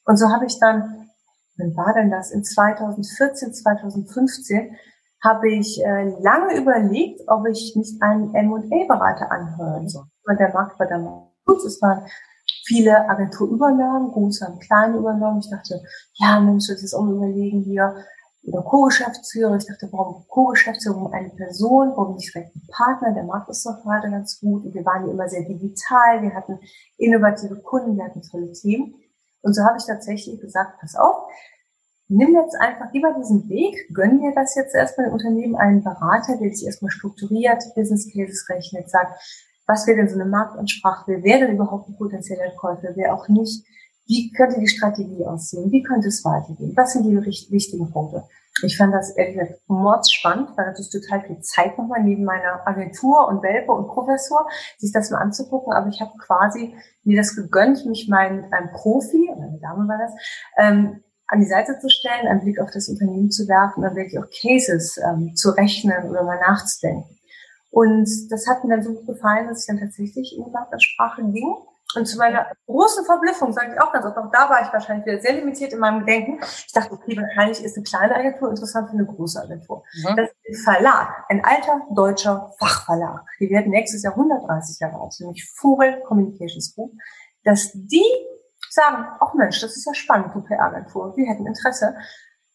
Und 0.07 0.17
so 0.17 0.31
habe 0.31 0.47
ich 0.47 0.59
dann, 0.59 1.11
wann 1.59 1.77
war 1.77 1.93
denn 1.93 2.11
das? 2.11 2.31
In 2.31 2.43
2014, 2.43 3.53
2015 3.53 4.77
habe 5.23 5.51
ich 5.51 5.85
äh, 5.85 6.09
lange 6.21 6.57
überlegt, 6.57 7.21
ob 7.27 7.47
ich 7.47 7.77
nicht 7.77 8.01
einen 8.01 8.35
M&A-Berater 8.35 9.31
anhören 9.31 9.91
soll. 9.91 10.05
Und 10.25 10.41
der 10.41 10.55
Markt 10.55 10.81
war 10.81 10.87
dann 10.87 11.05
gut. 11.45 11.63
Es 11.67 11.83
waren 11.83 12.07
viele 12.71 13.09
Agenturübernahmen, 13.09 14.13
große 14.13 14.47
und 14.47 14.61
kleine 14.61 14.97
Übernahmen. 14.97 15.41
Ich 15.41 15.51
dachte, 15.51 15.83
ja, 16.15 16.39
Mensch, 16.39 16.69
das 16.69 16.85
ist 16.85 16.95
um 16.95 17.11
überlegen 17.17 17.63
hier. 17.63 17.97
Oder 18.45 18.63
Co-Geschäftsführer. 18.63 19.57
Ich 19.57 19.67
dachte, 19.67 19.89
warum 19.91 20.25
Co-Geschäftsführer, 20.29 20.95
warum 20.95 21.13
eine 21.13 21.31
Person, 21.31 21.93
warum 21.97 22.15
nicht 22.15 22.33
direkt 22.33 22.55
ein 22.55 22.63
Partner? 22.71 23.13
Der 23.13 23.25
Markt 23.25 23.51
ist 23.51 23.67
doch 23.67 23.83
gerade 23.83 24.09
ganz 24.09 24.39
gut. 24.39 24.65
Und 24.65 24.73
wir 24.73 24.85
waren 24.85 25.05
ja 25.05 25.13
immer 25.13 25.29
sehr 25.29 25.43
digital. 25.43 26.23
Wir 26.23 26.33
hatten 26.33 26.61
innovative 26.97 27.57
Kunden, 27.57 27.97
wir 27.97 28.05
hatten 28.05 28.23
tolle 28.23 28.53
Themen. 28.53 28.95
Und 29.43 29.55
so 29.55 29.65
habe 29.65 29.77
ich 29.79 29.85
tatsächlich 29.85 30.41
gesagt, 30.41 30.79
pass 30.81 30.95
auf, 30.95 31.29
nimm 32.07 32.35
jetzt 32.35 32.55
einfach 32.61 32.93
lieber 32.93 33.13
diesen 33.19 33.49
Weg, 33.49 33.89
gönn 33.93 34.21
dir 34.21 34.33
das 34.33 34.55
jetzt 34.55 34.77
erstmal 34.77 35.09
im 35.09 35.15
Unternehmen 35.15 35.57
einen 35.57 35.83
Berater, 35.83 36.37
der 36.37 36.51
sich 36.55 36.67
erstmal 36.67 36.93
strukturiert, 36.93 37.65
Business 37.75 38.07
Cases 38.13 38.49
rechnet, 38.49 38.91
sagt, 38.91 39.50
was 39.71 39.87
wäre 39.87 39.99
denn 39.99 40.09
so 40.09 40.17
eine 40.17 40.29
Marktansprache, 40.29 41.05
wer 41.07 41.23
wäre 41.23 41.47
denn 41.47 41.55
überhaupt 41.55 41.89
ein 41.89 41.97
potenzieller 41.97 42.51
Käufer, 42.57 42.89
wer 42.97 43.15
auch 43.15 43.29
nicht, 43.29 43.65
wie 44.07 44.33
könnte 44.33 44.59
die 44.59 44.67
Strategie 44.67 45.25
aussehen, 45.25 45.71
wie 45.71 45.85
könnte 45.85 46.09
es 46.09 46.25
weitergehen, 46.25 46.73
was 46.75 46.93
sind 46.93 47.05
die 47.05 47.17
wichtigen 47.17 47.91
Punkte. 47.93 48.25
Ich 48.65 48.77
fand 48.77 48.93
das 48.93 49.11
ehrlich 49.17 49.39
gesagt 49.39 50.11
spannend, 50.11 50.49
weil 50.57 50.75
das 50.77 50.91
total 50.91 51.23
viel 51.23 51.41
Zeit 51.41 51.79
nochmal 51.79 52.03
neben 52.03 52.25
meiner 52.25 52.67
Agentur 52.67 53.29
und 53.29 53.43
Welpe 53.45 53.71
und 53.71 53.87
Professor, 53.87 54.49
sich 54.77 54.93
das 54.93 55.11
mal 55.11 55.19
anzugucken. 55.19 55.73
Aber 55.73 55.89
ich 55.89 56.01
habe 56.01 56.11
quasi 56.19 56.75
mir 57.05 57.17
das 57.17 57.37
gegönnt, 57.37 57.87
mich 57.87 58.09
meinen 58.09 58.53
einem 58.53 58.73
Profi, 58.73 59.31
eine 59.33 59.59
Dame 59.63 59.89
war 59.89 59.99
das, 59.99 60.13
ähm, 60.59 61.01
an 61.29 61.41
die 61.41 61.47
Seite 61.47 61.79
zu 61.79 61.89
stellen, 61.89 62.27
einen 62.27 62.41
Blick 62.41 62.61
auf 62.61 62.71
das 62.73 62.89
Unternehmen 62.89 63.31
zu 63.31 63.47
werfen 63.47 63.85
und 63.85 63.95
wirklich 63.95 64.19
auch 64.19 64.29
Cases 64.29 64.99
ähm, 64.99 65.37
zu 65.37 65.51
rechnen 65.51 66.11
oder 66.11 66.25
mal 66.25 66.41
nachzudenken. 66.41 67.20
Und 67.71 68.09
das 68.31 68.47
hat 68.49 68.65
mir 68.65 68.75
dann 68.75 68.83
so 68.83 68.93
gut 68.93 69.07
gefallen, 69.07 69.49
dass 69.49 69.61
ich 69.61 69.67
dann 69.67 69.79
tatsächlich 69.79 70.37
in 70.37 70.45
die 70.45 70.51
Marktansprache 70.51 71.23
ging. 71.23 71.55
Und 71.97 72.07
zu 72.07 72.19
meiner 72.19 72.47
großen 72.67 73.05
Verblüffung, 73.05 73.53
sage 73.53 73.73
ich 73.75 73.81
auch 73.81 73.93
ganz 73.93 74.07
oft, 74.07 74.17
auch 74.17 74.31
da 74.31 74.49
war 74.49 74.63
ich 74.63 74.73
wahrscheinlich 74.73 75.07
wieder 75.07 75.21
sehr 75.21 75.33
limitiert 75.33 75.73
in 75.73 75.81
meinem 75.81 76.01
Gedenken. 76.01 76.39
Ich 76.43 76.73
dachte, 76.73 76.93
okay, 76.93 77.17
wahrscheinlich 77.17 77.65
ist 77.65 77.77
eine 77.77 77.85
kleine 77.85 78.15
Agentur 78.15 78.51
interessant 78.51 78.91
für 78.91 78.97
eine 78.97 79.07
große 79.07 79.43
Agentur. 79.43 79.83
Mhm. 79.95 80.17
Das 80.17 80.31
ist 80.31 80.69
ein 80.69 80.75
Verlag, 80.75 81.25
ein 81.29 81.45
alter 81.45 81.81
deutscher 81.93 82.53
Fachverlag. 82.61 83.27
Die 83.41 83.51
werden 83.51 83.71
nächstes 83.71 84.05
Jahr 84.05 84.13
130 84.13 84.79
Jahre 84.79 85.01
alt, 85.01 85.15
nämlich 85.19 85.45
Vogel 85.57 86.01
Communications 86.07 86.75
Group, 86.77 86.93
dass 87.43 87.73
die 87.75 88.05
sagen, 88.69 89.07
ach 89.21 89.35
Mensch, 89.35 89.61
das 89.61 89.77
ist 89.77 89.85
ja 89.85 89.95
spannend, 89.95 90.33
PR-Agentur, 90.47 91.17
wir 91.17 91.27
hätten 91.27 91.47
Interesse. 91.47 91.97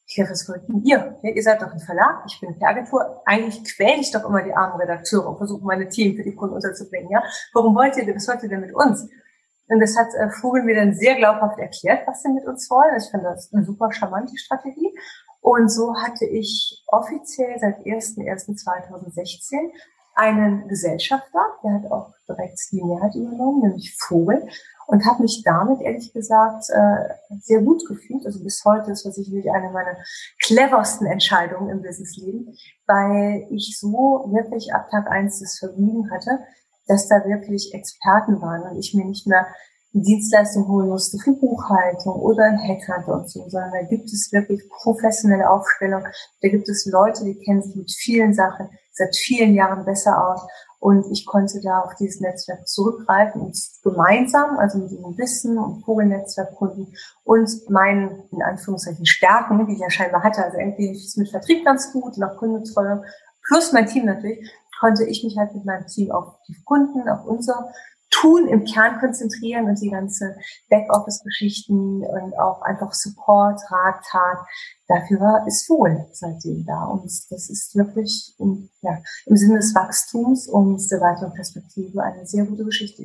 Ich 0.08 0.16
dachte, 0.18 0.32
was 0.32 0.48
wollt 0.48 0.62
ihr? 0.84 1.18
Ihr 1.24 1.44
seid 1.44 1.62
doch 1.62 1.72
ein 1.72 1.80
Verlag, 1.80 2.24
ich 2.28 2.40
bin 2.40 2.54
eine 2.54 2.68
Agentur. 2.68 3.22
Eigentlich 3.26 3.64
quäle 3.76 4.02
ich 4.02 4.12
doch 4.12 4.24
immer 4.26 4.44
die 4.44 4.54
armen 4.54 4.80
Redakteure 4.80 5.28
und 5.28 5.38
versuche 5.38 5.66
meine 5.66 5.90
Team 5.90 6.16
für 6.16 6.24
die 6.24 6.36
Kunden 6.36 6.56
unterzubringen. 6.56 7.10
Ja? 7.10 7.24
Warum 7.54 7.76
wollt 7.76 7.98
ihr, 7.98 8.16
was 8.16 8.28
wollt 8.28 8.44
ihr 8.44 8.50
denn 8.50 8.62
mit 8.62 8.76
uns? 8.76 9.10
Und 9.68 9.80
das 9.80 9.98
hat 9.98 10.14
äh, 10.14 10.30
Vogel 10.30 10.62
mir 10.64 10.76
dann 10.76 10.94
sehr 10.94 11.16
glaubhaft 11.16 11.58
erklärt, 11.58 12.08
was 12.08 12.22
sie 12.22 12.30
mit 12.30 12.46
uns 12.46 12.70
wollen. 12.70 12.96
Ich 12.98 13.10
finde 13.10 13.26
das 13.26 13.52
eine 13.52 13.66
super 13.66 13.92
charmante 13.92 14.38
Strategie. 14.38 14.94
Und 15.42 15.70
so 15.70 15.96
hatte 15.96 16.26
ich 16.26 16.84
offiziell 16.88 17.58
seit 17.60 17.80
1.1.2016 17.80 19.72
einen 20.16 20.68
Gesellschafter, 20.68 21.40
der 21.64 21.74
hat 21.74 21.92
auch 21.92 22.14
direkt 22.28 22.60
die 22.72 22.84
Mehrheit 22.84 23.16
übernommen, 23.16 23.62
nämlich 23.62 23.96
Vogel, 24.00 24.48
und 24.88 25.06
habe 25.06 25.24
mich 25.24 25.42
damit 25.44 25.82
ehrlich 25.82 26.14
gesagt 26.14 26.70
äh, 26.70 27.38
sehr 27.42 27.62
gut 27.62 27.86
gefühlt. 27.88 28.26
Also 28.26 28.44
bis 28.44 28.64
heute 28.66 28.92
ist 28.92 29.06
das 29.06 29.16
sicherlich 29.16 29.52
eine 29.52 29.72
meiner 29.72 29.98
cleversten 30.44 31.08
Entscheidungen 31.08 31.70
im 31.70 31.82
Businessleben, 31.82 32.56
weil 32.88 33.48
ich 33.50 33.78
so 33.80 34.30
wirklich 34.32 34.74
ab 34.74 34.90
Tag 34.90 35.10
eins 35.10 35.40
das 35.40 35.58
Vergnügen 35.58 36.12
hatte, 36.12 36.40
dass 36.88 37.08
da 37.08 37.26
wirklich 37.26 37.74
Experten 37.74 38.42
waren 38.42 38.62
und 38.62 38.78
ich 38.78 38.94
mir 38.94 39.06
nicht 39.06 39.28
mehr 39.28 39.48
Dienstleistung 39.92 40.68
holen 40.68 40.90
musste 40.90 41.18
für 41.18 41.32
Buchhaltung 41.32 42.16
oder 42.16 42.44
ein 42.44 42.60
Headhunter 42.60 43.14
und 43.14 43.30
so, 43.30 43.48
sondern 43.50 43.72
da 43.72 43.82
gibt 43.84 44.12
es 44.12 44.32
wirklich 44.32 44.62
professionelle 44.70 45.50
Aufstellung. 45.50 46.04
Da 46.42 46.50
gibt 46.50 46.68
es 46.68 46.86
Leute, 46.86 47.24
die 47.24 47.40
kennen 47.40 47.64
sich 47.64 47.76
mit 47.76 47.92
vielen 47.92 48.34
Sachen 48.34 48.70
seit 48.96 49.16
vielen 49.16 49.54
Jahren 49.54 49.86
besser 49.86 50.28
aus. 50.28 50.42
Und 50.80 51.12
ich 51.12 51.26
konnte 51.26 51.62
da 51.62 51.80
auf 51.80 51.96
dieses 51.96 52.22
Netzwerk 52.22 52.68
zurückgreifen 52.68 53.42
und 53.42 53.58
gemeinsam, 53.84 54.60
also 54.60 54.78
mit 54.78 54.92
diesem 54.92 55.18
Wissen 55.18 55.58
und 55.58 55.84
Vogelnetzwerkkunden 55.84 56.94
und 57.24 57.70
meinen, 57.70 58.24
in 58.32 58.44
Anführungszeichen, 58.44 59.06
Stärken, 59.06 59.66
die 59.66 59.74
ich 59.74 59.80
ja 59.80 59.90
scheinbar 59.90 60.22
hatte, 60.22 60.44
also 60.44 60.58
irgendwie 60.58 60.92
es 60.92 61.18
mit 61.18 61.30
Vertrieb 61.30 61.66
ganz 61.66 61.92
gut, 61.92 62.18
nach 62.18 62.38
Kundenbetreuung, 62.38 63.04
plus 63.48 63.72
mein 63.72 63.88
Team 63.88 64.06
natürlich, 64.06 64.52
konnte 64.80 65.06
ich 65.06 65.24
mich 65.24 65.38
halt 65.38 65.56
mit 65.56 65.66
meinem 65.66 65.88
Team 65.88 66.12
auf 66.12 66.36
die 66.48 66.62
Kunden, 66.64 67.08
auf 67.10 67.26
unser 67.26 67.72
Tun 68.22 68.48
im 68.48 68.64
Kern 68.66 69.00
konzentrieren 69.00 69.66
und 69.66 69.82
die 69.82 69.90
ganze 69.90 70.38
Backoffice-Geschichten 70.70 72.02
und 72.04 72.40
auch 72.40 72.62
einfach 72.62 72.94
Support, 72.94 73.60
Rat, 73.70 74.04
Tat. 74.10 74.38
Dafür 74.88 75.20
war, 75.20 75.48
ist 75.48 75.70
wohl 75.70 76.08
seitdem 76.12 76.66
da. 76.66 76.86
Und 76.86 77.04
das 77.06 77.50
ist 77.50 77.76
wirklich 77.76 78.36
im, 78.40 78.70
ja, 78.82 79.00
im 79.26 79.36
Sinne 79.36 79.58
des 79.58 79.74
Wachstums 79.76 80.48
und 80.48 80.80
der 80.92 81.02
weiteren 81.02 81.34
Perspektive 81.34 82.04
eine 82.04 82.26
sehr 82.26 82.46
gute 82.46 82.64
Geschichte. 82.64 83.04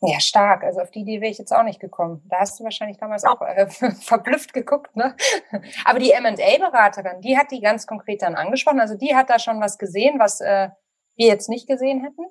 Ja, 0.00 0.18
stark. 0.18 0.64
Also 0.64 0.80
auf 0.80 0.90
die 0.90 1.00
Idee 1.00 1.20
wäre 1.20 1.30
ich 1.30 1.38
jetzt 1.38 1.52
auch 1.52 1.62
nicht 1.62 1.78
gekommen. 1.78 2.22
Da 2.28 2.40
hast 2.40 2.58
du 2.58 2.64
wahrscheinlich 2.64 2.98
damals 2.98 3.24
auch 3.24 3.40
äh, 3.42 3.66
verblüfft 4.00 4.52
geguckt, 4.52 4.96
ne? 4.96 5.14
Aber 5.84 6.00
die 6.00 6.10
M&A-Beraterin, 6.10 7.20
die 7.20 7.38
hat 7.38 7.52
die 7.52 7.60
ganz 7.60 7.86
konkret 7.86 8.22
dann 8.22 8.34
angesprochen. 8.34 8.80
Also 8.80 8.96
die 8.96 9.14
hat 9.14 9.30
da 9.30 9.38
schon 9.38 9.60
was 9.60 9.78
gesehen, 9.78 10.18
was 10.18 10.40
äh, 10.40 10.70
wir 11.14 11.28
jetzt 11.28 11.48
nicht 11.48 11.68
gesehen 11.68 12.02
hätten. 12.02 12.24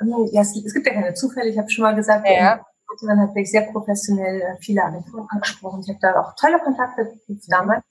Ja, 0.00 0.42
es, 0.42 0.56
es 0.56 0.74
gibt 0.74 0.86
ja 0.86 0.92
keine 0.92 1.14
Zufälle. 1.14 1.48
Ich 1.48 1.58
habe 1.58 1.70
schon 1.70 1.82
mal 1.82 1.94
gesagt, 1.94 2.26
ja. 2.28 2.64
man 3.02 3.20
hat 3.20 3.30
wirklich 3.30 3.50
sehr 3.50 3.62
professionell 3.72 4.40
äh, 4.40 4.56
viele 4.60 4.82
Agenturen 4.82 5.26
angesprochen. 5.30 5.80
Ich 5.82 5.88
habe 5.88 5.98
da 6.00 6.20
auch 6.20 6.34
tolle 6.36 6.58
Kontakte 6.58 7.18
damals, 7.48 7.84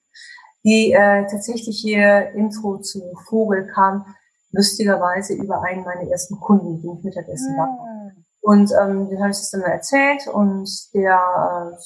die 0.64 0.94
äh, 0.94 1.26
tatsächlich 1.28 1.80
hier 1.80 2.32
Intro 2.32 2.78
zu 2.80 3.02
Vogel 3.28 3.68
kam, 3.68 4.06
lustigerweise 4.52 5.34
über 5.34 5.64
einen 5.64 5.84
meiner 5.84 6.10
ersten 6.10 6.40
Kunden, 6.40 6.82
den 6.82 6.98
ich 6.98 7.04
Mittagessen 7.04 7.58
war. 7.58 7.68
Ah. 7.68 8.12
Und 8.42 8.72
ähm, 8.80 9.10
den 9.10 9.20
habe 9.20 9.32
ich 9.32 9.38
das 9.38 9.50
dann 9.50 9.62
mal 9.62 9.72
erzählt 9.72 10.28
und 10.28 10.70
der 10.94 11.16
äh, 11.16 11.78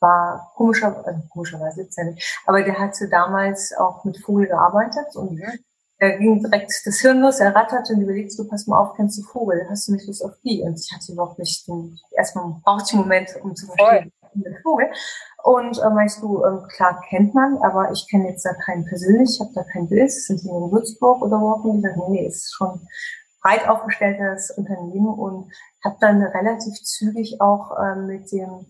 war 0.00 0.52
komischer, 0.56 1.04
also 1.06 1.20
komischerweise 1.30 1.82
jetzt 1.82 1.96
ja 1.96 2.04
nicht, 2.04 2.42
aber 2.44 2.62
der 2.62 2.78
hatte 2.78 3.08
damals 3.08 3.72
auch 3.78 4.04
mit 4.04 4.18
Vogel 4.18 4.48
gearbeitet 4.48 5.14
und 5.14 5.38
mhm 5.38 5.58
er 5.98 6.18
ging 6.18 6.42
direkt 6.42 6.72
das 6.84 6.98
Hirn 6.98 7.20
los, 7.20 7.40
er 7.40 7.54
ratterte 7.54 7.94
und 7.94 8.02
überlegte, 8.02 8.36
du 8.36 8.48
pass 8.48 8.66
mal 8.66 8.78
auf, 8.78 8.94
kennst 8.96 9.18
du 9.18 9.22
Vogel, 9.22 9.66
hast 9.70 9.88
du 9.88 9.92
nicht 9.92 10.06
Lust 10.06 10.24
auf 10.24 10.34
die? 10.44 10.62
Und 10.62 10.78
ich 10.78 10.92
hatte 10.92 11.12
überhaupt 11.12 11.38
nicht 11.38 11.66
den, 11.66 11.98
erstmal 12.12 12.54
brauchte 12.62 12.84
ich 12.88 12.92
einen 12.92 13.02
Moment, 13.02 13.30
um 13.42 13.54
zu 13.54 13.66
verstehen, 13.66 14.12
mit 14.34 14.58
Vogel. 14.62 14.90
Und 15.42 15.78
äh, 15.78 15.90
meinst 15.90 16.20
du, 16.22 16.44
äh, 16.44 16.66
klar 16.74 17.00
kennt 17.08 17.34
man, 17.34 17.56
aber 17.62 17.92
ich 17.92 18.06
kenne 18.10 18.28
jetzt 18.28 18.44
da 18.44 18.52
keinen 18.52 18.84
persönlich, 18.84 19.30
ich 19.34 19.40
habe 19.40 19.52
da 19.54 19.62
kein 19.62 19.88
Bild, 19.88 20.10
sind 20.10 20.42
die 20.42 20.48
in 20.48 20.72
Würzburg 20.72 21.22
oder 21.22 21.40
wo 21.40 21.52
auch 21.52 21.64
immer? 21.64 21.76
Ich 21.76 21.82
sage, 21.82 22.00
nee, 22.00 22.20
nee, 22.20 22.26
ist 22.26 22.54
schon 22.54 22.80
breit 23.40 23.68
aufgestelltes 23.68 24.50
Unternehmen 24.50 25.08
und 25.08 25.52
habe 25.84 25.96
dann 26.00 26.22
relativ 26.22 26.74
zügig 26.82 27.40
auch 27.40 27.78
äh, 27.78 27.94
mit 27.96 28.32
dem 28.32 28.66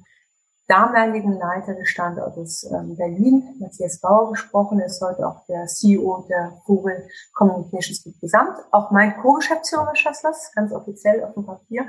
damaligen 0.68 1.38
Leiter 1.38 1.74
des 1.74 1.88
Standortes 1.88 2.64
ähm, 2.70 2.96
Berlin, 2.96 3.56
Matthias 3.60 4.00
Bauer, 4.00 4.30
gesprochen. 4.30 4.80
Er 4.80 4.86
ist 4.86 5.00
heute 5.00 5.26
auch 5.26 5.44
der 5.46 5.66
CEO 5.66 6.26
der 6.28 6.60
Vogel 6.64 7.08
Communications 7.34 8.02
Group 8.02 8.20
Gesamt. 8.20 8.58
Auch 8.72 8.90
mein 8.90 9.16
Co-Geschäftsführer 9.18 9.94
Schasslers, 9.94 10.52
ganz 10.54 10.72
offiziell 10.72 11.22
auf 11.24 11.34
dem 11.34 11.46
Papier. 11.46 11.86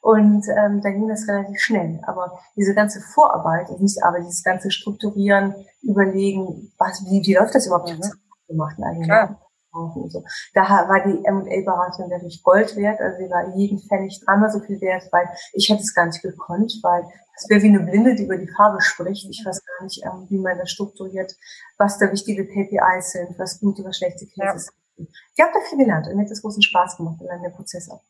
Und 0.00 0.46
ähm, 0.48 0.80
da 0.80 0.90
ging 0.90 1.08
das 1.08 1.26
relativ 1.28 1.60
schnell. 1.60 2.00
Aber 2.06 2.38
diese 2.56 2.74
ganze 2.74 3.00
Vorarbeit, 3.00 3.68
also 3.68 3.82
nicht 3.82 4.02
aber 4.02 4.18
dieses 4.20 4.42
ganze 4.42 4.70
Strukturieren, 4.70 5.54
Überlegen, 5.82 6.72
was, 6.78 7.04
wie, 7.06 7.22
wie 7.26 7.34
läuft 7.34 7.54
das 7.54 7.66
überhaupt? 7.66 7.90
Mhm. 7.90 8.12
Gemacht 8.48 8.76
eigentlich. 8.82 9.06
Klar 9.08 9.38
und 9.72 10.10
so. 10.10 10.24
Da 10.54 10.62
war 10.62 11.02
die 11.04 11.24
M&A-Beratung 11.24 12.10
wirklich 12.10 12.42
Gold 12.42 12.76
wert, 12.76 13.00
also 13.00 13.18
sie 13.18 13.30
war 13.30 13.56
jeden 13.56 13.78
Pfennig 13.78 14.20
dreimal 14.24 14.50
so 14.50 14.60
viel 14.60 14.80
wert, 14.80 15.04
weil 15.12 15.28
ich 15.52 15.68
hätte 15.68 15.82
es 15.82 15.94
gar 15.94 16.06
nicht 16.06 16.22
gekonnt, 16.22 16.78
weil 16.82 17.04
es 17.36 17.48
wäre 17.48 17.62
wie 17.62 17.68
eine 17.68 17.80
Blinde, 17.80 18.14
die 18.14 18.24
über 18.24 18.36
die 18.36 18.48
Farbe 18.48 18.80
spricht. 18.82 19.26
Ich 19.30 19.44
weiß 19.44 19.62
gar 19.64 19.84
nicht, 19.84 20.04
ähm, 20.04 20.26
wie 20.28 20.38
man 20.38 20.58
das 20.58 20.70
strukturiert, 20.70 21.34
was 21.78 21.98
da 21.98 22.10
wichtige 22.12 22.46
KPIs 22.46 23.12
sind, 23.12 23.38
was 23.38 23.60
gute, 23.60 23.84
was 23.84 23.96
schlechte 23.96 24.26
Cases 24.26 24.70
sind. 24.96 25.08
Ich 25.34 25.42
habe 25.42 25.52
da 25.54 25.60
viel 25.68 25.78
gelernt 25.78 26.06
und 26.06 26.16
mir 26.16 26.24
hat 26.24 26.30
das 26.30 26.42
großen 26.42 26.62
Spaß 26.62 26.98
gemacht 26.98 27.20
und 27.20 27.28
dann 27.28 27.42
der 27.42 27.50
Prozess 27.50 27.90
auch 27.90 28.02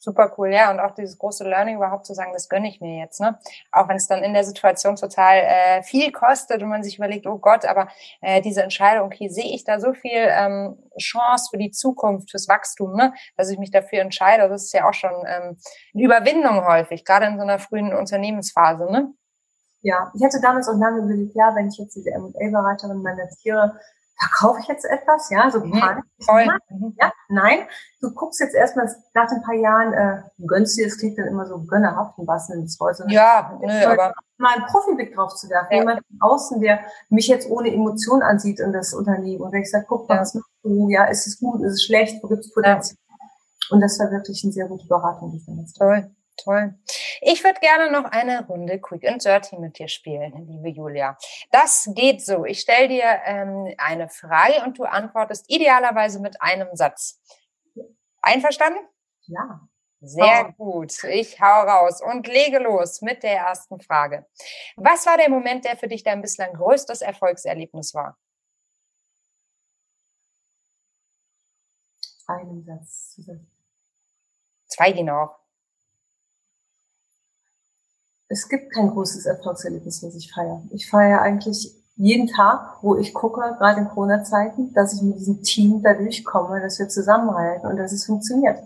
super 0.00 0.32
cool, 0.36 0.52
ja. 0.52 0.70
Und 0.70 0.80
auch 0.80 0.92
dieses 0.92 1.18
große 1.18 1.44
Learning 1.44 1.76
überhaupt 1.76 2.06
zu 2.06 2.14
sagen, 2.14 2.32
das 2.32 2.48
gönne 2.48 2.68
ich 2.68 2.80
mir 2.80 2.98
jetzt, 2.98 3.20
ne? 3.20 3.38
Auch 3.70 3.88
wenn 3.88 3.96
es 3.96 4.08
dann 4.08 4.24
in 4.24 4.32
der 4.32 4.44
Situation 4.44 4.96
total 4.96 5.36
äh, 5.36 5.82
viel 5.82 6.10
kostet 6.10 6.62
und 6.62 6.70
man 6.70 6.82
sich 6.82 6.96
überlegt, 6.96 7.26
oh 7.26 7.38
Gott, 7.38 7.64
aber 7.64 7.88
äh, 8.22 8.40
diese 8.40 8.62
Entscheidung, 8.62 9.06
okay, 9.06 9.28
sehe 9.28 9.54
ich 9.54 9.64
da 9.64 9.78
so 9.78 9.92
viel 9.92 10.10
ähm, 10.12 10.78
Chance 10.98 11.48
für 11.50 11.58
die 11.58 11.70
Zukunft, 11.70 12.30
fürs 12.30 12.48
Wachstum, 12.48 12.94
ne? 12.96 13.12
Dass 13.36 13.50
ich 13.50 13.58
mich 13.58 13.70
dafür 13.70 14.00
entscheide. 14.00 14.48
Das 14.48 14.64
ist 14.64 14.72
ja 14.72 14.88
auch 14.88 14.94
schon 14.94 15.12
ähm, 15.12 15.58
eine 15.94 16.02
Überwindung 16.02 16.66
häufig, 16.66 17.04
gerade 17.04 17.26
in 17.26 17.36
so 17.36 17.42
einer 17.42 17.58
frühen 17.58 17.94
Unternehmensphase, 17.94 18.90
ne? 18.90 19.12
Ja, 19.82 20.12
ich 20.14 20.22
hatte 20.22 20.40
damals 20.42 20.68
auch 20.68 20.78
lange 20.78 20.98
überlegt, 20.98 21.34
ja, 21.34 21.54
wenn 21.54 21.68
ich 21.68 21.78
jetzt 21.78 21.96
diese 21.96 22.10
M&A-Beraterin 22.10 23.00
manatiere, 23.00 23.78
verkaufe 24.20 24.60
ich 24.60 24.68
jetzt 24.68 24.84
etwas? 24.84 25.30
Ja, 25.30 25.50
so 25.50 25.60
mhm, 25.60 25.72
Panik. 25.72 26.04
Mhm. 26.68 26.94
Ja, 27.00 27.12
nein. 27.28 27.60
Du 28.00 28.12
guckst 28.12 28.40
jetzt 28.40 28.54
erstmal 28.54 28.86
nach 29.14 29.30
ein 29.30 29.42
paar 29.42 29.54
Jahren, 29.54 29.92
äh, 29.92 30.22
gönnst 30.46 30.78
dir, 30.78 30.86
das 30.86 30.98
klingt 30.98 31.18
dann 31.18 31.26
immer 31.26 31.46
so 31.46 31.58
gönnerhaft 31.60 32.18
im 32.18 32.26
wahrsten 32.26 32.68
Sinne 32.68 33.12
Ja, 33.12 33.58
nö, 33.60 33.86
aber 33.86 34.12
mal 34.38 34.56
einen 34.56 34.66
Profiblick 34.66 35.14
drauf 35.14 35.34
zu 35.34 35.48
werfen. 35.48 35.68
Ja. 35.70 35.78
Jemand 35.78 36.00
von 36.06 36.16
außen, 36.20 36.60
der 36.60 36.80
mich 37.08 37.28
jetzt 37.28 37.48
ohne 37.48 37.72
Emotion 37.72 38.22
ansieht 38.22 38.60
in 38.60 38.72
das 38.72 38.92
Unternehmen. 38.92 39.42
Und 39.42 39.52
wenn 39.52 39.62
ich 39.62 39.70
sage, 39.70 39.86
guck 39.88 40.08
mal, 40.08 40.16
ja. 40.16 40.20
was 40.20 40.34
machst 40.34 40.50
du? 40.62 40.88
Ja, 40.90 41.04
ist 41.04 41.26
es 41.26 41.38
gut? 41.38 41.62
Ist 41.62 41.74
es 41.74 41.84
schlecht? 41.84 42.22
Wo 42.22 42.28
gibt 42.28 42.40
es 42.40 42.52
Potenzial? 42.52 42.96
Ja. 43.08 43.74
Und 43.74 43.80
das 43.80 43.98
war 43.98 44.10
wirklich 44.10 44.42
eine 44.44 44.52
sehr 44.52 44.66
gute 44.66 44.86
Beratung, 44.86 45.30
die 45.30 45.38
ich 45.38 45.46
dann 45.46 45.58
jetzt 45.58 45.76
Toll. 45.76 46.10
Toll. 46.42 46.74
Ich 47.20 47.44
würde 47.44 47.60
gerne 47.60 47.90
noch 47.90 48.10
eine 48.10 48.46
Runde 48.46 48.80
Quick 48.80 49.06
and 49.06 49.24
Dirty 49.24 49.58
mit 49.58 49.78
dir 49.78 49.88
spielen, 49.88 50.46
liebe 50.48 50.68
Julia. 50.68 51.16
Das 51.50 51.90
geht 51.94 52.24
so. 52.24 52.44
Ich 52.44 52.60
stelle 52.60 52.88
dir 52.88 53.20
ähm, 53.24 53.74
eine 53.78 54.08
Frage 54.08 54.64
und 54.64 54.78
du 54.78 54.84
antwortest 54.84 55.44
idealerweise 55.48 56.20
mit 56.20 56.40
einem 56.40 56.68
Satz. 56.74 57.20
Einverstanden? 58.22 58.80
Ja. 59.26 59.60
Sehr 60.02 60.54
oh. 60.56 60.80
gut. 60.80 61.04
Ich 61.04 61.40
hau 61.40 61.62
raus 61.62 62.00
und 62.00 62.26
lege 62.26 62.58
los 62.58 63.02
mit 63.02 63.22
der 63.22 63.36
ersten 63.36 63.80
Frage. 63.80 64.26
Was 64.76 65.04
war 65.04 65.18
der 65.18 65.28
Moment, 65.28 65.66
der 65.66 65.76
für 65.76 65.88
dich 65.88 66.02
dein 66.02 66.22
bislang 66.22 66.54
größtes 66.54 67.02
Erfolgserlebnis 67.02 67.94
war? 67.94 68.16
Einen 72.26 72.64
Satz. 72.64 73.20
Zwei 74.66 74.92
gehen 74.92 75.10
auch 75.10 75.39
es 78.30 78.48
gibt 78.48 78.72
kein 78.72 78.90
großes 78.90 79.26
Erfolgserlebnis, 79.26 80.04
was 80.04 80.14
ich 80.14 80.32
feiere. 80.32 80.62
Ich 80.70 80.88
feiere 80.88 81.20
eigentlich 81.20 81.74
jeden 81.96 82.28
Tag, 82.28 82.78
wo 82.80 82.96
ich 82.96 83.12
gucke, 83.12 83.40
gerade 83.58 83.80
in 83.80 83.88
Corona-Zeiten, 83.88 84.72
dass 84.72 84.94
ich 84.94 85.02
mit 85.02 85.18
diesem 85.18 85.42
Team 85.42 85.82
da 85.82 85.94
durchkomme, 85.94 86.60
dass 86.60 86.78
wir 86.78 86.88
zusammenhalten 86.88 87.66
und 87.66 87.76
dass 87.76 87.92
es 87.92 88.06
funktioniert. 88.06 88.58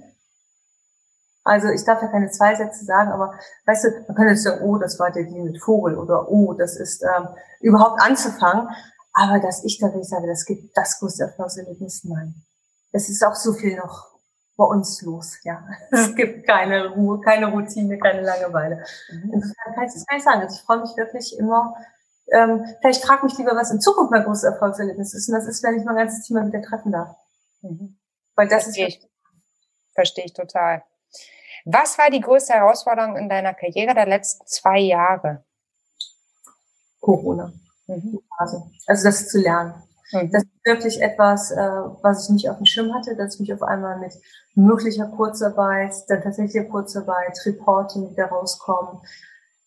Also 1.45 1.69
ich 1.69 1.83
darf 1.85 2.03
ja 2.03 2.09
keine 2.09 2.31
zwei 2.31 2.55
Sätze 2.55 2.85
sagen, 2.85 3.11
aber 3.11 3.35
weißt 3.65 3.85
du, 3.85 3.89
man 4.07 4.17
kann 4.17 4.29
jetzt 4.29 4.43
sagen, 4.43 4.63
oh, 4.63 4.77
das 4.77 4.99
war 4.99 5.11
der 5.11 5.25
Deal 5.25 5.45
mit 5.45 5.63
Vogel 5.63 5.97
oder 5.97 6.29
oh, 6.29 6.53
das 6.53 6.77
ist 6.77 7.03
ähm, 7.03 7.29
überhaupt 7.61 8.01
anzufangen. 8.03 8.69
Aber 9.15 9.41
dass 9.41 9.65
ich 9.65 9.79
da 9.79 9.87
wirklich 9.87 10.09
sage, 10.09 10.27
das 10.27 10.45
gibt 10.45 10.77
das 10.77 10.99
größte 10.99 11.25
Erfolgserlebnis, 11.25 12.05
nein. 12.05 12.35
Es 12.93 13.09
ist 13.09 13.25
auch 13.25 13.35
so 13.35 13.55
viel 13.55 13.77
noch 13.77 14.14
bei 14.57 14.65
uns 14.65 15.03
los, 15.03 15.39
ja. 15.43 15.67
Es 15.91 16.15
gibt 16.15 16.47
keine 16.47 16.89
Ruhe, 16.89 17.21
keine 17.21 17.47
Routine, 17.47 17.99
keine 17.99 18.23
Langeweile. 18.23 18.85
Mhm. 19.11 19.33
Insofern 19.35 19.75
kann 19.75 19.85
ich 19.85 19.93
das 19.93 20.07
gar 20.07 20.17
nicht 20.17 20.25
sagen. 20.25 20.41
Also 20.41 20.57
ich 20.57 20.63
freue 20.63 20.81
mich 20.81 20.97
wirklich 20.97 21.39
immer 21.39 21.75
ähm, 22.33 22.65
vielleicht 22.81 23.05
frag 23.05 23.23
mich 23.23 23.37
lieber, 23.37 23.55
was 23.55 23.71
in 23.71 23.81
Zukunft 23.81 24.11
mein 24.11 24.25
großes 24.25 24.45
Erfolgserlebnis 24.45 25.15
ist. 25.15 25.29
Und 25.29 25.35
das 25.35 25.47
ist, 25.47 25.63
wenn 25.63 25.79
ich 25.79 25.85
mein 25.85 25.97
ganzes 25.97 26.23
Team 26.23 26.37
mal 26.37 26.47
wieder 26.47 26.63
treffen 26.63 26.93
darf. 26.93 27.17
Mhm. 27.61 27.99
Weil 28.35 28.49
das 28.49 28.65
Verstehe 28.65 28.89
ist. 28.89 28.97
Ich. 28.97 29.11
Verstehe 29.95 30.25
ich 30.25 30.33
total. 30.33 30.83
Was 31.65 31.99
war 31.99 32.11
die 32.11 32.21
größte 32.21 32.55
Herausforderung 32.55 33.17
in 33.17 33.29
deiner 33.29 33.55
Karriere 33.55 33.95
der 33.95 34.07
letzten 34.07 34.47
zwei 34.47 34.79
Jahre? 34.81 35.45
Corona. 37.01 37.53
Mhm. 37.87 38.21
Also, 38.39 38.71
also 38.87 39.05
das 39.05 39.29
zu 39.29 39.39
lernen. 39.39 39.75
Mhm. 40.13 40.31
Das 40.31 40.43
ist 40.43 40.65
wirklich 40.65 41.03
etwas, 41.03 41.51
äh, 41.51 41.57
was 42.03 42.25
ich 42.25 42.31
nicht 42.31 42.51
auf 42.51 42.57
dem 42.57 42.67
Schirm 42.67 42.95
hatte, 42.95 43.17
dass 43.17 43.35
ich 43.35 43.41
mich 43.41 43.55
auf 43.55 43.63
einmal 43.63 43.99
mit 43.99 44.13
möglicher 44.55 45.07
Kurzarbeit, 45.07 45.95
dann 46.09 46.23
tatsächlich 46.23 46.69
Kurzarbeit, 46.69 47.39
Reporting 47.45 48.11
wieder 48.11 48.27
rauskommen, 48.27 49.01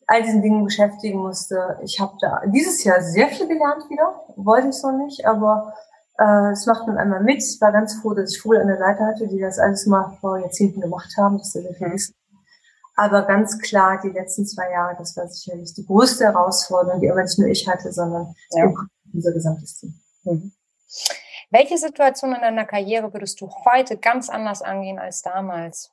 all 0.07 0.23
diesen 0.23 0.41
Dingen 0.41 0.63
beschäftigen 0.63 1.19
musste. 1.19 1.79
Ich 1.83 1.99
habe 1.99 2.13
da 2.21 2.41
dieses 2.45 2.83
Jahr 2.83 3.01
sehr 3.01 3.27
viel 3.27 3.47
gelernt 3.47 3.89
wieder, 3.89 4.21
wollte 4.37 4.69
ich 4.69 4.75
so 4.75 4.91
nicht, 4.91 5.25
aber 5.25 5.73
äh, 6.17 6.51
es 6.51 6.65
macht 6.65 6.87
man 6.87 6.97
einmal 6.97 7.23
mit. 7.23 7.43
Ich 7.43 7.59
war 7.59 7.71
ganz 7.71 7.95
froh, 7.95 8.13
dass 8.13 8.33
ich 8.33 8.41
Vogel 8.41 8.61
an 8.61 8.67
der 8.67 8.77
Seite 8.77 9.05
hatte, 9.05 9.27
die 9.27 9.39
das 9.39 9.59
alles 9.59 9.85
mal 9.85 10.17
vor 10.21 10.39
Jahrzehnten 10.39 10.81
gemacht 10.81 11.13
haben, 11.17 11.37
dass 11.37 11.51
sie 11.51 11.61
sehr 11.61 11.73
viel 11.73 11.91
wissen. 11.91 12.15
Aber 12.95 13.23
ganz 13.23 13.59
klar, 13.59 13.99
die 14.03 14.09
letzten 14.09 14.45
zwei 14.47 14.71
Jahre, 14.71 14.95
das 14.97 15.15
war 15.15 15.27
sicherlich 15.27 15.73
die 15.75 15.85
größte 15.85 16.23
Herausforderung, 16.23 16.99
die 16.99 17.11
aber 17.11 17.21
nicht 17.21 17.37
nur 17.37 17.47
ich 17.47 17.67
hatte, 17.67 17.91
sondern 17.91 18.33
ja. 18.51 18.73
unser 19.13 19.31
gesamtes 19.33 19.79
Team. 19.79 19.93
Mhm. 20.27 20.51
Welche 21.49 21.77
Situation 21.77 22.35
in 22.35 22.41
deiner 22.41 22.65
Karriere 22.65 23.13
würdest 23.13 23.39
du 23.39 23.49
heute 23.65 23.97
ganz 23.97 24.29
anders 24.29 24.61
angehen 24.61 24.99
als 24.99 25.21
damals? 25.21 25.91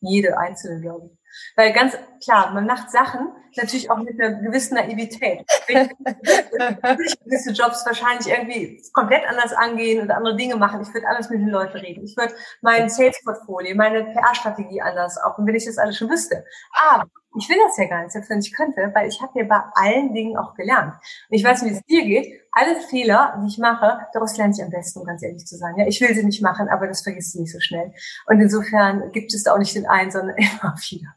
Jede 0.00 0.38
einzelne, 0.38 0.80
glaube 0.80 1.10
ich. 1.12 1.18
Weil 1.56 1.72
ganz 1.72 1.96
klar, 2.22 2.52
man 2.52 2.66
macht 2.66 2.90
Sachen 2.90 3.32
natürlich 3.56 3.90
auch 3.90 3.98
mit 3.98 4.20
einer 4.20 4.40
gewissen 4.40 4.74
Naivität. 4.74 5.44
Ich 5.68 7.18
gewisse 7.24 7.52
Jobs 7.52 7.84
wahrscheinlich 7.86 8.28
irgendwie 8.28 8.82
komplett 8.92 9.26
anders 9.26 9.52
angehen 9.52 10.02
und 10.02 10.10
andere 10.10 10.36
Dinge 10.36 10.56
machen. 10.56 10.82
Ich 10.82 10.92
würde 10.92 11.06
anders 11.06 11.30
mit 11.30 11.40
den 11.40 11.48
Leuten 11.48 11.78
reden. 11.78 12.04
Ich 12.04 12.16
würde 12.16 12.34
mein 12.60 12.88
Sales-Portfolio, 12.88 13.74
meine 13.74 14.04
PR-Strategie 14.04 14.82
anders 14.82 15.18
auch, 15.18 15.38
wenn 15.38 15.54
ich 15.54 15.64
das 15.64 15.78
alles 15.78 15.96
schon 15.96 16.10
wüsste. 16.10 16.44
Aber 16.72 17.06
ich 17.38 17.48
will 17.48 17.58
das 17.66 17.76
ja 17.78 17.86
gar 17.86 18.02
nicht, 18.02 18.12
selbst 18.12 18.30
wenn 18.30 18.40
ich 18.40 18.54
könnte, 18.54 18.90
weil 18.94 19.08
ich 19.08 19.20
habe 19.22 19.38
ja 19.38 19.44
bei 19.46 19.62
allen 19.74 20.12
Dingen 20.12 20.36
auch 20.36 20.54
gelernt. 20.54 20.94
Und 20.94 21.36
ich 21.36 21.44
weiß, 21.44 21.64
wie 21.64 21.70
es 21.70 21.82
dir 21.84 22.04
geht. 22.04 22.42
Alle 22.52 22.80
Fehler, 22.82 23.38
die 23.42 23.48
ich 23.48 23.58
mache, 23.58 24.06
daraus 24.12 24.36
lerne 24.36 24.52
ich 24.54 24.62
am 24.62 24.70
besten, 24.70 25.00
um 25.00 25.06
ganz 25.06 25.22
ehrlich 25.22 25.46
zu 25.46 25.56
sein. 25.56 25.74
Ja, 25.78 25.86
ich 25.86 26.00
will 26.00 26.14
sie 26.14 26.24
nicht 26.24 26.42
machen, 26.42 26.68
aber 26.68 26.86
das 26.86 27.02
vergisst 27.02 27.34
du 27.34 27.40
nicht 27.40 27.52
so 27.52 27.60
schnell. 27.60 27.92
Und 28.26 28.40
insofern 28.40 29.10
gibt 29.12 29.32
es 29.32 29.44
da 29.44 29.54
auch 29.54 29.58
nicht 29.58 29.74
den 29.74 29.86
einen, 29.86 30.10
sondern 30.10 30.36
immer 30.36 30.74
wieder. 30.90 31.14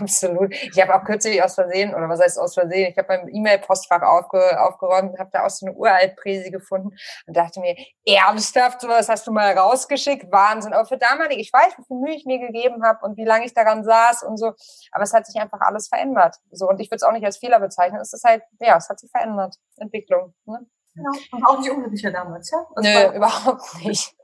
Absolut. 0.00 0.52
Ich 0.52 0.80
habe 0.80 0.94
auch 0.94 1.04
kürzlich 1.04 1.42
aus 1.42 1.54
Versehen, 1.54 1.94
oder 1.94 2.08
was 2.08 2.20
heißt 2.20 2.38
aus 2.38 2.54
Versehen, 2.54 2.90
ich 2.90 2.98
habe 2.98 3.08
beim 3.08 3.28
E-Mail-Postfach 3.28 4.02
aufge, 4.02 4.60
aufgeräumt 4.60 5.18
habe 5.18 5.30
da 5.32 5.46
auch 5.46 5.50
so 5.50 5.66
eine 5.66 5.76
Uraltpräsi 5.76 6.50
gefunden 6.50 6.90
und 7.26 7.36
dachte 7.36 7.60
mir, 7.60 7.76
ernsthaft, 8.04 8.80
sowas 8.80 9.08
hast 9.08 9.26
du 9.26 9.32
mal 9.32 9.56
rausgeschickt? 9.56 10.30
Wahnsinn. 10.32 10.72
Aber 10.72 10.86
für 10.86 10.98
damalig, 10.98 11.38
ich 11.38 11.52
weiß, 11.52 11.78
wie 11.78 11.84
viel 11.86 11.96
Mühe 11.98 12.14
ich 12.16 12.26
mir 12.26 12.40
gegeben 12.40 12.84
habe 12.84 13.04
und 13.06 13.16
wie 13.16 13.24
lange 13.24 13.46
ich 13.46 13.54
daran 13.54 13.84
saß 13.84 14.24
und 14.24 14.36
so, 14.36 14.52
aber 14.90 15.04
es 15.04 15.12
hat 15.12 15.26
sich 15.26 15.40
einfach 15.40 15.60
alles 15.60 15.88
verändert. 15.88 16.36
So, 16.50 16.68
und 16.68 16.80
ich 16.80 16.88
würde 16.88 16.96
es 16.96 17.02
auch 17.04 17.12
nicht 17.12 17.24
als 17.24 17.38
Fehler 17.38 17.60
bezeichnen. 17.60 18.00
Es 18.00 18.12
ist 18.12 18.24
halt, 18.24 18.42
ja, 18.60 18.76
es 18.76 18.88
hat 18.88 18.98
sich 18.98 19.10
verändert. 19.10 19.56
Entwicklung. 19.76 20.31
Ne? 20.44 20.66
Ja, 20.94 21.10
und 21.32 21.44
auch 21.44 21.58
nicht 21.58 21.70
unglücklicher 21.70 22.10
damals, 22.10 22.50
ja? 22.50 22.66
Das 22.74 22.84
Nö, 22.84 23.12
überhaupt 23.16 23.84
nicht. 23.84 24.16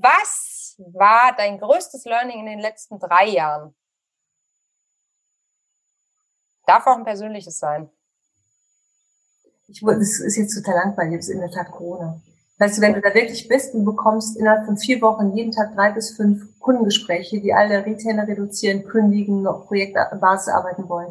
Was 0.00 0.76
war 0.78 1.34
dein 1.36 1.58
größtes 1.58 2.04
Learning 2.04 2.40
in 2.40 2.46
den 2.46 2.60
letzten 2.60 2.98
drei 2.98 3.26
Jahren? 3.28 3.74
Darf 6.66 6.86
auch 6.86 6.96
ein 6.96 7.04
persönliches 7.04 7.58
sein. 7.58 7.90
Ich, 9.68 9.80
das 9.80 10.20
ist 10.20 10.36
jetzt 10.36 10.54
total 10.54 10.86
langweilig, 10.86 11.18
das 11.18 11.28
ist 11.28 11.34
in 11.34 11.40
der 11.40 11.50
Tat 11.50 11.70
Corona. 11.70 12.20
Weißt 12.58 12.78
du, 12.78 12.82
wenn 12.82 12.94
du 12.94 13.02
da 13.02 13.12
wirklich 13.12 13.48
bist 13.48 13.74
und 13.74 13.84
bekommst 13.84 14.36
innerhalb 14.38 14.64
von 14.64 14.78
vier 14.78 15.02
Wochen 15.02 15.36
jeden 15.36 15.52
Tag 15.52 15.74
drei 15.74 15.92
bis 15.92 16.16
fünf 16.16 16.58
Kundengespräche, 16.58 17.40
die 17.40 17.52
alle 17.52 17.84
Retainer 17.84 18.26
reduzieren, 18.26 18.84
kündigen, 18.84 19.46
auf 19.46 19.66
Projektbasis 19.66 20.48
arbeiten 20.48 20.88
wollen. 20.88 21.10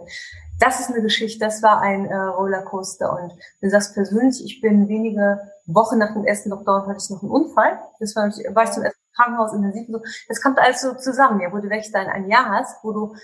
Das 0.60 0.80
ist 0.80 0.90
eine 0.90 1.04
Geschichte, 1.04 1.40
das 1.40 1.62
war 1.62 1.82
ein 1.82 2.06
äh, 2.06 2.16
Rollercoaster. 2.16 3.12
Und 3.12 3.34
du 3.62 3.70
sagst 3.70 3.94
persönlich, 3.94 4.44
ich 4.44 4.62
bin 4.62 4.88
wenige 4.88 5.40
Wochen 5.68 6.00
nach 6.00 6.14
dem 6.14 6.26
ersten 6.26 6.50
Lockdown 6.50 6.88
hatte 6.88 7.00
ich 7.04 7.10
noch 7.10 7.22
einen 7.22 7.32
Unfall. 7.32 7.80
Das 8.00 8.16
war, 8.16 8.24
war 8.24 8.64
ich 8.64 8.72
zum 8.72 8.84
ersten 8.84 9.02
Krankenhaus 9.16 9.54
intensiv. 9.54 9.88
So. 9.90 10.02
Das 10.28 10.42
kommt 10.42 10.58
alles 10.58 10.82
so 10.82 10.94
zusammen, 10.96 11.42
ja, 11.42 11.52
wo 11.52 11.58
du 11.58 11.70
wirklich 11.70 11.92
dann 11.92 12.08
ein 12.08 12.28
Jahr 12.28 12.50
hast, 12.50 12.84
wo 12.84 12.92
du 12.92 13.16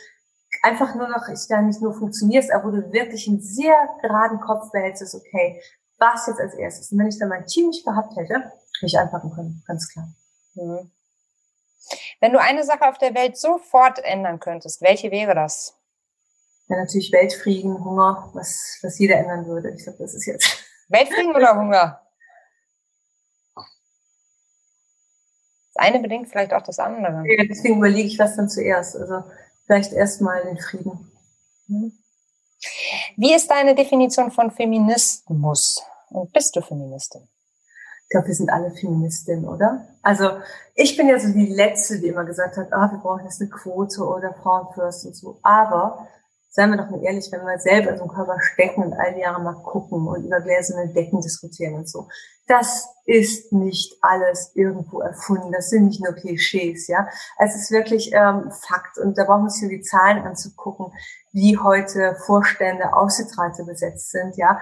einfach 0.62 0.94
nur 0.96 1.08
noch, 1.08 1.28
ich 1.30 1.48
da 1.48 1.62
nicht 1.62 1.82
nur 1.82 1.94
funktionierst, 1.94 2.52
aber 2.52 2.66
wo 2.68 2.72
du 2.72 2.92
wirklich 2.92 3.28
einen 3.28 3.42
sehr 3.42 3.76
geraden 4.02 4.40
Kopf 4.42 4.72
behältst, 4.72 5.16
okay, 5.16 5.62
was 6.02 6.28
jetzt 6.28 6.40
als 6.40 6.56
erstes? 6.56 6.92
Und 6.92 7.00
wenn 7.00 7.08
ich 7.08 7.20
dann 7.20 7.30
mein 7.30 7.46
Team 7.46 7.68
nicht 7.68 7.86
gehabt 7.86 8.16
hätte, 8.18 8.34
hätte 8.34 8.86
ich 8.86 8.98
anpacken 8.98 9.32
können, 9.32 9.64
ganz 9.68 9.88
klar. 9.88 10.10
Mhm. 10.56 10.92
Wenn 12.20 12.34
du 12.34 12.40
eine 12.40 12.64
Sache 12.64 12.88
auf 12.88 12.98
der 12.98 13.14
Welt 13.14 13.38
sofort 13.38 14.00
ändern 14.00 14.40
könntest, 14.40 14.82
welche 14.82 15.12
wäre 15.12 15.36
das? 15.36 15.78
Ja, 16.68 16.78
natürlich 16.78 17.12
Weltfrieden, 17.12 17.84
Hunger, 17.84 18.30
was, 18.34 18.80
was 18.82 18.98
jeder 18.98 19.18
ändern 19.18 19.46
würde. 19.46 19.72
Ich 19.72 19.84
glaube, 19.84 20.00
das 20.00 20.14
ist 20.14 20.26
jetzt. 20.26 20.66
Weltfrieden 20.90 21.36
oder 21.36 21.56
Hunger? 21.56 22.02
Das 25.74 25.86
eine 25.86 26.00
bedingt 26.00 26.30
vielleicht 26.30 26.54
auch 26.54 26.62
das 26.62 26.80
andere. 26.80 27.24
Ja, 27.28 27.44
deswegen 27.46 27.78
überlege 27.78 28.08
ich, 28.08 28.20
was 28.20 28.36
dann 28.36 28.50
zuerst. 28.50 28.96
Also 28.96 29.24
vielleicht 29.66 29.94
erstmal 29.94 30.44
den 30.44 30.58
Frieden. 30.58 31.12
Mhm. 31.68 31.94
Wie 33.18 33.34
ist 33.34 33.50
deine 33.50 33.76
Definition 33.76 34.32
von 34.32 34.52
Feminismus? 34.52 35.84
Und 36.10 36.32
bist 36.34 36.56
du 36.56 36.62
Feministin? 36.62 37.28
Ich 38.04 38.10
glaube, 38.10 38.28
wir 38.28 38.36
sind 38.36 38.50
alle 38.50 38.72
Feministinnen, 38.72 39.48
oder? 39.48 39.88
Also 40.02 40.32
ich 40.76 40.98
bin 40.98 41.08
ja 41.08 41.18
so 41.20 41.32
die 41.32 41.48
Letzte, 41.48 42.00
die 42.00 42.08
immer 42.08 42.26
gesagt 42.26 42.58
hat, 42.58 42.74
ah, 42.74 42.92
wir 42.92 43.00
brauchen 43.00 43.24
jetzt 43.24 43.40
eine 43.40 43.50
Quote 43.50 44.04
oder 44.04 44.34
Frauenfirst 44.34 45.06
und 45.06 45.16
so. 45.16 45.40
Aber 45.44 46.08
seien 46.52 46.70
wir 46.70 46.78
doch 46.78 46.90
mal 46.90 47.04
ehrlich, 47.04 47.32
wenn 47.32 47.42
wir 47.42 47.58
selber 47.60 47.92
in 47.92 47.98
so 47.98 48.04
einem 48.04 48.14
Körper 48.14 48.40
stecken 48.42 48.84
und 48.84 48.94
all 48.94 49.14
die 49.14 49.22
Jahre 49.22 49.42
mal 49.42 49.54
gucken 49.54 50.06
und 50.06 50.26
über 50.26 50.42
gläserne 50.42 50.90
Decken 50.94 51.22
diskutieren 51.22 51.76
und 51.76 51.90
so, 51.90 52.10
das 52.48 52.90
ist 53.06 53.54
nicht 53.54 53.98
alles 54.02 54.52
irgendwo 54.54 55.00
erfunden. 55.00 55.54
Das 55.54 55.70
sind 55.70 55.86
nicht 55.86 56.04
nur 56.04 56.14
Klischees, 56.14 56.88
ja. 56.88 57.08
Es 57.40 57.56
ist 57.56 57.72
wirklich 57.72 58.12
ähm, 58.14 58.52
Fakt 58.52 58.98
und 58.98 59.18
da 59.18 59.24
brauchen 59.24 59.42
wir 59.42 59.46
uns 59.46 59.62
nur 59.62 59.72
die 59.72 59.82
Zahlen 59.82 60.24
anzugucken, 60.24 60.92
wie 61.32 61.58
heute 61.58 62.16
Vorstände, 62.26 62.94
Aufsichtsräte 62.94 63.64
besetzt 63.64 64.12
sind, 64.12 64.36
ja. 64.36 64.60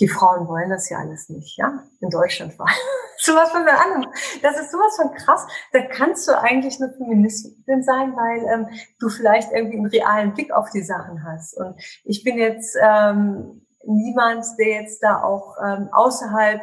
Die 0.00 0.08
Frauen 0.08 0.48
wollen 0.48 0.70
das 0.70 0.88
ja 0.88 0.98
alles 0.98 1.28
nicht, 1.28 1.58
ja, 1.58 1.84
in 2.00 2.10
Deutschland 2.10 2.54
allem. 2.66 2.76
sowas 3.18 3.50
von 3.50 3.64
an. 3.68 4.06
Das 4.42 4.58
ist 4.58 4.72
sowas 4.72 4.96
von 4.96 5.12
krass. 5.12 5.46
Da 5.72 5.82
kannst 5.82 6.26
du 6.26 6.38
eigentlich 6.38 6.80
eine 6.80 6.92
Feministin 6.92 7.82
sein, 7.82 8.16
weil 8.16 8.44
ähm, 8.52 8.68
du 8.98 9.08
vielleicht 9.08 9.52
irgendwie 9.52 9.76
einen 9.76 9.86
realen 9.86 10.34
Blick 10.34 10.52
auf 10.52 10.70
die 10.70 10.82
Sachen 10.82 11.24
hast. 11.24 11.56
Und 11.56 11.74
ich 12.04 12.24
bin 12.24 12.38
jetzt 12.38 12.76
ähm, 12.82 13.66
niemand, 13.84 14.46
der 14.58 14.82
jetzt 14.82 15.02
da 15.02 15.22
auch 15.22 15.56
ähm, 15.62 15.88
außerhalb 15.92 16.60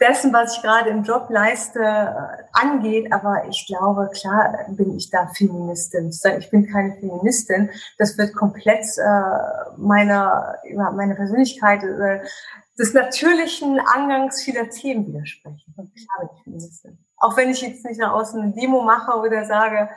dessen, 0.00 0.32
was 0.32 0.56
ich 0.56 0.62
gerade 0.62 0.90
im 0.90 1.02
Job 1.02 1.26
leiste, 1.30 1.80
äh, 1.80 2.42
angeht. 2.52 3.12
Aber 3.12 3.44
ich 3.48 3.66
glaube, 3.66 4.10
klar 4.12 4.66
bin 4.68 4.96
ich 4.96 5.10
da 5.10 5.28
Feministin. 5.36 6.10
Ich 6.38 6.50
bin 6.50 6.66
keine 6.70 6.94
Feministin. 6.94 7.70
Das 7.98 8.18
wird 8.18 8.34
komplett 8.34 8.84
äh, 8.98 9.76
meiner, 9.76 10.56
meiner 10.94 11.14
Persönlichkeit, 11.14 11.82
äh, 11.82 12.20
des 12.78 12.92
natürlichen 12.92 13.78
Angangs 13.80 14.42
vieler 14.42 14.68
Themen 14.68 15.06
widersprechen. 15.06 15.74
Klar 15.74 15.86
bin 15.86 15.90
ich 15.94 16.42
Feministin. 16.44 16.98
Auch 17.18 17.36
wenn 17.36 17.50
ich 17.50 17.62
jetzt 17.62 17.84
nicht 17.84 18.00
nach 18.00 18.12
außen 18.12 18.40
eine 18.40 18.52
Demo 18.52 18.82
mache 18.82 19.16
oder 19.18 19.44
sage, 19.44 19.88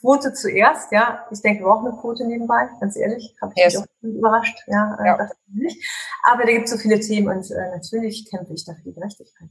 Quote 0.00 0.32
zuerst, 0.32 0.92
ja. 0.92 1.26
Ich 1.30 1.42
denke, 1.42 1.60
wir 1.60 1.68
brauchen 1.68 1.88
eine 1.88 1.96
Quote 1.96 2.26
nebenbei, 2.26 2.68
ganz 2.80 2.96
ehrlich. 2.96 3.34
Habe 3.40 3.52
ich 3.56 3.64
yes. 3.64 3.74
mich 3.74 3.82
auch 3.82 4.02
überrascht, 4.02 4.58
ja. 4.66 4.96
Äh, 5.00 5.06
ja. 5.06 5.30
Nicht. 5.48 5.84
Aber 6.24 6.44
da 6.44 6.52
gibt 6.52 6.66
es 6.66 6.70
so 6.70 6.78
viele 6.78 7.00
Themen 7.00 7.28
und 7.28 7.50
äh, 7.50 7.70
natürlich 7.70 8.28
kämpfe 8.30 8.54
ich 8.54 8.64
dafür 8.64 8.82
die 8.84 8.94
Gerechtigkeit. 8.94 9.48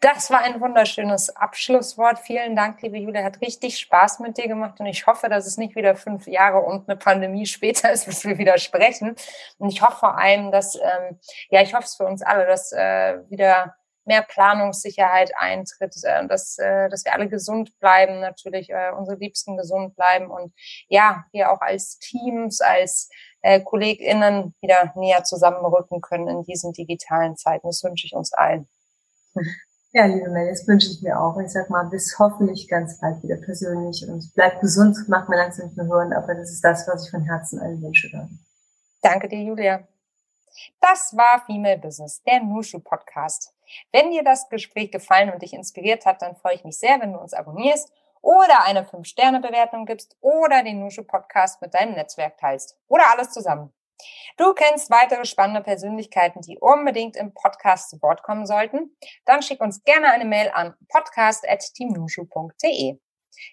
Das 0.00 0.30
war 0.30 0.40
ein 0.40 0.60
wunderschönes 0.60 1.34
Abschlusswort. 1.34 2.18
Vielen 2.18 2.54
Dank, 2.54 2.82
liebe 2.82 2.98
Julia. 2.98 3.24
Hat 3.24 3.40
richtig 3.40 3.78
Spaß 3.78 4.18
mit 4.20 4.36
dir 4.36 4.46
gemacht 4.46 4.78
und 4.78 4.86
ich 4.86 5.06
hoffe, 5.06 5.28
dass 5.28 5.46
es 5.46 5.56
nicht 5.56 5.74
wieder 5.74 5.96
fünf 5.96 6.26
Jahre 6.26 6.60
und 6.60 6.88
eine 6.88 6.96
Pandemie 6.98 7.46
später 7.46 7.90
ist, 7.92 8.06
bis 8.06 8.24
wir 8.24 8.38
wieder 8.38 8.58
sprechen. 8.58 9.16
Und 9.58 9.70
ich 9.70 9.80
hoffe 9.82 9.98
vor 10.00 10.18
allem, 10.18 10.50
dass, 10.50 10.74
ähm, 10.76 11.18
ja, 11.50 11.62
ich 11.62 11.74
hoffe 11.74 11.84
es 11.84 11.94
für 11.94 12.04
uns 12.04 12.22
alle, 12.22 12.46
dass 12.46 12.72
äh, 12.72 13.18
wieder 13.30 13.74
mehr 14.04 14.22
Planungssicherheit 14.22 15.32
eintritt, 15.36 15.94
äh, 16.02 16.26
dass, 16.26 16.58
äh, 16.58 16.88
dass 16.88 17.04
wir 17.04 17.12
alle 17.14 17.28
gesund 17.28 17.78
bleiben, 17.80 18.20
natürlich 18.20 18.70
äh, 18.70 18.90
unsere 18.96 19.18
Liebsten 19.18 19.56
gesund 19.56 19.96
bleiben 19.96 20.30
und 20.30 20.52
ja, 20.88 21.24
wir 21.32 21.50
auch 21.50 21.60
als 21.60 21.98
Teams, 21.98 22.60
als 22.60 23.08
äh, 23.42 23.60
KollegInnen 23.60 24.54
wieder 24.60 24.92
näher 24.96 25.24
zusammenrücken 25.24 26.00
können 26.00 26.28
in 26.28 26.42
diesen 26.44 26.72
digitalen 26.72 27.36
Zeiten. 27.36 27.66
Das 27.66 27.82
wünsche 27.84 28.06
ich 28.06 28.14
uns 28.14 28.32
allen. 28.32 28.68
Ja, 29.92 30.06
liebe 30.06 30.28
Mel, 30.28 30.50
das 30.50 30.66
wünsche 30.66 30.90
ich 30.90 31.02
mir 31.02 31.20
auch. 31.20 31.38
Ich 31.38 31.50
sag 31.52 31.70
mal, 31.70 31.84
bis 31.84 32.18
hoffentlich 32.18 32.66
ganz 32.66 32.98
bald 32.98 33.22
wieder 33.22 33.36
persönlich 33.36 34.04
und 34.08 34.34
bleibt 34.34 34.60
gesund, 34.60 34.96
macht 35.08 35.28
mir 35.28 35.36
langsam 35.36 35.66
nicht 35.66 35.76
mehr 35.76 35.86
hören, 35.86 36.12
aber 36.12 36.34
das 36.34 36.50
ist 36.50 36.64
das, 36.64 36.88
was 36.88 37.04
ich 37.04 37.10
von 37.12 37.22
Herzen 37.22 37.60
allen 37.60 37.80
wünsche. 37.80 38.10
Dann. 38.10 38.40
Danke 39.02 39.28
dir, 39.28 39.40
Julia. 39.40 39.86
Das 40.80 41.16
war 41.16 41.44
Female 41.46 41.78
Business, 41.78 42.20
der 42.24 42.42
Nushu 42.42 42.80
Podcast. 42.80 43.53
Wenn 43.92 44.10
dir 44.10 44.24
das 44.24 44.48
Gespräch 44.48 44.90
gefallen 44.90 45.32
und 45.32 45.42
dich 45.42 45.52
inspiriert 45.52 46.06
hat, 46.06 46.22
dann 46.22 46.36
freue 46.36 46.54
ich 46.54 46.64
mich 46.64 46.78
sehr, 46.78 47.00
wenn 47.00 47.12
du 47.12 47.18
uns 47.18 47.34
abonnierst 47.34 47.92
oder 48.20 48.64
eine 48.64 48.84
5-Sterne-Bewertung 48.84 49.86
gibst 49.86 50.16
oder 50.20 50.62
den 50.62 50.80
Nushu 50.80 51.04
Podcast 51.04 51.60
mit 51.60 51.74
deinem 51.74 51.94
Netzwerk 51.94 52.38
teilst 52.38 52.78
oder 52.88 53.10
alles 53.10 53.30
zusammen. 53.30 53.72
Du 54.36 54.52
kennst 54.54 54.90
weitere 54.90 55.24
spannende 55.24 55.62
Persönlichkeiten, 55.62 56.40
die 56.40 56.58
unbedingt 56.58 57.16
im 57.16 57.32
Podcast 57.32 57.90
zu 57.90 58.02
Wort 58.02 58.22
kommen 58.22 58.46
sollten? 58.46 58.96
Dann 59.24 59.42
schick 59.42 59.60
uns 59.60 59.82
gerne 59.84 60.10
eine 60.10 60.24
Mail 60.24 60.50
an 60.52 60.74
podcast.teamnushu.de. 60.88 62.98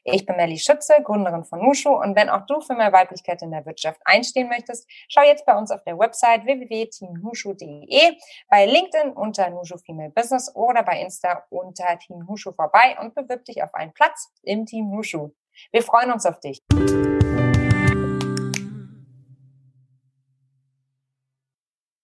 Ich 0.04 0.26
bin 0.26 0.36
Melly 0.36 0.58
Schütze, 0.58 0.96
Gründerin 1.04 1.44
von 1.44 1.60
Nushu 1.60 1.90
und 1.90 2.16
wenn 2.16 2.30
auch 2.30 2.46
du 2.46 2.62
für 2.62 2.76
mehr 2.76 2.92
Weiblichkeit 2.92 3.42
in 3.42 3.52
der 3.52 3.66
Wirtschaft 3.66 4.00
einstehen 4.06 4.48
möchtest, 4.50 4.90
schau 5.10 5.22
jetzt 5.24 5.46
bei 5.46 5.58
uns 5.58 5.72
auf 5.72 5.84
der 5.84 5.98
Website 5.98 6.46
www.teamnushu.de, 6.46 8.18
bei 8.50 8.66
LinkedIn 8.66 9.12
unter 9.14 9.50
Nushu 9.50 9.78
Female 9.78 10.12
Business 10.12 10.54
oder 10.56 10.84
bei 10.84 11.02
Insta 11.02 11.46
unter 11.50 11.98
Team 12.00 12.20
Nushu 12.28 12.52
vorbei 12.52 12.98
und 13.00 13.16
bewirb 13.16 13.46
dich 13.46 13.64
auf 13.64 13.74
einen 13.74 13.94
Platz 13.94 14.32
im 14.44 14.66
Team 14.66 14.90
Nushu. 14.90 15.32
Wir 15.72 15.84
freuen 15.84 16.12
uns 16.12 16.26
auf 16.26 16.40
dich. 16.40 16.62